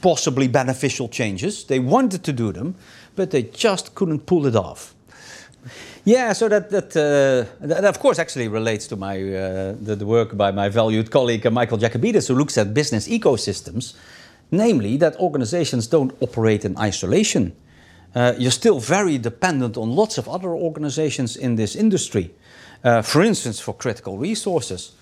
possibly 0.00 0.48
beneficial 0.48 1.08
changes. 1.08 1.64
They 1.64 1.78
wanted 1.78 2.22
to 2.24 2.32
do 2.32 2.52
them, 2.52 2.74
but 3.16 3.30
they 3.30 3.42
just 3.42 3.94
couldn't 3.94 4.26
pull 4.26 4.46
it 4.46 4.56
off. 4.56 4.94
Yeah, 6.04 6.32
so 6.32 6.48
that 6.48 6.70
that, 6.70 6.96
uh, 6.96 7.66
that 7.66 7.84
of 7.84 7.98
course 7.98 8.18
actually 8.18 8.48
relates 8.48 8.86
to 8.88 8.96
my 8.96 9.16
uh, 9.16 9.74
the, 9.80 9.96
the 9.96 10.06
work 10.06 10.36
by 10.36 10.50
my 10.50 10.70
valued 10.70 11.10
colleague 11.10 11.46
uh, 11.46 11.50
Michael 11.50 11.78
Jacobides, 11.78 12.28
who 12.28 12.34
looks 12.34 12.56
at 12.56 12.72
business 12.72 13.06
ecosystems, 13.08 13.94
namely 14.50 14.96
that 14.96 15.16
organizations 15.16 15.86
don't 15.86 16.12
operate 16.20 16.64
in 16.64 16.76
isolation. 16.78 17.52
Uh, 18.14 18.32
you're 18.38 18.50
still 18.50 18.80
very 18.80 19.18
dependent 19.18 19.76
on 19.76 19.94
lots 19.94 20.18
of 20.18 20.28
other 20.28 20.48
organizations 20.48 21.36
in 21.36 21.56
this 21.56 21.76
industry. 21.76 22.30
Uh, 22.82 23.02
for 23.02 23.22
instance, 23.22 23.60
for 23.60 23.74
critical 23.74 24.16
resources. 24.18 24.92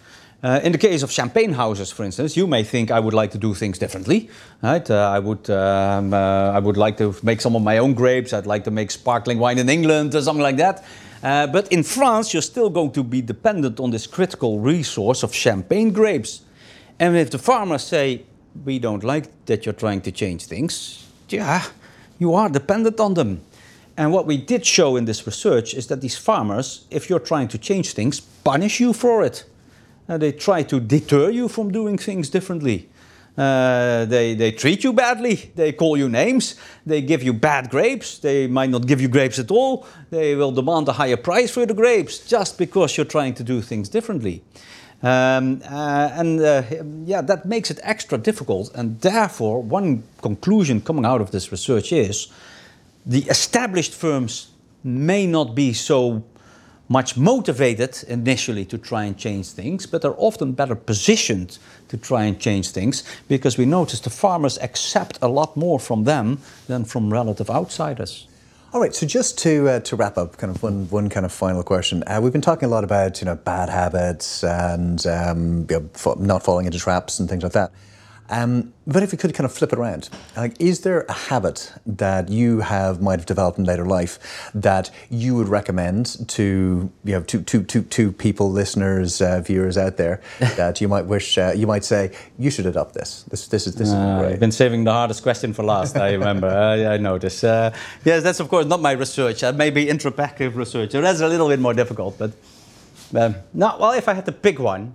Uh, 0.40 0.60
in 0.62 0.70
the 0.70 0.78
case 0.78 1.02
of 1.02 1.10
champagne 1.10 1.52
houses, 1.52 1.90
for 1.90 2.04
instance, 2.04 2.36
you 2.36 2.46
may 2.46 2.62
think 2.62 2.92
I 2.92 3.00
would 3.00 3.14
like 3.14 3.32
to 3.32 3.38
do 3.38 3.54
things 3.54 3.76
differently. 3.76 4.30
Right? 4.62 4.88
Uh, 4.88 5.10
I 5.10 5.18
would, 5.18 5.50
um, 5.50 6.14
uh, 6.14 6.52
I 6.52 6.60
would 6.60 6.76
like 6.76 6.96
to 6.98 7.12
make 7.24 7.40
some 7.40 7.56
of 7.56 7.62
my 7.62 7.78
own 7.78 7.94
grapes. 7.94 8.32
I'd 8.32 8.46
like 8.46 8.62
to 8.64 8.70
make 8.70 8.92
sparkling 8.92 9.40
wine 9.40 9.58
in 9.58 9.68
England 9.68 10.14
or 10.14 10.22
something 10.22 10.42
like 10.42 10.56
that. 10.58 10.84
Uh, 11.24 11.48
but 11.48 11.66
in 11.72 11.82
France, 11.82 12.32
you're 12.32 12.42
still 12.42 12.70
going 12.70 12.92
to 12.92 13.02
be 13.02 13.20
dependent 13.20 13.80
on 13.80 13.90
this 13.90 14.06
critical 14.06 14.60
resource 14.60 15.24
of 15.24 15.34
champagne 15.34 15.90
grapes. 15.90 16.42
And 17.00 17.16
if 17.16 17.30
the 17.30 17.38
farmers 17.38 17.82
say, 17.82 18.22
"We 18.64 18.78
don't 18.78 19.02
like 19.02 19.26
that 19.46 19.66
you're 19.66 19.78
trying 19.78 20.02
to 20.02 20.12
change 20.12 20.46
things," 20.46 21.04
yeah, 21.28 21.64
you 22.20 22.34
are 22.34 22.48
dependent 22.48 23.00
on 23.00 23.14
them. 23.14 23.40
And 23.96 24.12
what 24.12 24.26
we 24.26 24.36
did 24.36 24.64
show 24.64 24.96
in 24.96 25.06
this 25.06 25.26
research 25.26 25.74
is 25.74 25.88
that 25.88 26.00
these 26.00 26.16
farmers, 26.16 26.86
if 26.90 27.10
you're 27.10 27.26
trying 27.26 27.48
to 27.48 27.58
change 27.58 27.94
things, 27.94 28.20
punish 28.20 28.78
you 28.78 28.92
for 28.92 29.24
it. 29.24 29.44
Uh, 30.08 30.18
they 30.18 30.32
try 30.32 30.62
to 30.62 30.80
deter 30.80 31.30
you 31.30 31.48
from 31.48 31.70
doing 31.70 31.98
things 31.98 32.30
differently. 32.30 32.88
Uh, 33.36 34.04
they, 34.06 34.34
they 34.34 34.50
treat 34.50 34.82
you 34.82 34.92
badly. 34.92 35.52
They 35.54 35.72
call 35.72 35.96
you 35.96 36.08
names. 36.08 36.56
They 36.84 37.00
give 37.02 37.22
you 37.22 37.32
bad 37.32 37.70
grapes. 37.70 38.18
They 38.18 38.48
might 38.48 38.70
not 38.70 38.86
give 38.88 39.00
you 39.00 39.06
grapes 39.06 39.38
at 39.38 39.52
all. 39.52 39.86
They 40.10 40.34
will 40.34 40.50
demand 40.50 40.88
a 40.88 40.92
higher 40.92 41.16
price 41.16 41.52
for 41.52 41.64
the 41.64 41.74
grapes 41.74 42.18
just 42.26 42.58
because 42.58 42.96
you're 42.96 43.06
trying 43.06 43.34
to 43.34 43.44
do 43.44 43.62
things 43.62 43.88
differently. 43.88 44.42
Um, 45.02 45.62
uh, 45.64 46.10
and 46.14 46.40
uh, 46.40 46.62
yeah, 47.04 47.20
that 47.20 47.46
makes 47.46 47.70
it 47.70 47.78
extra 47.84 48.18
difficult. 48.18 48.74
And 48.74 49.00
therefore, 49.00 49.62
one 49.62 50.02
conclusion 50.20 50.80
coming 50.80 51.04
out 51.04 51.20
of 51.20 51.30
this 51.30 51.52
research 51.52 51.92
is 51.92 52.32
the 53.06 53.20
established 53.30 53.94
firms 53.94 54.48
may 54.82 55.26
not 55.26 55.54
be 55.54 55.72
so 55.72 56.24
much 56.88 57.16
motivated 57.16 58.02
initially 58.08 58.64
to 58.64 58.78
try 58.78 59.04
and 59.04 59.16
change 59.16 59.48
things, 59.48 59.86
but 59.86 60.04
are 60.04 60.14
often 60.16 60.52
better 60.52 60.74
positioned 60.74 61.58
to 61.88 61.96
try 61.96 62.24
and 62.24 62.40
change 62.40 62.70
things 62.70 63.04
because 63.28 63.58
we 63.58 63.66
notice 63.66 64.00
the 64.00 64.10
farmers 64.10 64.58
accept 64.58 65.18
a 65.22 65.28
lot 65.28 65.56
more 65.56 65.78
from 65.78 66.04
them 66.04 66.38
than 66.66 66.84
from 66.84 67.12
relative 67.12 67.50
outsiders. 67.50 68.26
All 68.72 68.82
right, 68.82 68.94
so 68.94 69.06
just 69.06 69.38
to 69.38 69.66
uh, 69.66 69.80
to 69.80 69.96
wrap 69.96 70.18
up, 70.18 70.36
kind 70.36 70.54
of 70.54 70.62
one 70.62 70.90
one 70.90 71.08
kind 71.08 71.24
of 71.24 71.32
final 71.32 71.62
question. 71.62 72.04
Uh, 72.06 72.20
we've 72.22 72.34
been 72.34 72.42
talking 72.42 72.66
a 72.66 72.70
lot 72.70 72.84
about 72.84 73.18
you 73.20 73.24
know 73.24 73.34
bad 73.34 73.70
habits 73.70 74.44
and 74.44 75.06
um, 75.06 75.66
you 75.70 75.80
know, 75.80 76.14
not 76.18 76.42
falling 76.42 76.66
into 76.66 76.78
traps 76.78 77.18
and 77.18 77.30
things 77.30 77.42
like 77.42 77.52
that. 77.52 77.72
Um, 78.30 78.74
but 78.86 79.02
if 79.02 79.12
we 79.12 79.18
could 79.18 79.32
kind 79.34 79.44
of 79.46 79.52
flip 79.52 79.72
it 79.72 79.78
around, 79.78 80.10
like, 80.36 80.60
is 80.60 80.80
there 80.80 81.02
a 81.08 81.12
habit 81.12 81.72
that 81.86 82.28
you 82.28 82.60
have 82.60 83.00
might 83.00 83.18
have 83.18 83.26
developed 83.26 83.58
in 83.58 83.64
later 83.64 83.86
life 83.86 84.18
that 84.54 84.90
you 85.08 85.34
would 85.34 85.48
recommend 85.48 86.28
to 86.28 86.90
you 87.04 87.12
know 87.14 87.22
to 87.22 87.42
to 87.42 87.62
to, 87.62 87.82
to 87.82 88.12
people, 88.12 88.50
listeners, 88.50 89.20
uh, 89.22 89.40
viewers 89.40 89.78
out 89.78 89.96
there 89.96 90.20
that 90.56 90.80
you 90.80 90.88
might 90.88 91.06
wish 91.06 91.38
uh, 91.38 91.52
you 91.56 91.66
might 91.66 91.84
say 91.84 92.10
you 92.38 92.50
should 92.50 92.66
adopt 92.66 92.94
this. 92.94 93.24
This 93.30 93.48
this 93.48 93.66
is 93.66 93.74
this 93.76 93.88
is 93.88 93.94
Uh, 93.94 94.18
great. 94.20 94.32
I've 94.34 94.40
been 94.40 94.52
saving 94.52 94.84
the 94.84 94.92
hardest 94.92 95.22
question 95.22 95.52
for 95.54 95.62
last, 95.64 95.96
I 95.96 96.12
remember. 96.12 96.48
I, 96.86 96.94
I 96.94 96.96
notice. 96.98 97.42
Uh, 97.44 97.72
yes, 98.04 98.22
that's 98.22 98.40
of 98.40 98.48
course 98.48 98.66
not 98.66 98.80
my 98.82 98.92
research. 98.92 99.42
Uh, 99.42 99.52
maybe 99.52 99.88
introspective 99.88 100.56
research. 100.56 100.92
So 100.92 101.00
that's 101.00 101.20
a 101.20 101.28
little 101.28 101.48
bit 101.48 101.60
more 101.60 101.74
difficult. 101.74 102.18
But 102.18 102.32
um, 103.14 103.36
no, 103.54 103.76
well, 103.80 103.92
if 103.92 104.06
I 104.08 104.12
had 104.14 104.26
to 104.26 104.32
pick 104.32 104.58
one, 104.58 104.92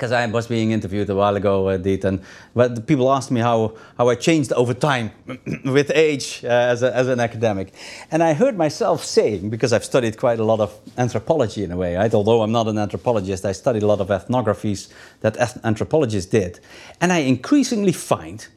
because 0.00 0.12
I 0.12 0.24
was 0.24 0.46
being 0.46 0.70
interviewed 0.70 1.10
a 1.10 1.14
while 1.14 1.36
ago, 1.36 1.68
uh, 1.68 1.76
Diet, 1.76 2.04
and 2.04 2.22
but 2.54 2.86
people 2.86 3.12
asked 3.12 3.30
me 3.30 3.40
how, 3.40 3.74
how 3.98 4.08
I 4.08 4.14
changed 4.14 4.50
over 4.54 4.72
time 4.72 5.10
with 5.66 5.90
age 5.94 6.40
uh, 6.42 6.48
as, 6.48 6.82
a, 6.82 6.96
as 6.96 7.06
an 7.06 7.20
academic. 7.20 7.74
And 8.10 8.22
I 8.22 8.32
heard 8.32 8.56
myself 8.56 9.04
saying, 9.04 9.50
because 9.50 9.74
I've 9.74 9.84
studied 9.84 10.16
quite 10.16 10.40
a 10.40 10.44
lot 10.44 10.58
of 10.58 10.74
anthropology 10.96 11.64
in 11.64 11.70
a 11.70 11.76
way, 11.76 11.96
right? 11.96 12.14
although 12.14 12.40
I'm 12.40 12.50
not 12.50 12.66
an 12.66 12.78
anthropologist, 12.78 13.44
I 13.44 13.52
studied 13.52 13.82
a 13.82 13.86
lot 13.86 14.00
of 14.00 14.08
ethnographies 14.08 14.90
that 15.20 15.36
eth- 15.36 15.62
anthropologists 15.64 16.30
did. 16.30 16.60
And 17.02 17.12
I 17.12 17.18
increasingly 17.18 17.92
find 17.92 18.48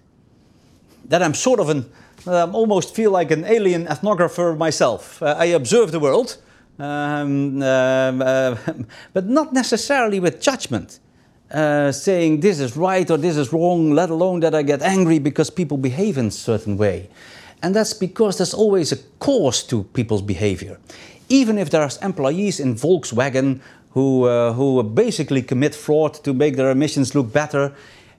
that 1.09 1.21
I'm 1.21 1.33
sort 1.33 1.59
of 1.59 1.67
an, 1.67 1.91
um, 2.25 2.55
almost 2.55 2.95
feel 2.95 3.11
like 3.11 3.31
an 3.31 3.43
alien 3.43 3.85
ethnographer 3.87 4.57
myself. 4.57 5.21
Uh, 5.21 5.35
I 5.37 5.47
observe 5.47 5.91
the 5.91 5.99
world, 5.99 6.37
um, 6.79 7.61
um, 7.61 8.21
uh, 8.21 8.55
but 9.13 9.25
not 9.25 9.51
necessarily 9.51 10.21
with 10.21 10.41
judgment. 10.41 10.99
Uh, 11.53 11.91
saying 11.91 12.39
this 12.39 12.59
is 12.59 12.75
right 12.75 13.11
or 13.11 13.17
this 13.17 13.37
is 13.37 13.53
wrong, 13.53 13.91
let 13.91 14.09
alone 14.09 14.39
that 14.39 14.55
I 14.55 14.63
get 14.63 14.81
angry 14.81 15.19
because 15.19 15.51
people 15.51 15.77
behave 15.77 16.17
in 16.17 16.27
a 16.27 16.31
certain 16.31 16.77
way. 16.77 17.11
And 17.61 17.75
that's 17.75 17.93
because 17.93 18.37
there's 18.37 18.55
always 18.55 18.91
a 18.91 18.97
cause 19.19 19.61
to 19.65 19.83
people's 19.93 20.23
behavior. 20.23 20.79
Even 21.29 21.59
if 21.59 21.69
there's 21.69 21.97
employees 21.97 22.59
in 22.59 22.73
Volkswagen 22.73 23.59
who, 23.91 24.25
uh, 24.25 24.53
who 24.53 24.81
basically 24.81 25.43
commit 25.43 25.75
fraud 25.75 26.15
to 26.23 26.33
make 26.33 26.55
their 26.55 26.71
emissions 26.71 27.13
look 27.13 27.31
better, 27.31 27.71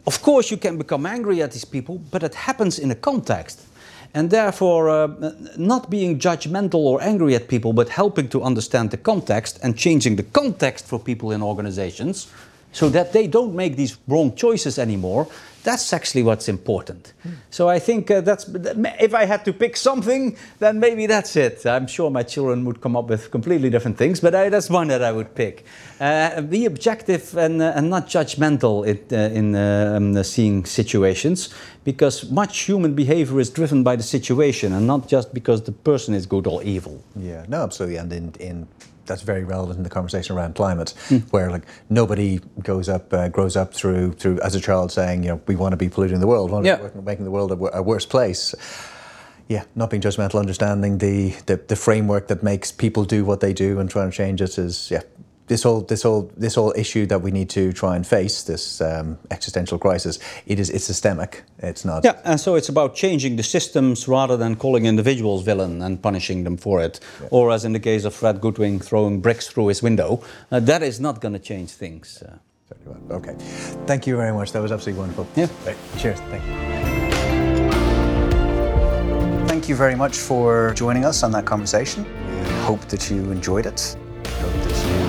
of 0.07 0.23
course 0.23 0.53
you 0.53 0.57
can 0.57 0.79
become 0.79 1.05
angry 1.05 1.43
at 1.43 1.51
these 1.51 1.65
people, 1.65 2.01
but 2.13 2.23
it 2.23 2.37
happens 2.37 2.79
in 2.79 2.93
a 2.93 2.95
context. 2.95 3.67
And 4.15 4.31
therefore, 4.31 4.89
uh, 4.89 5.33
not 5.57 5.91
being 5.91 6.21
judgmental 6.21 6.77
or 6.77 7.03
angry 7.03 7.35
at 7.35 7.49
people, 7.49 7.73
but 7.73 7.89
helping 7.89 8.29
to 8.29 8.45
understand 8.45 8.93
the 8.93 8.97
context 8.97 9.59
and 9.65 9.77
changing 9.77 10.15
the 10.15 10.23
context 10.23 10.87
for 10.87 11.01
people 11.01 11.33
in 11.33 11.43
organizations 11.43 12.29
so 12.75 12.91
that 12.91 13.13
they 13.13 13.27
don't 13.27 13.55
make 13.55 13.77
these 13.77 13.97
wrong 14.07 14.35
choices 14.35 14.79
anymore. 14.79 15.27
That's 15.63 15.95
actually 15.95 16.25
what's 16.25 16.49
important. 16.49 17.15
Mm. 17.27 17.37
So 17.49 17.71
I 17.71 17.79
think 17.79 18.11
uh, 18.11 18.21
that's 18.21 18.47
if 19.01 19.15
I 19.15 19.25
had 19.25 19.47
to 19.47 19.53
pick 19.53 19.79
something, 19.79 20.37
then 20.59 20.79
maybe 20.79 21.07
that's 21.07 21.37
it. 21.37 21.65
I'm 21.65 21.87
sure 21.87 22.11
my 22.11 22.23
children 22.23 22.67
would 22.67 22.83
come 22.83 22.99
up 22.99 23.09
with 23.09 23.31
completely 23.31 23.71
different 23.71 23.97
things, 23.97 24.21
but 24.21 24.35
I, 24.35 24.51
that's 24.51 24.69
one 24.69 24.89
that 24.89 25.03
I 25.03 25.11
would 25.11 25.35
pick. 25.35 25.65
Uh, 25.99 26.43
be 26.43 26.67
objective 26.67 27.35
and, 27.39 27.63
uh, 27.63 27.73
and 27.77 27.89
not 27.89 28.09
judgmental 28.09 28.85
in, 28.85 28.99
uh, 29.11 29.39
in 29.39 29.57
um, 29.57 30.23
seeing 30.23 30.67
situations, 30.67 31.49
because 31.85 32.31
much 32.31 32.69
human 32.69 32.95
behavior 32.95 33.41
is 33.41 33.49
driven 33.49 33.83
by 33.83 33.97
the 33.97 34.03
situation 34.03 34.75
and 34.75 34.87
not 34.87 35.09
just 35.09 35.33
because 35.33 35.63
the 35.63 35.73
person 35.73 36.13
is 36.15 36.27
good 36.27 36.47
or 36.47 36.63
evil. 36.63 37.03
Yeah, 37.17 37.47
no, 37.49 37.63
absolutely. 37.63 37.97
And 37.97 38.13
in, 38.13 38.35
in 38.39 38.69
that's 39.07 39.23
very 39.23 39.45
relevant 39.45 39.79
in 39.79 39.83
the 39.83 39.91
conversation 39.91 40.37
around 40.37 40.55
climate, 40.55 40.95
mm. 41.09 41.23
where 41.33 41.51
like 41.51 41.63
nobody 41.89 42.41
goes 42.63 42.89
up, 42.89 43.13
uh, 43.13 43.29
grows 43.29 43.57
up 43.57 43.75
through 43.75 44.13
through 44.13 44.41
as 44.41 44.55
a 44.55 44.61
child 44.61 44.93
saying, 44.93 45.23
you 45.23 45.31
know, 45.31 45.41
we 45.47 45.57
want 45.57 45.73
to 45.73 45.77
be 45.77 45.89
polluting 45.89 46.21
the 46.21 46.27
world, 46.27 46.51
want 46.51 46.65
to 46.65 46.71
yeah. 46.71 46.89
be 46.89 47.01
making 47.01 47.25
the 47.25 47.31
world 47.31 47.53
a, 47.53 47.79
a 47.79 47.83
worse 47.83 48.07
place. 48.07 48.55
Yeah, 49.47 49.65
not 49.75 49.91
being 49.91 50.01
judgmental, 50.01 50.39
understanding 50.39 50.99
the, 50.99 51.31
the 51.47 51.57
the 51.57 51.77
framework 51.77 52.29
that 52.29 52.43
makes 52.43 52.73
people 52.73 53.05
do 53.05 53.25
what 53.25 53.41
they 53.41 53.53
do 53.53 53.79
and 53.79 53.91
trying 53.91 54.11
to 54.11 54.17
change 54.17 54.41
it 54.41 54.59
is 54.59 54.91
yeah 54.91 55.03
this 55.47 55.63
whole 55.63 55.83
this 55.83 56.03
whole 56.03 56.31
this 56.37 56.55
whole 56.55 56.73
issue 56.77 57.07
that 57.07 57.21
we 57.23 57.31
need 57.31 57.51
to 57.51 57.73
try 57.73 57.97
and 57.97 58.07
face 58.07 58.43
this 58.43 58.81
um, 58.81 59.19
existential 59.31 59.79
crisis 59.79 60.19
it 60.47 60.59
is 60.59 60.71
it's 60.71 60.85
systemic. 60.85 61.45
It's 61.59 61.85
not 61.85 62.05
yeah 62.05 62.21
and 62.25 62.41
so 62.41 62.55
it's 62.55 62.69
about 62.69 62.95
changing 62.95 63.37
the 63.37 63.43
systems 63.43 64.09
rather 64.09 64.37
than 64.37 64.57
calling 64.57 64.87
individuals 64.87 65.43
villain 65.43 65.83
and 65.83 66.03
punishing 66.03 66.45
them 66.45 66.57
for 66.57 66.81
it. 66.83 67.01
Yeah. 67.21 67.29
or 67.31 67.51
as 67.53 67.65
in 67.65 67.73
the 67.73 67.81
case 67.81 68.05
of 68.05 68.15
Fred 68.15 68.41
Goodwin 68.41 68.79
throwing 68.81 69.21
bricks 69.21 69.49
through 69.49 69.69
his 69.69 69.83
window 69.83 70.23
uh, 70.51 70.61
that 70.61 70.83
is 70.83 71.01
not 71.01 71.21
going 71.21 71.35
to 71.35 71.39
change 71.39 71.71
things 71.71 72.23
uh. 72.23 72.39
okay. 73.11 73.35
Thank 73.87 74.07
you 74.07 74.17
very 74.17 74.33
much. 74.33 74.53
That 74.53 74.63
was 74.63 74.73
absolutely 74.73 75.01
wonderful. 75.01 75.27
Yeah. 75.37 75.49
Right. 75.67 75.77
cheers. 75.99 76.19
Thank 76.21 76.45
you. 76.47 76.55
Thank 79.47 79.69
you 79.69 79.77
very 79.77 79.95
much 79.95 80.17
for 80.17 80.73
joining 80.75 81.05
us 81.05 81.23
on 81.23 81.31
that 81.33 81.45
conversation. 81.45 82.05
We 82.05 82.51
hope 82.63 82.81
that 82.89 83.11
you 83.11 83.31
enjoyed 83.31 83.67
it 83.67 83.97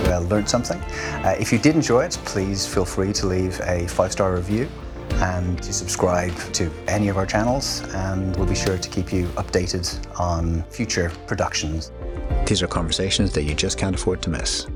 uh, 0.07 0.19
learned 0.21 0.49
something. 0.49 0.79
Uh, 1.23 1.35
if 1.39 1.51
you 1.51 1.57
did 1.57 1.75
enjoy 1.75 2.03
it, 2.05 2.17
please 2.25 2.65
feel 2.65 2.85
free 2.85 3.13
to 3.13 3.27
leave 3.27 3.59
a 3.61 3.87
five 3.87 4.11
star 4.11 4.35
review 4.35 4.69
and 5.15 5.61
to 5.63 5.71
subscribe 5.71 6.35
to 6.53 6.69
any 6.87 7.07
of 7.07 7.17
our 7.17 7.25
channels, 7.25 7.81
and 7.93 8.35
we'll 8.35 8.47
be 8.47 8.55
sure 8.55 8.77
to 8.77 8.89
keep 8.89 9.13
you 9.13 9.25
updated 9.37 9.85
on 10.19 10.63
future 10.63 11.11
productions. 11.27 11.91
These 12.45 12.61
are 12.61 12.67
conversations 12.67 13.31
that 13.33 13.43
you 13.43 13.53
just 13.53 13.77
can't 13.77 13.95
afford 13.95 14.21
to 14.23 14.29
miss. 14.29 14.67